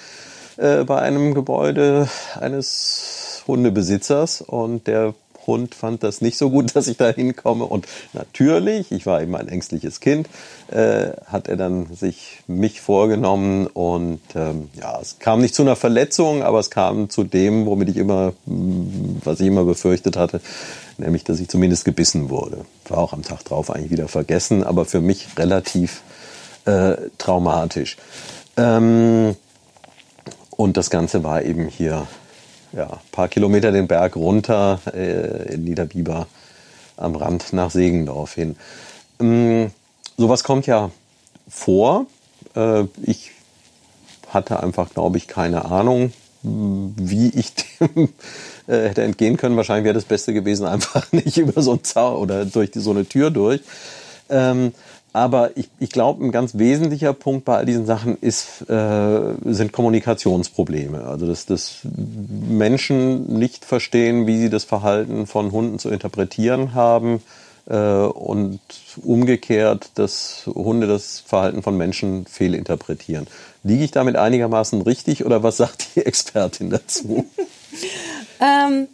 äh, 0.56 0.84
bei 0.84 1.00
einem 1.00 1.34
Gebäude 1.34 2.08
eines 2.40 3.42
Hundebesitzers. 3.46 4.40
Und 4.40 4.86
der 4.86 5.14
Hund 5.47 5.74
fand 5.74 6.03
das 6.03 6.20
nicht 6.20 6.38
so 6.38 6.51
gut, 6.51 6.74
dass 6.76 6.86
ich 6.86 6.97
da 6.97 7.11
hinkomme. 7.11 7.64
Und 7.64 7.86
natürlich, 8.12 8.92
ich 8.92 9.07
war 9.07 9.22
eben 9.22 9.34
ein 9.36 9.49
ängstliches 9.49 10.01
Kind, 10.01 10.28
äh, 10.70 11.11
hat 11.26 11.49
er 11.49 11.57
dann 11.57 11.95
sich 11.95 12.42
mich 12.47 12.80
vorgenommen. 12.80 13.66
Und 13.66 14.20
ähm, 14.34 14.68
ja, 14.74 14.99
es 15.01 15.18
kam 15.18 15.40
nicht 15.40 15.55
zu 15.55 15.62
einer 15.62 15.76
Verletzung, 15.76 16.42
aber 16.42 16.59
es 16.59 16.70
kam 16.70 17.11
zu 17.11 17.24
dem, 17.24 17.66
womit 17.66 17.88
ich 17.88 17.97
immer, 17.97 18.32
was 18.47 19.40
ich 19.40 19.47
immer 19.47 19.64
befürchtet 19.64 20.16
hatte, 20.16 20.40
nämlich, 20.99 21.24
dass 21.24 21.40
ich 21.40 21.49
zumindest 21.49 21.84
gebissen 21.84 22.30
wurde. 22.30 22.64
War 22.88 22.99
auch 22.99 23.12
am 23.12 23.22
Tag 23.22 23.45
drauf 23.45 23.70
eigentlich 23.70 23.90
wieder 23.90 24.09
vergessen, 24.09 24.64
aber 24.64 24.84
für 24.84 25.01
mich 25.01 25.28
relativ 25.36 26.03
äh, 26.64 26.97
traumatisch. 27.18 27.97
Ähm, 28.57 29.36
und 30.57 30.76
das 30.76 30.90
Ganze 30.90 31.24
war 31.24 31.42
eben 31.42 31.66
hier 31.68 32.07
ja, 32.77 33.01
paar 33.12 33.29
Kilometer 33.29 33.72
den 33.72 33.87
Berg 33.87 34.16
runter 34.16 34.81
äh, 34.93 35.55
in 35.55 35.64
Niederbiber 35.64 36.27
am 36.97 37.16
Rand 37.16 37.53
nach 37.53 37.70
Segendorf 37.70 38.35
hin. 38.35 38.57
Ähm, 39.20 39.70
sowas 40.16 40.45
kommt 40.45 40.66
ja 40.66 40.91
vor. 41.49 42.07
Äh, 42.57 42.85
ich 43.03 43.31
hatte 44.29 44.62
einfach, 44.62 44.91
glaube 44.91 45.18
ich, 45.18 45.29
keine 45.29 45.66
Ahnung, 45.66 46.12
wie 46.43 47.29
ich 47.29 47.53
dem 47.55 48.09
äh, 48.66 48.89
hätte 48.89 49.03
entgehen 49.03 49.37
können. 49.37 49.57
Wahrscheinlich 49.57 49.85
wäre 49.85 49.95
das 49.95 50.05
Beste 50.05 50.35
gewesen, 50.35 50.66
einfach 50.66 51.11
nicht 51.12 51.39
über 51.39 51.62
so 51.62 51.72
ein 51.72 51.85
Zaun 51.85 52.16
oder 52.16 52.45
durch 52.45 52.70
die, 52.70 52.81
so 52.81 52.91
eine 52.91 53.07
Tür 53.07 53.31
durch. 53.31 53.61
Ähm, 54.29 54.72
aber 55.14 55.56
ich, 55.56 55.70
ich 55.78 55.90
glaube, 55.90 56.24
ein 56.24 56.32
ganz 56.32 56.58
wesentlicher 56.58 57.12
Punkt 57.12 57.44
bei 57.44 57.56
all 57.56 57.64
diesen 57.64 57.86
Sachen 57.86 58.18
ist, 58.18 58.68
äh, 58.68 59.34
sind 59.44 59.72
Kommunikationsprobleme. 59.72 61.04
Also 61.04 61.28
dass, 61.28 61.46
dass 61.46 61.78
Menschen 61.84 63.32
nicht 63.38 63.64
verstehen, 63.64 64.26
wie 64.26 64.38
sie 64.38 64.50
das 64.50 64.64
Verhalten 64.64 65.28
von 65.28 65.52
Hunden 65.52 65.78
zu 65.78 65.88
interpretieren 65.88 66.74
haben 66.74 67.22
äh, 67.66 67.76
und 67.76 68.58
umgekehrt, 69.04 69.90
dass 69.94 70.46
Hunde 70.52 70.88
das 70.88 71.20
Verhalten 71.20 71.62
von 71.62 71.76
Menschen 71.76 72.26
fehlinterpretieren. 72.26 73.28
Liege 73.62 73.84
ich 73.84 73.92
damit 73.92 74.16
einigermaßen 74.16 74.82
richtig 74.82 75.24
oder 75.24 75.44
was 75.44 75.58
sagt 75.58 75.94
die 75.94 76.04
Expertin 76.04 76.70
dazu? 76.70 77.24
ähm, 78.40 78.88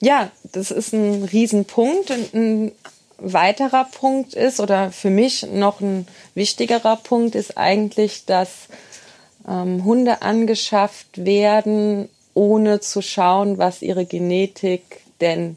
ja, 0.00 0.30
das 0.52 0.70
ist 0.70 0.94
ein 0.94 1.24
Riesenpunkt. 1.24 2.12
Ein 2.12 2.70
weiterer 3.18 3.84
Punkt 3.84 4.34
ist 4.34 4.60
oder 4.60 4.90
für 4.90 5.10
mich 5.10 5.46
noch 5.50 5.80
ein 5.80 6.06
wichtigerer 6.34 6.96
Punkt 6.96 7.34
ist 7.34 7.56
eigentlich, 7.56 8.24
dass 8.24 8.68
ähm, 9.48 9.84
Hunde 9.84 10.22
angeschafft 10.22 11.24
werden, 11.24 12.08
ohne 12.34 12.80
zu 12.80 13.02
schauen, 13.02 13.58
was 13.58 13.82
ihre 13.82 14.06
Genetik 14.06 15.00
denn 15.20 15.56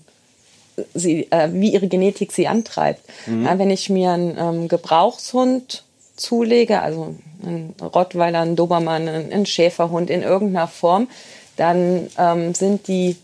sie, 0.93 1.31
äh, 1.31 1.49
wie 1.51 1.73
ihre 1.73 1.87
Genetik 1.87 2.31
sie 2.31 2.47
antreibt. 2.47 3.01
Mhm. 3.25 3.45
Ja, 3.45 3.57
wenn 3.57 3.71
ich 3.71 3.89
mir 3.89 4.11
einen 4.11 4.37
ähm, 4.37 4.67
Gebrauchshund 4.67 5.83
zulege, 6.15 6.81
also 6.81 7.15
einen 7.43 7.75
Rottweiler, 7.81 8.41
einen 8.41 8.55
Dobermann, 8.55 9.07
einen 9.07 9.45
Schäferhund 9.45 10.09
in 10.09 10.21
irgendeiner 10.21 10.67
Form, 10.67 11.07
dann 11.55 12.07
ähm, 12.17 12.53
sind 12.53 12.87
die 12.87 13.15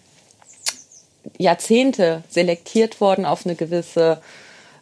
Jahrzehnte 1.38 2.24
selektiert 2.30 3.02
worden 3.02 3.26
auf 3.26 3.46
eine 3.46 3.56
gewisse 3.56 4.22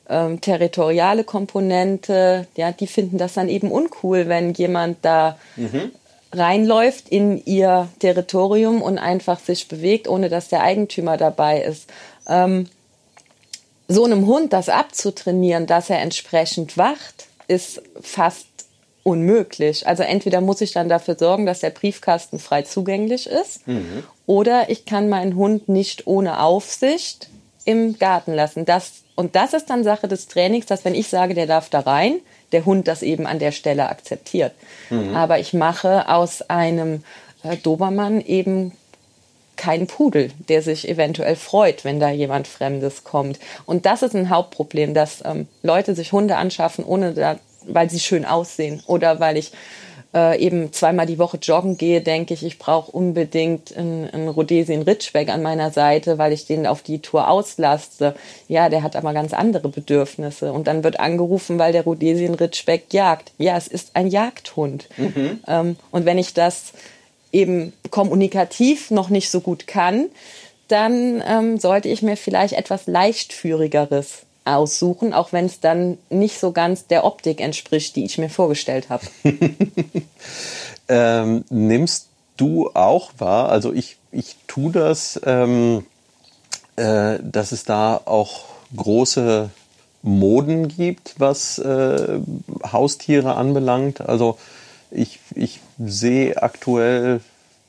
ähm, 0.10 0.42
territoriale 0.42 1.24
Komponente. 1.24 2.48
Ja, 2.56 2.72
die 2.72 2.88
finden 2.88 3.18
das 3.18 3.34
dann 3.34 3.50
eben 3.50 3.72
uncool, 3.72 4.28
wenn 4.28 4.54
jemand 4.54 4.98
da 5.04 5.38
mhm. 5.56 5.92
reinläuft 6.34 7.10
in 7.10 7.44
ihr 7.46 7.88
Territorium 8.00 8.82
und 8.82 8.98
einfach 8.98 9.40
sich 9.40 9.68
bewegt, 9.68 10.08
ohne 10.08 10.30
dass 10.30 10.50
der 10.50 10.62
Eigentümer 10.62 11.18
dabei 11.18 11.62
ist. 11.62 11.90
Ähm, 12.28 12.70
so 13.88 14.06
einem 14.06 14.26
Hund 14.26 14.54
das 14.54 14.70
abzutrainieren, 14.70 15.68
dass 15.68 15.90
er 15.90 16.00
entsprechend 16.00 16.78
wacht, 16.78 17.28
ist 17.48 17.82
fast 18.02 18.48
unmöglich. 19.04 19.88
Also 19.88 20.04
entweder 20.04 20.42
muss 20.42 20.62
ich 20.62 20.74
dann 20.74 20.90
dafür 20.90 21.16
sorgen, 21.18 21.46
dass 21.46 21.60
der 21.60 21.72
Briefkasten 21.72 22.40
frei 22.40 22.62
zugänglich 22.64 23.28
ist, 23.28 23.68
mhm. 23.68 24.04
oder 24.26 24.70
ich 24.70 24.86
kann 24.86 25.10
meinen 25.10 25.36
Hund 25.36 25.70
nicht 25.70 26.08
ohne 26.08 26.42
Aufsicht 26.42 27.30
im 27.66 27.98
Garten 27.98 28.34
lassen. 28.34 28.66
Das, 28.66 29.04
und 29.16 29.36
das 29.36 29.54
ist 29.54 29.70
dann 29.70 29.84
Sache 29.84 30.08
des 30.08 30.28
Trainings, 30.28 30.66
dass 30.66 30.86
wenn 30.86 30.96
ich 30.96 31.08
sage, 31.08 31.34
der 31.34 31.48
darf 31.48 31.70
da 31.70 31.80
rein, 31.82 32.20
der 32.52 32.66
Hund 32.66 32.88
das 32.88 33.02
eben 33.02 33.26
an 33.26 33.40
der 33.40 33.52
Stelle 33.52 33.90
akzeptiert. 33.90 34.54
Mhm. 34.90 35.16
Aber 35.16 35.40
ich 35.40 35.54
mache 35.54 36.10
aus 36.10 36.42
einem 36.44 37.04
äh, 37.44 37.58
Dobermann 37.58 38.22
eben 38.22 38.74
keinen 39.56 39.86
Pudel, 39.86 40.32
der 40.50 40.62
sich 40.64 40.90
eventuell 40.90 41.36
freut, 41.36 41.86
wenn 41.86 42.00
da 42.00 42.10
jemand 42.10 42.48
Fremdes 42.48 43.04
kommt. 43.04 43.40
Und 43.66 43.86
das 43.86 44.02
ist 44.02 44.16
ein 44.16 44.30
Hauptproblem, 44.30 44.94
dass 44.94 45.24
ähm, 45.24 45.48
Leute 45.62 45.94
sich 45.94 46.12
Hunde 46.12 46.38
anschaffen, 46.38 46.84
ohne 46.84 47.14
da 47.14 47.38
weil 47.66 47.90
sie 47.90 48.00
schön 48.00 48.26
aussehen 48.26 48.82
oder 48.88 49.20
weil 49.20 49.38
ich 49.38 49.52
äh, 50.14 50.40
eben 50.40 50.74
zweimal 50.74 51.06
die 51.06 51.20
Woche 51.20 51.38
joggen 51.38 51.78
gehe, 51.78 52.02
denke 52.02 52.34
ich, 52.34 52.44
ich 52.44 52.60
brauche 52.60 52.92
unbedingt 52.92 53.76
einen, 53.76 54.10
einen 54.10 54.28
Rhodesien 54.28 54.82
Ridgeback 54.82 55.30
an 55.30 55.42
meiner 55.42 55.72
Seite, 55.72 56.18
weil 56.18 56.34
ich 56.34 56.46
den 56.46 56.68
auf 56.68 56.82
die 56.82 57.00
Tour 57.00 57.30
auslaste. 57.30 58.16
Ja, 58.48 58.70
der 58.70 58.84
hat 58.84 58.96
aber 58.96 59.14
ganz 59.14 59.34
andere 59.34 59.70
Bedürfnisse. 59.70 60.52
Und 60.52 60.68
dann 60.68 60.84
wird 60.84 61.00
angerufen, 61.00 61.60
weil 61.60 61.72
der 61.72 61.84
Rhodesien 61.84 62.36
Ridgeback 62.36 62.94
jagt. 62.94 63.32
Ja, 63.38 63.56
es 63.56 63.68
ist 63.68 63.96
ein 63.96 64.08
Jagdhund. 64.08 64.90
Mhm. 64.98 65.40
Ähm, 65.48 65.76
und 65.92 66.06
wenn 66.06 66.18
ich 66.18 66.34
das 66.34 66.74
eben 67.32 67.72
kommunikativ 67.90 68.92
noch 68.92 69.10
nicht 69.10 69.30
so 69.30 69.40
gut 69.40 69.66
kann, 69.68 70.10
dann 70.68 71.24
ähm, 71.26 71.58
sollte 71.58 71.90
ich 71.90 72.02
mir 72.02 72.18
vielleicht 72.18 72.54
etwas 72.54 72.88
leichtführigeres 72.88 74.24
aussuchen, 74.46 75.14
auch 75.14 75.34
wenn 75.34 75.46
es 75.46 75.60
dann 75.60 75.98
nicht 76.10 76.40
so 76.40 76.52
ganz 76.52 76.88
der 76.88 77.04
Optik 77.04 77.40
entspricht, 77.42 77.96
die 77.96 78.06
ich 78.06 78.18
mir 78.18 78.30
vorgestellt 78.30 78.90
habe. 78.90 79.06
ähm, 80.88 81.46
nimmst 81.50 82.08
du 82.38 82.72
auch 82.74 83.12
wahr, 83.18 83.50
also 83.50 83.72
ich, 83.72 83.98
ich 84.12 84.36
tue 84.48 84.72
das, 84.72 85.20
ähm, 85.26 85.86
äh, 86.76 87.20
dass 87.22 87.52
es 87.52 87.64
da 87.66 88.02
auch 88.06 88.46
große 88.76 89.50
Moden 90.02 90.68
gibt, 90.68 91.16
was 91.20 91.60
äh, 91.60 92.20
Haustiere 92.72 93.36
anbelangt. 93.36 94.02
Also 94.02 94.38
ich, 94.90 95.20
ich 95.36 95.60
sehe 95.78 96.42
aktuell 96.42 97.22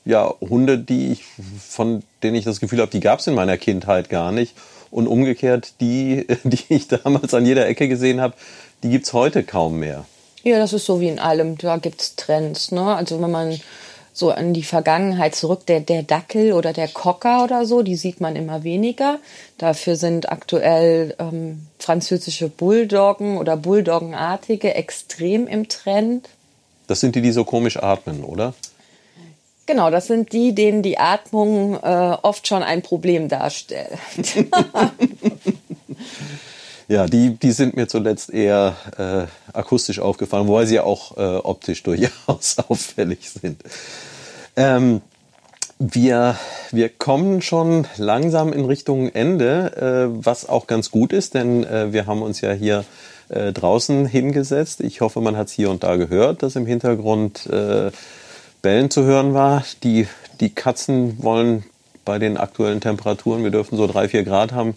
ja 0.05 0.33
Hunde, 0.41 0.77
die 0.77 1.11
ich, 1.11 1.23
von 1.59 2.03
denen 2.23 2.35
ich 2.35 2.45
das 2.45 2.59
Gefühl 2.59 2.81
habe, 2.81 2.91
die 2.91 2.99
gab 2.99 3.19
es 3.19 3.27
in 3.27 3.35
meiner 3.35 3.57
Kindheit 3.57 4.09
gar 4.09 4.31
nicht. 4.31 4.55
Und 4.93 5.07
umgekehrt, 5.07 5.73
die, 5.81 6.27
die 6.43 6.63
ich 6.69 6.87
damals 6.87 7.33
an 7.33 7.47
jeder 7.47 7.67
Ecke 7.67 7.87
gesehen 7.87 8.21
habe, 8.21 8.35
die 8.83 8.89
gibt 8.89 9.05
es 9.07 9.13
heute 9.13 9.43
kaum 9.43 9.79
mehr. 9.79 10.05
Ja, 10.43 10.59
das 10.59 10.71
ist 10.71 10.85
so 10.85 11.01
wie 11.01 11.07
in 11.07 11.19
allem. 11.19 11.57
Da 11.57 11.77
gibt 11.77 12.01
es 12.01 12.15
Trends. 12.15 12.71
Ne? 12.71 12.95
Also 12.95 13.19
wenn 13.19 13.31
man 13.31 13.59
so 14.13 14.29
an 14.29 14.53
die 14.53 14.63
Vergangenheit 14.63 15.33
zurück, 15.33 15.65
der, 15.65 15.79
der 15.79 16.03
Dackel 16.03 16.53
oder 16.53 16.73
der 16.73 16.87
Cocker 16.87 17.43
oder 17.43 17.65
so, 17.65 17.81
die 17.81 17.95
sieht 17.95 18.21
man 18.21 18.35
immer 18.35 18.63
weniger. 18.63 19.19
Dafür 19.57 19.95
sind 19.95 20.31
aktuell 20.31 21.15
ähm, 21.17 21.65
französische 21.79 22.49
Bulldoggen 22.49 23.37
oder 23.37 23.57
Bulldoggenartige 23.57 24.75
extrem 24.75 25.47
im 25.47 25.67
Trend. 25.69 26.29
Das 26.85 26.99
sind 26.99 27.15
die, 27.15 27.21
die 27.21 27.31
so 27.31 27.45
komisch 27.45 27.77
atmen, 27.81 28.23
oder? 28.23 28.53
Genau, 29.65 29.89
das 29.89 30.07
sind 30.07 30.33
die, 30.33 30.53
denen 30.53 30.81
die 30.81 30.97
Atmung 30.97 31.75
äh, 31.75 32.17
oft 32.21 32.47
schon 32.47 32.63
ein 32.63 32.81
Problem 32.81 33.29
darstellt. 33.29 33.97
ja, 36.89 37.05
die, 37.05 37.35
die 37.35 37.51
sind 37.51 37.77
mir 37.77 37.87
zuletzt 37.87 38.29
eher 38.29 38.75
äh, 38.97 39.57
akustisch 39.57 39.99
aufgefallen, 39.99 40.47
wobei 40.47 40.65
sie 40.65 40.75
ja 40.75 40.83
auch 40.83 41.15
äh, 41.17 41.37
optisch 41.37 41.81
durchaus 41.83 42.57
auffällig 42.67 43.29
sind. 43.29 43.61
Ähm, 44.57 45.01
wir, 45.79 46.37
wir 46.71 46.89
kommen 46.89 47.41
schon 47.41 47.87
langsam 47.97 48.51
in 48.53 48.65
Richtung 48.65 49.09
Ende, 49.09 50.11
äh, 50.11 50.25
was 50.25 50.47
auch 50.47 50.67
ganz 50.67 50.91
gut 50.91 51.13
ist, 51.13 51.35
denn 51.35 51.63
äh, 51.63 51.93
wir 51.93 52.05
haben 52.05 52.21
uns 52.21 52.41
ja 52.41 52.51
hier 52.51 52.83
äh, 53.29 53.53
draußen 53.53 54.05
hingesetzt. 54.05 54.81
Ich 54.81 55.01
hoffe, 55.01 55.21
man 55.21 55.37
hat 55.37 55.47
es 55.47 55.53
hier 55.53 55.69
und 55.69 55.83
da 55.83 55.95
gehört, 55.95 56.43
dass 56.43 56.55
im 56.55 56.65
Hintergrund 56.65 57.47
äh, 57.47 57.91
Bellen 58.63 58.89
zu 58.89 59.03
hören 59.03 59.33
war. 59.33 59.65
Die, 59.83 60.07
die 60.39 60.49
Katzen 60.49 61.21
wollen 61.21 61.65
bei 62.05 62.17
den 62.17 62.37
aktuellen 62.37 62.79
Temperaturen, 62.79 63.43
wir 63.43 63.51
dürften 63.51 63.75
so 63.75 63.87
drei, 63.87 64.07
vier 64.07 64.23
Grad 64.23 64.53
haben, 64.53 64.75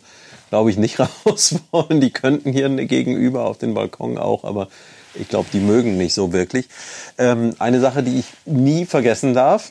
glaube 0.50 0.70
ich, 0.70 0.76
nicht 0.76 0.98
raus 1.26 1.54
wollen. 1.70 2.00
Die 2.00 2.10
könnten 2.10 2.52
hier 2.52 2.68
gegenüber 2.68 3.46
auf 3.46 3.58
den 3.58 3.74
Balkon 3.74 4.18
auch, 4.18 4.42
aber 4.42 4.68
ich 5.14 5.28
glaube, 5.28 5.48
die 5.52 5.60
mögen 5.60 5.96
nicht 5.96 6.14
so 6.14 6.32
wirklich. 6.32 6.68
Ähm, 7.16 7.54
eine 7.60 7.80
Sache, 7.80 8.02
die 8.02 8.18
ich 8.18 8.26
nie 8.44 8.86
vergessen 8.86 9.34
darf, 9.34 9.70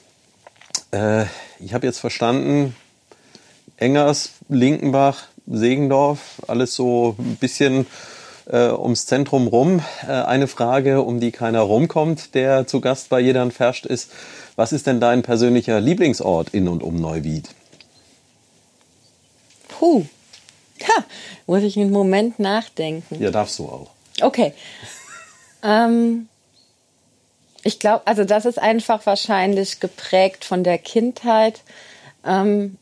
äh, 0.91 1.25
ich 1.59 1.73
habe 1.73 1.85
jetzt 1.85 1.99
verstanden, 1.99 2.73
Engers, 3.75 4.31
Linkenbach, 4.47 5.25
Segendorf, 5.45 6.41
alles 6.47 6.73
so 6.73 7.17
ein 7.19 7.35
bisschen 7.35 7.85
äh, 8.47 8.69
ums 8.69 9.05
Zentrum 9.05 9.47
rum. 9.47 9.81
Äh, 10.07 10.11
eine 10.11 10.47
Frage, 10.47 11.01
um 11.01 11.19
die 11.19 11.31
keiner 11.31 11.61
rumkommt, 11.61 12.35
der 12.35 12.67
zu 12.67 12.81
Gast 12.81 13.09
bei 13.09 13.19
Jedern 13.19 13.51
Ferscht 13.51 13.85
ist. 13.85 14.11
Was 14.55 14.71
ist 14.71 14.87
denn 14.87 14.99
dein 14.99 15.21
persönlicher 15.21 15.81
Lieblingsort 15.81 16.49
in 16.49 16.67
und 16.67 16.83
um 16.83 16.95
Neuwied? 16.95 17.49
Puh. 19.67 20.05
Ha, 20.81 21.03
muss 21.47 21.63
ich 21.63 21.77
einen 21.77 21.91
Moment 21.91 22.39
nachdenken. 22.39 23.21
Ja, 23.21 23.31
darfst 23.31 23.59
du 23.59 23.65
auch. 23.65 23.91
Okay. 24.21 24.53
ähm, 25.63 26.27
ich 27.63 27.79
glaube, 27.79 28.05
also 28.05 28.23
das 28.23 28.45
ist 28.45 28.59
einfach 28.59 29.05
wahrscheinlich 29.05 29.79
geprägt 29.79 30.45
von 30.45 30.63
der 30.63 30.77
Kindheit. 30.77 31.61
Ähm, 32.23 32.77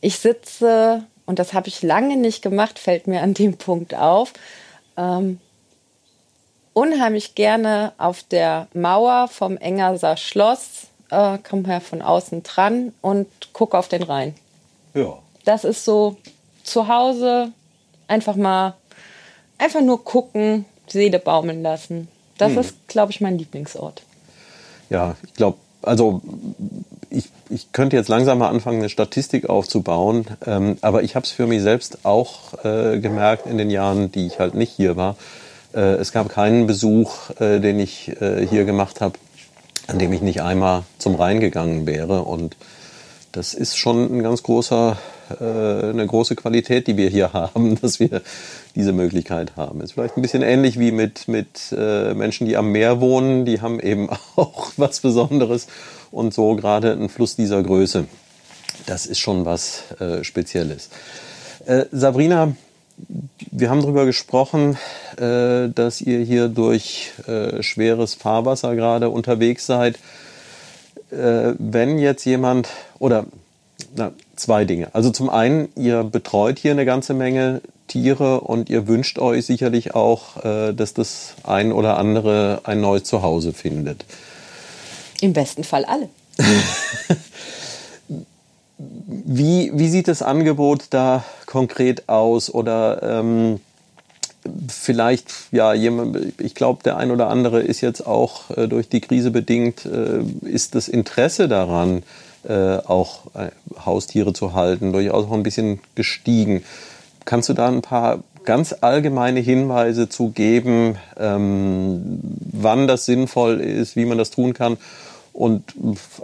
ich 0.00 0.18
sitze 0.18 1.04
und 1.30 1.38
das 1.38 1.52
habe 1.52 1.68
ich 1.68 1.80
lange 1.82 2.16
nicht 2.16 2.42
gemacht, 2.42 2.80
fällt 2.80 3.06
mir 3.06 3.22
an 3.22 3.34
dem 3.34 3.56
Punkt 3.56 3.94
auf, 3.94 4.32
ähm, 4.96 5.38
unheimlich 6.72 7.36
gerne 7.36 7.92
auf 7.98 8.24
der 8.24 8.66
Mauer 8.74 9.28
vom 9.28 9.56
Engerser 9.56 10.16
Schloss, 10.16 10.88
äh, 11.10 11.38
komme 11.38 11.68
her 11.68 11.80
von 11.80 12.02
außen 12.02 12.42
dran 12.42 12.92
und 13.00 13.28
gucke 13.52 13.78
auf 13.78 13.86
den 13.86 14.02
Rhein. 14.02 14.34
Ja. 14.92 15.18
Das 15.44 15.62
ist 15.62 15.84
so 15.84 16.16
zu 16.64 16.88
Hause 16.88 17.52
einfach 18.08 18.34
mal, 18.34 18.74
einfach 19.56 19.82
nur 19.82 20.04
gucken, 20.04 20.64
Seele 20.88 21.20
baumeln 21.20 21.62
lassen. 21.62 22.08
Das 22.38 22.54
hm. 22.54 22.58
ist, 22.58 22.88
glaube 22.88 23.12
ich, 23.12 23.20
mein 23.20 23.38
Lieblingsort. 23.38 24.02
Ja, 24.88 25.14
ich 25.22 25.34
glaube, 25.34 25.58
also 25.82 26.22
ich, 27.10 27.30
ich 27.48 27.72
könnte 27.72 27.96
jetzt 27.96 28.08
langsam 28.08 28.38
mal 28.38 28.48
anfangen, 28.48 28.78
eine 28.78 28.88
Statistik 28.88 29.48
aufzubauen, 29.48 30.26
ähm, 30.46 30.78
aber 30.80 31.02
ich 31.02 31.16
habe 31.16 31.24
es 31.24 31.32
für 31.32 31.46
mich 31.46 31.60
selbst 31.62 32.04
auch 32.04 32.64
äh, 32.64 32.98
gemerkt 33.00 33.46
in 33.46 33.58
den 33.58 33.70
Jahren, 33.70 34.12
die 34.12 34.26
ich 34.26 34.38
halt 34.38 34.54
nicht 34.54 34.72
hier 34.72 34.96
war. 34.96 35.16
Äh, 35.74 35.94
es 35.96 36.12
gab 36.12 36.28
keinen 36.28 36.66
Besuch, 36.66 37.30
äh, 37.40 37.58
den 37.60 37.78
ich 37.80 38.20
äh, 38.20 38.46
hier 38.46 38.64
gemacht 38.64 39.00
habe, 39.00 39.18
an 39.88 39.98
dem 39.98 40.12
ich 40.12 40.22
nicht 40.22 40.42
einmal 40.42 40.84
zum 40.98 41.16
Rhein 41.16 41.40
gegangen 41.40 41.86
wäre. 41.86 42.22
Und 42.22 42.56
das 43.32 43.54
ist 43.54 43.76
schon 43.76 44.18
ein 44.18 44.22
ganz 44.22 44.42
großer, 44.42 44.96
äh, 45.40 45.44
eine 45.44 46.06
große 46.06 46.36
Qualität, 46.36 46.86
die 46.86 46.96
wir 46.96 47.08
hier 47.08 47.32
haben, 47.32 47.80
dass 47.80 47.98
wir 47.98 48.22
diese 48.76 48.92
Möglichkeit 48.92 49.56
haben. 49.56 49.80
Ist 49.80 49.92
vielleicht 49.92 50.16
ein 50.16 50.22
bisschen 50.22 50.42
ähnlich 50.42 50.78
wie 50.78 50.92
mit, 50.92 51.26
mit 51.26 51.74
äh, 51.76 52.14
Menschen, 52.14 52.46
die 52.46 52.56
am 52.56 52.70
Meer 52.70 53.00
wohnen. 53.00 53.44
Die 53.44 53.60
haben 53.60 53.80
eben 53.80 54.08
auch 54.36 54.72
was 54.76 55.00
Besonderes 55.00 55.66
und 56.10 56.34
so 56.34 56.54
gerade 56.56 56.92
ein 56.92 57.08
Fluss 57.08 57.36
dieser 57.36 57.62
Größe. 57.62 58.06
Das 58.86 59.06
ist 59.06 59.18
schon 59.18 59.44
was 59.44 59.84
äh, 60.00 60.24
Spezielles. 60.24 60.90
Äh, 61.66 61.84
Sabrina, 61.92 62.54
wir 63.50 63.70
haben 63.70 63.82
darüber 63.82 64.06
gesprochen, 64.06 64.76
äh, 65.16 65.68
dass 65.68 66.00
ihr 66.00 66.20
hier 66.20 66.48
durch 66.48 67.12
äh, 67.26 67.62
schweres 67.62 68.14
Fahrwasser 68.14 68.74
gerade 68.76 69.10
unterwegs 69.10 69.66
seid. 69.66 69.98
Äh, 71.10 71.54
wenn 71.58 71.98
jetzt 71.98 72.24
jemand 72.24 72.68
oder 72.98 73.26
na, 73.96 74.12
zwei 74.36 74.64
Dinge. 74.64 74.88
Also 74.94 75.10
zum 75.10 75.30
einen, 75.30 75.68
ihr 75.76 76.04
betreut 76.04 76.58
hier 76.58 76.72
eine 76.72 76.84
ganze 76.84 77.14
Menge 77.14 77.60
Tiere 77.88 78.40
und 78.40 78.70
ihr 78.70 78.86
wünscht 78.86 79.18
euch 79.18 79.46
sicherlich 79.46 79.94
auch, 79.94 80.44
äh, 80.44 80.72
dass 80.72 80.94
das 80.94 81.34
ein 81.42 81.72
oder 81.72 81.98
andere 81.98 82.60
ein 82.64 82.80
neues 82.80 83.04
Zuhause 83.04 83.52
findet. 83.52 84.04
Im 85.20 85.32
besten 85.32 85.64
Fall 85.64 85.84
alle. 85.84 86.08
wie, 88.78 89.70
wie 89.74 89.88
sieht 89.88 90.08
das 90.08 90.22
Angebot 90.22 90.84
da 90.90 91.24
konkret 91.46 92.08
aus? 92.08 92.52
Oder 92.52 93.02
ähm, 93.02 93.60
vielleicht, 94.68 95.32
ja, 95.52 95.74
jemand, 95.74 96.40
ich 96.40 96.54
glaube, 96.54 96.82
der 96.82 96.96
ein 96.96 97.10
oder 97.10 97.28
andere 97.28 97.60
ist 97.60 97.80
jetzt 97.80 98.06
auch 98.06 98.50
äh, 98.56 98.68
durch 98.68 98.88
die 98.88 99.00
Krise 99.00 99.30
bedingt, 99.30 99.84
äh, 99.84 100.22
ist 100.46 100.74
das 100.74 100.88
Interesse 100.88 101.48
daran, 101.48 102.02
äh, 102.48 102.76
auch 102.76 103.34
äh, 103.34 103.50
Haustiere 103.84 104.32
zu 104.32 104.54
halten, 104.54 104.92
durchaus 104.92 105.26
auch 105.26 105.32
ein 105.32 105.42
bisschen 105.42 105.80
gestiegen. 105.94 106.64
Kannst 107.26 107.50
du 107.50 107.52
da 107.52 107.68
ein 107.68 107.82
paar 107.82 108.20
ganz 108.44 108.74
allgemeine 108.80 109.40
Hinweise 109.40 110.08
zu 110.08 110.30
geben, 110.30 110.96
ähm, 111.18 112.20
wann 112.52 112.88
das 112.88 113.04
sinnvoll 113.04 113.60
ist, 113.60 113.96
wie 113.96 114.06
man 114.06 114.16
das 114.16 114.30
tun 114.30 114.54
kann 114.54 114.78
und 115.32 115.64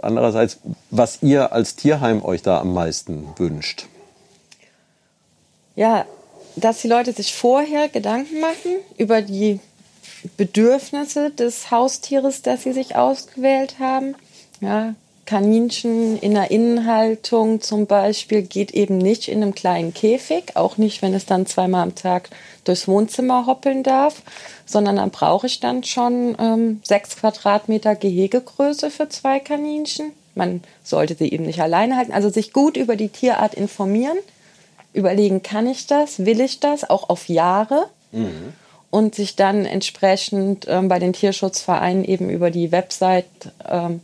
andererseits, 0.01 0.59
was 0.89 1.19
ihr 1.21 1.51
als 1.51 1.75
Tierheim 1.75 2.23
euch 2.23 2.41
da 2.41 2.59
am 2.59 2.73
meisten 2.73 3.27
wünscht. 3.37 3.87
Ja, 5.75 6.05
dass 6.55 6.81
die 6.81 6.87
Leute 6.87 7.13
sich 7.13 7.35
vorher 7.35 7.87
Gedanken 7.87 8.39
machen 8.39 8.77
über 8.97 9.21
die 9.21 9.59
Bedürfnisse 10.37 11.29
des 11.29 11.71
Haustieres, 11.71 12.41
das 12.41 12.63
sie 12.63 12.73
sich 12.73 12.95
ausgewählt 12.95 13.79
haben. 13.79 14.15
Ja, 14.61 14.95
Kaninchen 15.27 16.17
in 16.17 16.33
der 16.33 16.51
Innenhaltung 16.51 17.61
zum 17.61 17.85
Beispiel 17.85 18.41
geht 18.41 18.71
eben 18.71 18.97
nicht 18.97 19.27
in 19.27 19.43
einem 19.43 19.53
kleinen 19.53 19.93
Käfig, 19.93 20.55
auch 20.55 20.77
nicht, 20.77 21.01
wenn 21.01 21.13
es 21.13 21.25
dann 21.25 21.45
zweimal 21.45 21.83
am 21.83 21.95
Tag 21.95 22.29
durchs 22.63 22.87
Wohnzimmer 22.87 23.45
hoppeln 23.45 23.83
darf, 23.83 24.23
sondern 24.65 24.95
dann 24.95 25.11
brauche 25.11 25.45
ich 25.45 25.59
dann 25.59 25.83
schon 25.83 26.35
ähm, 26.39 26.81
sechs 26.83 27.17
Quadratmeter 27.17 27.95
Gehegegröße 27.95 28.89
für 28.89 29.09
zwei 29.09 29.39
Kaninchen. 29.39 30.13
Man 30.33 30.63
sollte 30.81 31.15
sie 31.15 31.29
eben 31.29 31.45
nicht 31.45 31.61
alleine 31.61 31.97
halten, 31.97 32.13
also 32.13 32.29
sich 32.29 32.53
gut 32.53 32.77
über 32.77 32.95
die 32.95 33.09
Tierart 33.09 33.53
informieren, 33.53 34.17
überlegen, 34.93 35.43
kann 35.43 35.67
ich 35.67 35.87
das, 35.87 36.25
will 36.25 36.39
ich 36.39 36.61
das, 36.61 36.89
auch 36.89 37.09
auf 37.09 37.27
Jahre. 37.27 37.87
Mhm. 38.13 38.53
Und 38.89 39.15
sich 39.15 39.35
dann 39.35 39.65
entsprechend 39.65 40.65
ähm, 40.69 40.87
bei 40.87 40.97
den 40.97 41.11
Tierschutzvereinen 41.11 42.05
eben 42.05 42.29
über 42.29 42.49
die 42.49 42.71
Website 42.71 43.25
ähm, 43.69 43.99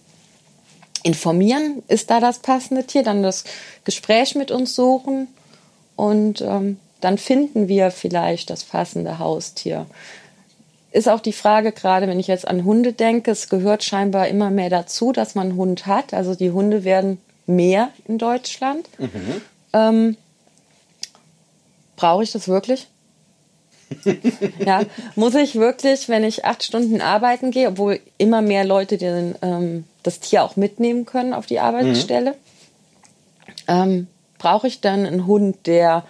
informieren, 1.04 1.84
ist 1.88 2.10
da 2.10 2.20
das 2.20 2.40
passende 2.40 2.86
Tier, 2.86 3.04
dann 3.04 3.24
das 3.24 3.44
Gespräch 3.84 4.36
mit 4.36 4.52
uns 4.52 4.76
suchen 4.76 5.28
und 5.96 6.42
ähm, 6.42 6.80
dann 7.02 7.18
finden 7.18 7.68
wir 7.68 7.92
vielleicht 7.92 8.50
das 8.50 8.64
passende 8.64 9.20
Haustier. 9.20 9.86
Ist 10.92 11.10
auch 11.10 11.20
die 11.20 11.34
Frage, 11.34 11.72
gerade 11.72 12.08
wenn 12.08 12.20
ich 12.20 12.28
jetzt 12.28 12.48
an 12.48 12.64
Hunde 12.64 12.94
denke, 12.94 13.32
es 13.32 13.50
gehört 13.50 13.84
scheinbar 13.84 14.28
immer 14.28 14.52
mehr 14.52 14.70
dazu, 14.70 15.12
dass 15.12 15.36
man 15.36 15.50
einen 15.50 15.58
Hund 15.58 15.86
hat. 15.86 16.14
Also 16.14 16.36
die 16.36 16.52
Hunde 16.52 16.84
werden 16.84 17.20
mehr 17.46 17.90
in 18.08 18.20
Deutschland. 18.20 18.88
Mhm. 19.00 19.42
Ähm, 19.74 20.18
Brauche 21.96 22.24
ich 22.24 22.32
das 22.32 22.48
wirklich? 22.48 22.88
ja, 24.66 24.82
muss 25.16 25.36
ich 25.36 25.56
wirklich, 25.56 26.10
wenn 26.10 26.24
ich 26.24 26.46
acht 26.46 26.64
Stunden 26.64 27.02
arbeiten 27.02 27.52
gehe, 27.52 27.70
obwohl 27.70 28.00
immer 28.18 28.42
mehr 28.42 28.66
Leute 28.66 28.98
den, 28.98 29.36
ähm, 29.42 29.86
das 30.04 30.20
Tier 30.20 30.44
auch 30.44 30.56
mitnehmen 30.56 31.06
können 31.06 31.34
auf 31.34 31.46
die 31.46 31.60
Arbeitsstelle, 31.60 32.32
mhm. 32.32 32.36
ähm, 33.68 34.08
brauche 34.38 34.68
ich 34.68 34.82
dann 34.82 35.06
einen 35.06 35.26
Hund, 35.26 35.66
der 35.66 36.04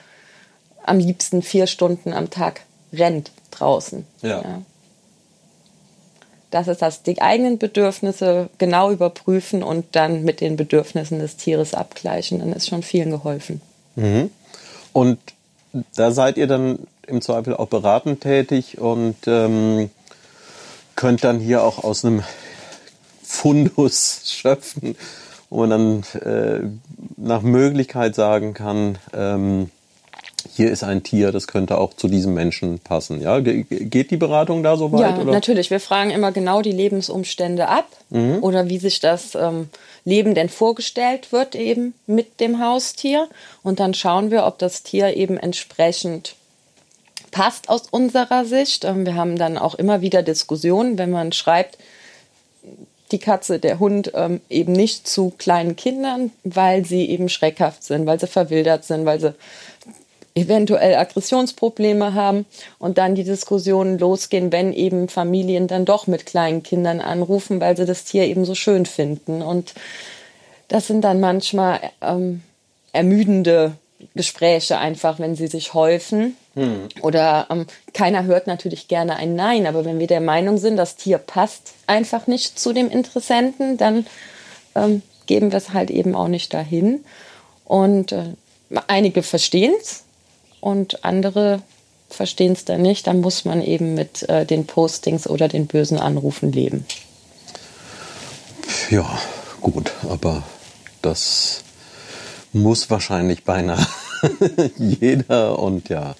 am 0.83 0.99
liebsten 0.99 1.41
vier 1.41 1.67
Stunden 1.67 2.13
am 2.13 2.29
Tag 2.29 2.61
rennt 2.91 3.31
draußen. 3.51 4.05
Ja. 4.21 4.41
ja. 4.41 4.61
Das 6.51 6.67
ist 6.67 6.81
das, 6.81 7.01
die 7.01 7.19
eigenen 7.21 7.57
Bedürfnisse 7.57 8.49
genau 8.59 8.91
überprüfen 8.91 9.63
und 9.63 9.85
dann 9.95 10.23
mit 10.23 10.39
den 10.39 10.55
Bedürfnissen 10.55 11.17
des 11.17 11.35
Tieres 11.35 11.73
abgleichen. 11.73 12.39
Dann 12.39 12.53
ist 12.53 12.67
schon 12.67 12.83
vielen 12.83 13.09
geholfen. 13.09 13.61
Mhm. 13.95 14.29
Und 14.91 15.19
da 15.95 16.11
seid 16.11 16.37
ihr 16.37 16.45
dann 16.45 16.79
im 17.07 17.21
Zweifel 17.21 17.55
auch 17.55 17.67
beratend 17.67 18.21
tätig 18.21 18.77
und 18.77 19.15
ähm, 19.25 19.89
könnt 20.95 21.23
dann 21.23 21.39
hier 21.39 21.63
auch 21.63 21.83
aus 21.83 22.05
einem 22.05 22.23
Fundus 23.33 24.21
schöpfen, 24.25 24.95
wo 25.49 25.65
man 25.65 25.69
dann 25.69 26.03
äh, 26.21 26.61
nach 27.17 27.41
Möglichkeit 27.41 28.15
sagen 28.15 28.53
kann, 28.53 28.97
ähm, 29.13 29.69
hier 30.55 30.71
ist 30.71 30.83
ein 30.83 31.03
Tier, 31.03 31.31
das 31.31 31.47
könnte 31.47 31.77
auch 31.77 31.93
zu 31.93 32.07
diesem 32.07 32.33
Menschen 32.33 32.79
passen. 32.79 33.21
Ja, 33.21 33.39
geht 33.39 34.11
die 34.11 34.17
Beratung 34.17 34.61
da 34.61 34.75
so 34.77 34.91
weit? 34.91 35.01
Ja, 35.01 35.17
oder? 35.17 35.31
natürlich. 35.31 35.71
Wir 35.71 35.79
fragen 35.79 36.11
immer 36.11 36.31
genau 36.31 36.61
die 36.61 36.71
Lebensumstände 36.71 37.69
ab 37.69 37.87
mhm. 38.09 38.39
oder 38.41 38.69
wie 38.69 38.77
sich 38.77 38.99
das 38.99 39.35
ähm, 39.35 39.69
Leben 40.05 40.35
denn 40.35 40.49
vorgestellt 40.49 41.31
wird 41.31 41.55
eben 41.55 41.93
mit 42.05 42.39
dem 42.39 42.59
Haustier 42.59 43.29
und 43.63 43.79
dann 43.79 43.93
schauen 43.93 44.31
wir, 44.31 44.45
ob 44.45 44.59
das 44.59 44.83
Tier 44.83 45.15
eben 45.15 45.37
entsprechend 45.37 46.35
passt 47.31 47.69
aus 47.69 47.83
unserer 47.89 48.45
Sicht. 48.45 48.83
Ähm, 48.83 49.05
wir 49.05 49.15
haben 49.15 49.37
dann 49.37 49.57
auch 49.57 49.75
immer 49.75 50.01
wieder 50.01 50.21
Diskussionen, 50.23 50.97
wenn 50.97 51.09
man 51.09 51.31
schreibt, 51.31 51.77
die 53.13 53.19
Katze, 53.19 53.59
der 53.59 53.79
Hund 53.79 54.11
ähm, 54.15 54.41
eben 54.49 54.73
nicht 54.73 55.07
zu 55.07 55.31
kleinen 55.37 55.75
Kindern, 55.75 56.31
weil 56.43 56.85
sie 56.85 57.09
eben 57.09 57.29
schreckhaft 57.29 57.83
sind, 57.83 58.05
weil 58.05 58.19
sie 58.19 58.27
verwildert 58.27 58.83
sind, 58.83 59.05
weil 59.05 59.19
sie 59.19 59.33
eventuell 60.35 60.95
Aggressionsprobleme 60.95 62.13
haben 62.13 62.45
und 62.79 62.97
dann 62.97 63.15
die 63.15 63.23
Diskussionen 63.23 63.99
losgehen, 63.99 64.51
wenn 64.51 64.73
eben 64.73 65.07
Familien 65.07 65.67
dann 65.67 65.85
doch 65.85 66.07
mit 66.07 66.25
kleinen 66.25 66.63
Kindern 66.63 66.99
anrufen, 66.99 67.61
weil 67.61 67.77
sie 67.77 67.85
das 67.85 68.03
Tier 68.03 68.25
eben 68.25 68.43
so 68.43 68.55
schön 68.55 68.85
finden. 68.85 69.41
Und 69.41 69.73
das 70.67 70.87
sind 70.87 71.01
dann 71.01 71.19
manchmal 71.19 71.79
ähm, 72.01 72.41
ermüdende 72.93 73.73
Gespräche 74.15 74.77
einfach, 74.77 75.19
wenn 75.19 75.35
sie 75.35 75.47
sich 75.47 75.73
häufen. 75.73 76.35
Hm. 76.55 76.89
Oder 77.01 77.47
ähm, 77.49 77.65
keiner 77.93 78.23
hört 78.23 78.47
natürlich 78.47 78.87
gerne 78.87 79.15
ein 79.15 79.35
Nein, 79.35 79.65
aber 79.65 79.85
wenn 79.85 79.99
wir 79.99 80.07
der 80.07 80.21
Meinung 80.21 80.57
sind, 80.57 80.77
das 80.77 80.95
Tier 80.95 81.17
passt 81.17 81.73
einfach 81.87 82.27
nicht 82.27 82.59
zu 82.59 82.73
dem 82.73 82.89
Interessenten, 82.89 83.77
dann 83.77 84.05
ähm, 84.75 85.01
geben 85.25 85.51
wir 85.51 85.57
es 85.57 85.73
halt 85.73 85.91
eben 85.91 86.15
auch 86.15 86.27
nicht 86.27 86.53
dahin. 86.53 87.03
Und 87.65 88.11
äh, 88.11 88.33
einige 88.87 89.23
verstehen 89.23 89.73
es 89.79 90.03
und 90.59 91.03
andere 91.03 91.61
verstehen 92.09 92.53
es 92.53 92.65
dann 92.65 92.81
nicht, 92.81 93.07
dann 93.07 93.21
muss 93.21 93.43
man 93.45 93.61
eben 93.61 93.95
mit 93.95 94.27
äh, 94.29 94.45
den 94.45 94.65
Postings 94.65 95.27
oder 95.27 95.47
den 95.47 95.67
bösen 95.67 95.97
Anrufen 95.97 96.51
leben. 96.51 96.85
Ja, 98.89 99.19
gut, 99.61 99.91
aber 100.07 100.43
das 101.01 101.63
muss 102.53 102.89
wahrscheinlich 102.89 103.43
beinahe 103.43 103.85
jeder 104.77 105.59
und 105.59 105.89
ja, 105.89 106.15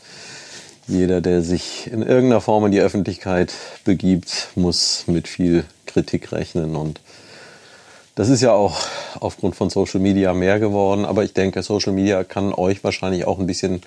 jeder, 0.88 1.22
der 1.22 1.42
sich 1.42 1.88
in 1.88 2.02
irgendeiner 2.02 2.42
Form 2.42 2.66
in 2.66 2.72
die 2.72 2.82
Öffentlichkeit 2.82 3.54
begibt, 3.86 4.50
muss 4.56 5.06
mit 5.08 5.28
viel 5.28 5.64
Kritik 5.86 6.32
rechnen 6.32 6.76
und 6.76 7.00
das 8.16 8.30
ist 8.30 8.42
ja 8.42 8.52
auch 8.52 8.80
aufgrund 9.20 9.56
von 9.56 9.70
Social 9.70 10.00
Media 10.00 10.34
mehr 10.34 10.60
geworden, 10.60 11.06
aber 11.06 11.24
ich 11.24 11.34
denke, 11.34 11.64
Social 11.64 11.94
Media 11.94 12.24
kann 12.24 12.54
euch 12.54 12.84
wahrscheinlich 12.84 13.26
auch 13.26 13.40
ein 13.40 13.48
bisschen 13.48 13.82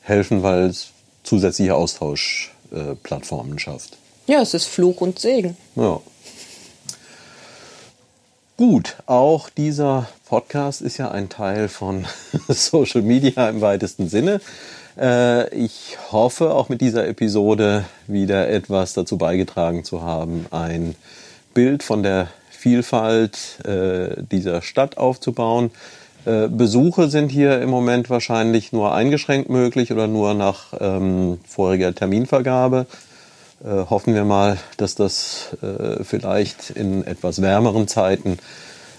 helfen, 0.00 0.42
weil 0.42 0.64
es 0.64 0.88
zusätzliche 1.24 1.74
Austauschplattformen 1.74 3.56
äh, 3.56 3.60
schafft. 3.60 3.98
Ja, 4.26 4.40
es 4.40 4.54
ist 4.54 4.66
Fluch 4.66 5.00
und 5.00 5.18
Segen. 5.18 5.56
Ja. 5.74 6.00
Gut, 8.56 8.96
auch 9.04 9.50
dieser 9.50 10.08
Podcast 10.26 10.82
ist 10.82 10.98
ja 10.98 11.12
ein 11.12 11.28
Teil 11.28 11.68
von 11.68 12.04
Social 12.48 13.02
Media 13.02 13.48
im 13.48 13.60
weitesten 13.60 14.08
Sinne. 14.08 14.40
Äh, 14.98 15.54
ich 15.54 15.96
hoffe, 16.10 16.52
auch 16.52 16.68
mit 16.68 16.80
dieser 16.80 17.06
Episode 17.06 17.84
wieder 18.08 18.48
etwas 18.48 18.92
dazu 18.92 19.18
beigetragen 19.18 19.84
zu 19.84 20.02
haben, 20.02 20.46
ein 20.50 20.96
Bild 21.54 21.84
von 21.84 22.02
der 22.02 22.26
Vielfalt 22.50 23.64
äh, 23.64 24.20
dieser 24.20 24.62
Stadt 24.62 24.98
aufzubauen. 24.98 25.70
Äh, 26.24 26.48
Besuche 26.48 27.08
sind 27.08 27.30
hier 27.30 27.62
im 27.62 27.70
Moment 27.70 28.10
wahrscheinlich 28.10 28.72
nur 28.72 28.92
eingeschränkt 28.92 29.48
möglich 29.48 29.92
oder 29.92 30.08
nur 30.08 30.34
nach 30.34 30.72
ähm, 30.80 31.38
voriger 31.46 31.94
Terminvergabe. 31.94 32.86
Äh, 33.64 33.68
hoffen 33.88 34.12
wir 34.12 34.24
mal, 34.24 34.58
dass 34.76 34.96
das 34.96 35.56
äh, 35.62 36.02
vielleicht 36.02 36.70
in 36.70 37.06
etwas 37.06 37.40
wärmeren 37.40 37.86
Zeiten 37.86 38.40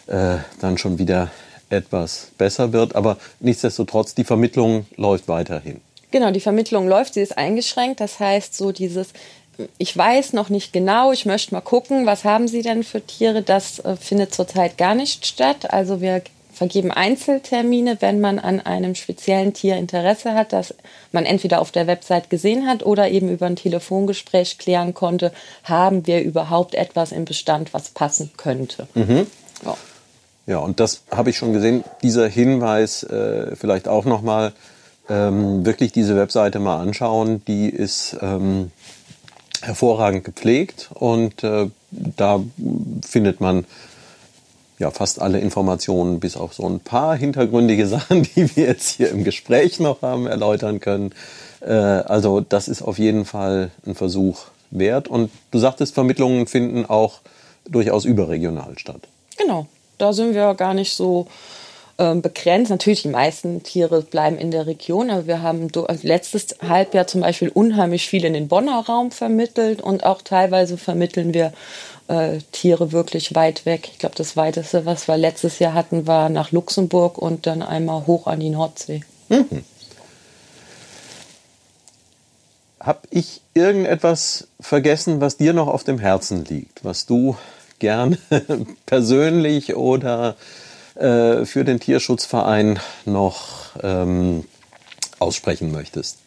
äh, 0.07 0.37
dann 0.59 0.77
schon 0.77 0.97
wieder 0.97 1.29
etwas 1.69 2.31
besser 2.37 2.73
wird. 2.73 2.95
Aber 2.95 3.17
nichtsdestotrotz, 3.39 4.15
die 4.15 4.23
Vermittlung 4.23 4.85
läuft 4.95 5.27
weiterhin. 5.27 5.81
Genau, 6.11 6.31
die 6.31 6.39
Vermittlung 6.39 6.87
läuft, 6.87 7.15
sie 7.15 7.21
ist 7.21 7.37
eingeschränkt. 7.37 7.99
Das 7.99 8.19
heißt, 8.19 8.55
so 8.55 8.71
dieses, 8.71 9.09
ich 9.77 9.95
weiß 9.95 10.33
noch 10.33 10.49
nicht 10.49 10.71
genau, 10.71 11.11
ich 11.11 11.25
möchte 11.25 11.53
mal 11.53 11.61
gucken, 11.61 12.05
was 12.05 12.23
haben 12.23 12.47
Sie 12.47 12.61
denn 12.61 12.83
für 12.83 13.05
Tiere, 13.05 13.41
das 13.41 13.79
äh, 13.79 13.97
findet 13.97 14.33
zurzeit 14.33 14.77
gar 14.77 14.95
nicht 14.95 15.25
statt. 15.25 15.73
Also 15.73 15.99
wir 15.99 16.21
vergeben 16.53 16.91
Einzeltermine, 16.91 17.97
wenn 17.99 18.19
man 18.19 18.39
an 18.39 18.59
einem 18.59 18.95
speziellen 18.95 19.53
Tier 19.53 19.75
Interesse 19.75 20.33
hat, 20.33 20.53
das 20.53 20.73
man 21.11 21.25
entweder 21.25 21.61
auf 21.61 21.71
der 21.71 21.85
Website 21.85 22.29
gesehen 22.29 22.67
hat 22.67 22.83
oder 22.83 23.09
eben 23.09 23.29
über 23.29 23.45
ein 23.45 23.55
Telefongespräch 23.55 24.57
klären 24.57 24.93
konnte, 24.93 25.31
haben 25.63 26.07
wir 26.07 26.21
überhaupt 26.21 26.73
etwas 26.73 27.11
im 27.11 27.25
Bestand, 27.25 27.73
was 27.73 27.89
passen 27.89 28.31
könnte. 28.37 28.87
Mhm. 28.95 29.27
Ja. 29.63 29.77
Ja. 30.47 30.57
und 30.57 30.79
das 30.79 31.03
habe 31.11 31.29
ich 31.29 31.37
schon 31.37 31.53
gesehen. 31.53 31.83
Dieser 32.01 32.27
Hinweis 32.27 33.03
äh, 33.03 33.55
vielleicht 33.55 33.87
auch 33.87 34.05
nochmal, 34.05 34.53
ähm, 35.09 35.65
wirklich 35.65 35.91
diese 35.91 36.15
Webseite 36.15 36.59
mal 36.59 36.81
anschauen. 36.81 37.41
Die 37.47 37.69
ist 37.69 38.17
ähm, 38.21 38.71
hervorragend 39.61 40.23
gepflegt 40.23 40.89
und 40.93 41.43
äh, 41.43 41.69
da 41.91 42.43
findet 43.05 43.41
man 43.41 43.65
ja 44.79 44.91
fast 44.91 45.21
alle 45.21 45.39
Informationen, 45.39 46.19
bis 46.19 46.37
auf 46.37 46.53
so 46.53 46.67
ein 46.67 46.79
paar 46.79 47.15
hintergründige 47.15 47.87
Sachen, 47.87 48.23
die 48.23 48.55
wir 48.55 48.65
jetzt 48.65 48.89
hier 48.89 49.09
im 49.09 49.23
Gespräch 49.23 49.79
noch 49.79 50.01
haben, 50.01 50.27
erläutern 50.27 50.79
können. 50.79 51.13
Äh, 51.61 51.71
also 51.73 52.41
das 52.41 52.67
ist 52.67 52.81
auf 52.81 52.99
jeden 52.99 53.25
Fall 53.25 53.71
ein 53.85 53.95
Versuch 53.95 54.45
wert. 54.69 55.07
Und 55.07 55.31
du 55.51 55.59
sagtest, 55.59 55.93
Vermittlungen 55.93 56.47
finden 56.47 56.85
auch 56.85 57.21
durchaus 57.67 58.05
überregional 58.05 58.77
statt. 58.77 59.01
Genau, 59.37 59.67
da 59.97 60.13
sind 60.13 60.33
wir 60.33 60.53
gar 60.55 60.73
nicht 60.73 60.93
so 60.93 61.27
ähm, 61.99 62.21
begrenzt. 62.21 62.69
Natürlich, 62.69 63.01
die 63.01 63.07
meisten 63.07 63.63
Tiere 63.63 64.01
bleiben 64.01 64.37
in 64.37 64.51
der 64.51 64.67
Region, 64.67 65.09
aber 65.09 65.25
wir 65.25 65.41
haben 65.41 65.69
also 65.87 66.07
letztes 66.07 66.55
Halbjahr 66.61 67.07
zum 67.07 67.21
Beispiel 67.21 67.49
unheimlich 67.49 68.07
viel 68.07 68.23
in 68.23 68.33
den 68.33 68.47
Bonner 68.47 68.85
Raum 68.85 69.11
vermittelt 69.11 69.81
und 69.81 70.05
auch 70.05 70.21
teilweise 70.21 70.77
vermitteln 70.77 71.33
wir 71.33 71.53
äh, 72.07 72.39
Tiere 72.51 72.91
wirklich 72.91 73.33
weit 73.35 73.65
weg. 73.65 73.89
Ich 73.91 73.99
glaube, 73.99 74.15
das 74.15 74.37
weiteste, 74.37 74.85
was 74.85 75.07
wir 75.07 75.17
letztes 75.17 75.59
Jahr 75.59 75.73
hatten, 75.73 76.07
war 76.07 76.29
nach 76.29 76.51
Luxemburg 76.51 77.17
und 77.17 77.47
dann 77.47 77.61
einmal 77.61 78.05
hoch 78.05 78.27
an 78.27 78.39
die 78.39 78.49
Nordsee. 78.49 79.01
Mhm. 79.29 79.63
Hab 82.79 83.07
ich 83.09 83.41
irgendetwas 83.53 84.47
vergessen, 84.59 85.19
was 85.19 85.37
dir 85.37 85.51
noch 85.51 85.67
auf 85.67 85.83
dem 85.83 85.99
Herzen 85.99 86.45
liegt, 86.45 86.85
was 86.85 87.05
du 87.05 87.35
gerne 87.79 88.17
persönlich 88.85 89.75
oder 89.75 90.35
äh, 90.95 91.45
für 91.45 91.63
den 91.63 91.79
Tierschutzverein 91.79 92.79
noch 93.05 93.75
ähm, 93.83 94.45
aussprechen 95.19 95.71
möchtest? 95.71 96.17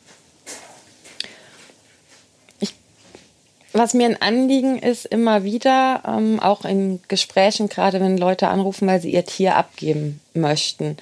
was 3.72 3.94
mir 3.94 4.06
ein 4.06 4.20
Anliegen 4.20 4.78
ist, 4.78 5.06
immer 5.06 5.44
wieder, 5.44 6.02
ähm, 6.06 6.40
auch 6.40 6.64
in 6.64 7.00
Gesprächen, 7.08 7.68
gerade 7.68 8.00
wenn 8.00 8.18
Leute 8.18 8.48
anrufen, 8.48 8.88
weil 8.88 9.00
sie 9.00 9.12
ihr 9.12 9.24
Tier 9.24 9.56
abgeben 9.56 10.20
möchten. 10.34 10.96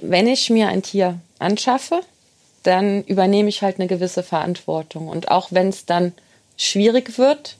Wenn 0.00 0.26
ich 0.26 0.50
mir 0.50 0.68
ein 0.68 0.82
Tier 0.82 1.18
anschaffe, 1.38 2.00
dann 2.62 3.02
übernehme 3.04 3.48
ich 3.48 3.62
halt 3.62 3.78
eine 3.78 3.88
gewisse 3.88 4.22
Verantwortung. 4.22 5.08
Und 5.08 5.30
auch 5.30 5.48
wenn 5.50 5.68
es 5.68 5.84
dann 5.84 6.12
schwierig 6.56 7.18
wird, 7.18 7.56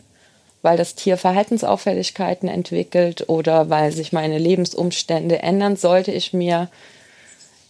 weil 0.64 0.78
das 0.78 0.94
Tier 0.94 1.18
Verhaltensauffälligkeiten 1.18 2.48
entwickelt 2.48 3.28
oder 3.28 3.68
weil 3.68 3.92
sich 3.92 4.14
meine 4.14 4.38
Lebensumstände 4.38 5.40
ändern, 5.42 5.76
sollte 5.76 6.10
ich 6.10 6.32
mir 6.32 6.70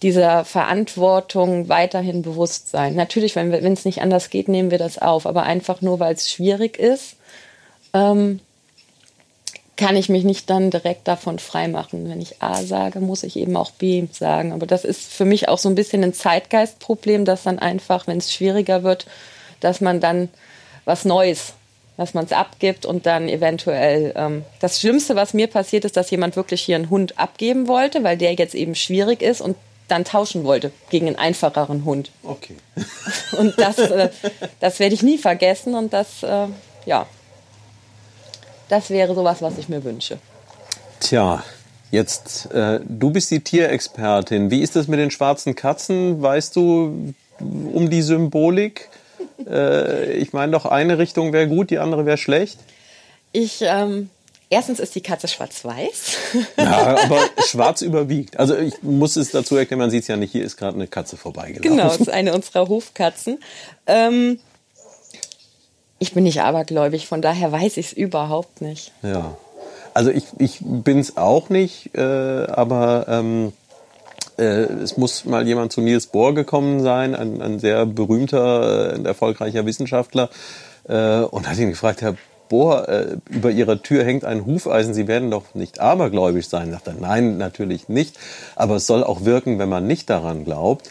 dieser 0.00 0.44
Verantwortung 0.44 1.68
weiterhin 1.68 2.22
bewusst 2.22 2.70
sein. 2.70 2.94
Natürlich, 2.94 3.34
wenn 3.34 3.52
es 3.72 3.84
nicht 3.84 4.00
anders 4.00 4.30
geht, 4.30 4.46
nehmen 4.46 4.70
wir 4.70 4.78
das 4.78 4.98
auf. 4.98 5.26
Aber 5.26 5.42
einfach 5.42 5.82
nur, 5.82 5.98
weil 5.98 6.14
es 6.14 6.30
schwierig 6.30 6.78
ist, 6.78 7.16
ähm, 7.94 8.38
kann 9.76 9.96
ich 9.96 10.08
mich 10.08 10.22
nicht 10.22 10.48
dann 10.48 10.70
direkt 10.70 11.08
davon 11.08 11.40
freimachen. 11.40 12.08
Wenn 12.08 12.20
ich 12.20 12.42
A 12.42 12.62
sage, 12.62 13.00
muss 13.00 13.24
ich 13.24 13.36
eben 13.36 13.56
auch 13.56 13.72
B 13.72 14.06
sagen. 14.12 14.52
Aber 14.52 14.66
das 14.66 14.84
ist 14.84 15.12
für 15.12 15.24
mich 15.24 15.48
auch 15.48 15.58
so 15.58 15.68
ein 15.68 15.74
bisschen 15.74 16.04
ein 16.04 16.14
Zeitgeistproblem, 16.14 17.24
dass 17.24 17.42
dann 17.42 17.58
einfach, 17.58 18.06
wenn 18.06 18.18
es 18.18 18.32
schwieriger 18.32 18.84
wird, 18.84 19.06
dass 19.58 19.80
man 19.80 19.98
dann 19.98 20.28
was 20.84 21.04
Neues 21.04 21.54
dass 21.96 22.14
man 22.14 22.24
es 22.24 22.32
abgibt 22.32 22.86
und 22.86 23.06
dann 23.06 23.28
eventuell. 23.28 24.12
Ähm, 24.16 24.44
das 24.60 24.80
Schlimmste, 24.80 25.14
was 25.16 25.34
mir 25.34 25.46
passiert, 25.46 25.84
ist, 25.84 25.96
dass 25.96 26.10
jemand 26.10 26.36
wirklich 26.36 26.62
hier 26.62 26.76
einen 26.76 26.90
Hund 26.90 27.18
abgeben 27.18 27.68
wollte, 27.68 28.02
weil 28.02 28.16
der 28.16 28.34
jetzt 28.34 28.54
eben 28.54 28.74
schwierig 28.74 29.22
ist 29.22 29.40
und 29.40 29.56
dann 29.88 30.04
tauschen 30.04 30.44
wollte 30.44 30.72
gegen 30.90 31.06
einen 31.06 31.16
einfacheren 31.16 31.84
Hund. 31.84 32.10
Okay. 32.22 32.56
Und 33.38 33.58
das, 33.58 33.78
äh, 33.78 34.08
das 34.60 34.80
werde 34.80 34.94
ich 34.94 35.02
nie 35.02 35.18
vergessen 35.18 35.74
und 35.74 35.92
das, 35.92 36.22
äh, 36.22 36.46
ja, 36.86 37.06
das 38.68 38.88
wäre 38.88 39.14
sowas, 39.14 39.42
was 39.42 39.58
ich 39.58 39.68
mir 39.68 39.84
wünsche. 39.84 40.18
Tja, 41.00 41.44
jetzt, 41.90 42.50
äh, 42.52 42.80
du 42.82 43.10
bist 43.10 43.30
die 43.30 43.40
Tierexpertin. 43.40 44.50
Wie 44.50 44.62
ist 44.62 44.74
das 44.74 44.88
mit 44.88 44.98
den 44.98 45.10
schwarzen 45.10 45.54
Katzen? 45.54 46.22
Weißt 46.22 46.56
du 46.56 47.12
um 47.40 47.90
die 47.90 48.00
Symbolik? 48.00 48.88
Äh, 49.48 50.12
ich 50.14 50.32
meine 50.32 50.52
doch, 50.52 50.66
eine 50.66 50.98
Richtung 50.98 51.32
wäre 51.32 51.48
gut, 51.48 51.70
die 51.70 51.78
andere 51.78 52.06
wäre 52.06 52.18
schlecht. 52.18 52.58
Ich, 53.32 53.62
ähm, 53.62 54.10
erstens 54.48 54.80
ist 54.80 54.94
die 54.94 55.00
Katze 55.00 55.28
schwarz-weiß. 55.28 56.16
Ja, 56.58 56.96
aber 57.04 57.20
schwarz 57.46 57.82
überwiegt. 57.82 58.38
Also 58.38 58.56
ich 58.56 58.82
muss 58.82 59.16
es 59.16 59.30
dazu 59.30 59.56
erklären, 59.56 59.80
man 59.80 59.90
sieht 59.90 60.02
es 60.02 60.08
ja 60.08 60.16
nicht, 60.16 60.32
hier 60.32 60.44
ist 60.44 60.56
gerade 60.56 60.76
eine 60.76 60.86
Katze 60.86 61.16
vorbeigelaufen. 61.16 61.76
Genau, 61.76 61.88
das 61.88 61.98
ist 61.98 62.10
eine 62.10 62.34
unserer 62.34 62.68
Hofkatzen. 62.68 63.38
Ähm, 63.86 64.38
ich 65.98 66.12
bin 66.12 66.24
nicht 66.24 66.40
abergläubig, 66.40 67.06
von 67.06 67.22
daher 67.22 67.52
weiß 67.52 67.76
ich 67.76 67.86
es 67.86 67.92
überhaupt 67.92 68.60
nicht. 68.60 68.92
Ja, 69.02 69.36
also 69.94 70.10
ich, 70.10 70.24
ich 70.38 70.58
bin 70.60 70.98
es 70.98 71.16
auch 71.16 71.48
nicht, 71.48 71.94
äh, 71.94 72.00
aber... 72.00 73.06
Ähm, 73.08 73.52
äh, 74.38 74.64
es 74.82 74.96
muss 74.96 75.24
mal 75.24 75.46
jemand 75.46 75.72
zu 75.72 75.80
Niels 75.80 76.06
Bohr 76.06 76.34
gekommen 76.34 76.82
sein, 76.82 77.14
ein, 77.14 77.40
ein 77.40 77.58
sehr 77.58 77.86
berühmter, 77.86 78.94
äh, 78.94 79.02
erfolgreicher 79.04 79.66
Wissenschaftler, 79.66 80.30
äh, 80.88 81.20
und 81.20 81.48
hat 81.48 81.58
ihn 81.58 81.70
gefragt, 81.70 82.02
Herr 82.02 82.16
Bohr, 82.48 82.88
äh, 82.88 83.16
über 83.30 83.50
Ihrer 83.50 83.82
Tür 83.82 84.04
hängt 84.04 84.24
ein 84.24 84.44
Hufeisen, 84.46 84.94
Sie 84.94 85.08
werden 85.08 85.30
doch 85.30 85.54
nicht 85.54 85.80
abergläubisch 85.80 86.48
sein. 86.48 86.70
Sagt 86.70 86.86
er, 86.86 86.94
nein, 86.94 87.38
natürlich 87.38 87.88
nicht, 87.88 88.18
aber 88.54 88.76
es 88.76 88.86
soll 88.86 89.02
auch 89.02 89.24
wirken, 89.24 89.58
wenn 89.58 89.68
man 89.68 89.86
nicht 89.86 90.10
daran 90.10 90.44
glaubt. 90.44 90.90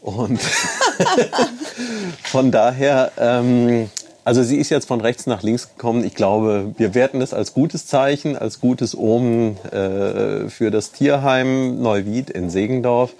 Und 0.00 0.40
von 2.22 2.50
daher 2.50 3.12
ähm, 3.18 3.90
also 4.24 4.42
sie 4.42 4.56
ist 4.56 4.70
jetzt 4.70 4.86
von 4.86 5.00
rechts 5.00 5.26
nach 5.26 5.42
links 5.42 5.68
gekommen. 5.76 6.04
Ich 6.04 6.14
glaube, 6.14 6.72
wir 6.78 6.94
werten 6.94 7.20
das 7.20 7.34
als 7.34 7.52
gutes 7.52 7.86
Zeichen, 7.86 8.36
als 8.36 8.60
gutes 8.60 8.96
Omen 8.96 9.58
äh, 9.66 10.48
für 10.48 10.70
das 10.70 10.92
Tierheim 10.92 11.80
Neuwied 11.82 12.30
in 12.30 12.48
Segendorf, 12.48 13.12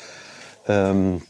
ähm, 0.67 1.23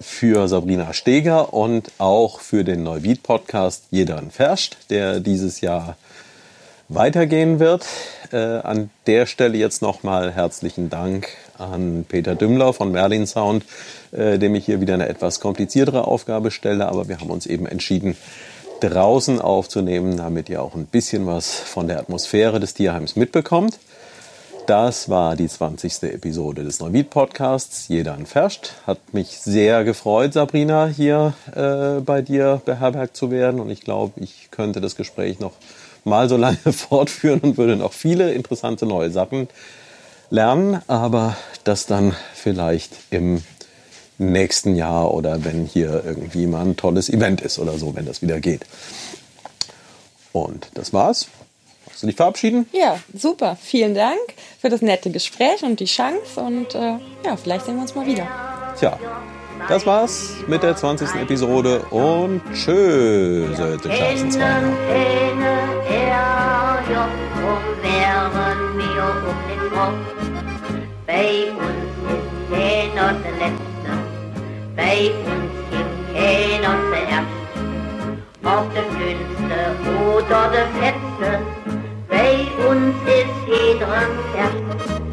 für 0.00 0.48
Sabrina 0.48 0.92
Steger 0.92 1.52
und 1.52 1.90
auch 1.98 2.40
für 2.40 2.64
den 2.64 2.82
Neuwied-Podcast 2.82 3.84
Jedern 3.90 4.30
Ferscht, 4.30 4.76
der 4.90 5.20
dieses 5.20 5.60
Jahr 5.60 5.96
weitergehen 6.88 7.58
wird. 7.58 7.84
Äh, 8.32 8.36
an 8.36 8.90
der 9.06 9.26
Stelle 9.26 9.58
jetzt 9.58 9.82
nochmal 9.82 10.32
herzlichen 10.32 10.88
Dank 10.88 11.28
an 11.58 12.04
Peter 12.08 12.34
Dümmler 12.34 12.72
von 12.72 12.92
Merlin 12.92 13.26
Sound, 13.26 13.64
äh, 14.12 14.38
dem 14.38 14.54
ich 14.54 14.64
hier 14.64 14.80
wieder 14.80 14.94
eine 14.94 15.08
etwas 15.08 15.40
kompliziertere 15.40 16.06
Aufgabe 16.06 16.50
stelle, 16.50 16.88
aber 16.88 17.08
wir 17.08 17.20
haben 17.20 17.30
uns 17.30 17.46
eben 17.46 17.66
entschieden, 17.66 18.16
draußen 18.80 19.40
aufzunehmen, 19.40 20.16
damit 20.16 20.48
ihr 20.48 20.62
auch 20.62 20.74
ein 20.74 20.86
bisschen 20.86 21.26
was 21.26 21.54
von 21.54 21.88
der 21.88 21.98
Atmosphäre 21.98 22.60
des 22.60 22.74
Tierheims 22.74 23.16
mitbekommt. 23.16 23.78
Das 24.68 25.08
war 25.08 25.34
die 25.34 25.48
20. 25.48 26.02
Episode 26.02 26.62
des 26.62 26.78
Neuwied 26.80 27.08
Podcasts. 27.08 27.88
Jeder 27.88 28.18
Ferscht. 28.26 28.72
Hat 28.86 28.98
mich 29.14 29.38
sehr 29.38 29.82
gefreut, 29.82 30.34
Sabrina, 30.34 30.86
hier 30.86 31.32
äh, 31.56 32.02
bei 32.02 32.20
dir 32.20 32.60
beherbergt 32.66 33.16
zu 33.16 33.30
werden. 33.30 33.60
Und 33.60 33.70
ich 33.70 33.80
glaube, 33.80 34.20
ich 34.20 34.50
könnte 34.50 34.82
das 34.82 34.94
Gespräch 34.94 35.40
noch 35.40 35.52
mal 36.04 36.28
so 36.28 36.36
lange 36.38 36.58
fortführen 36.58 37.40
und 37.40 37.56
würde 37.56 37.76
noch 37.76 37.94
viele 37.94 38.32
interessante 38.34 38.84
neue 38.84 39.10
Sachen 39.10 39.48
lernen. 40.28 40.82
Aber 40.86 41.34
das 41.64 41.86
dann 41.86 42.14
vielleicht 42.34 42.92
im 43.10 43.42
nächsten 44.18 44.74
Jahr 44.74 45.14
oder 45.14 45.44
wenn 45.44 45.64
hier 45.64 46.02
irgendwie 46.04 46.46
mal 46.46 46.64
ein 46.64 46.76
tolles 46.76 47.08
Event 47.08 47.40
ist 47.40 47.58
oder 47.58 47.78
so, 47.78 47.94
wenn 47.94 48.04
das 48.04 48.20
wieder 48.22 48.40
geht. 48.40 48.66
Und 50.32 50.68
das 50.74 50.92
war's. 50.92 51.28
Magst 51.86 52.02
du 52.02 52.06
dich 52.06 52.16
verabschieden? 52.16 52.66
Ja, 52.72 52.98
super. 53.14 53.56
Vielen 53.60 53.94
Dank 53.94 54.18
für 54.60 54.68
das 54.68 54.82
nette 54.82 55.10
Gespräch 55.10 55.62
und 55.62 55.80
die 55.80 55.86
Chance. 55.86 56.40
Und 56.40 56.74
äh, 56.74 56.98
ja, 57.24 57.36
vielleicht 57.36 57.66
sehen 57.66 57.76
wir 57.76 57.82
uns 57.82 57.94
mal 57.94 58.06
wieder. 58.06 58.26
Tja, 58.78 58.98
das 59.68 59.84
war's 59.86 60.34
mit 60.46 60.62
der 60.62 60.76
20. 60.76 61.14
Episode 61.16 61.80
und 61.90 62.40
tschüss. 62.52 63.58
Bei 63.58 64.12
uns 64.12 64.22
ist 64.22 64.38
der. 73.40 73.67
Bei 74.78 75.10
uns 75.10 75.50
gibt 75.72 76.14
keiner 76.14 76.76
zuerst, 76.88 77.26
ob 78.44 78.72
der 78.72 78.84
Dünnste 78.94 79.58
oder 80.06 80.50
der 80.52 80.68
Fetzte, 80.78 81.40
bei 82.08 82.46
uns 82.64 82.94
ist 83.04 83.48
jeder 83.48 84.06
erst. 84.36 85.07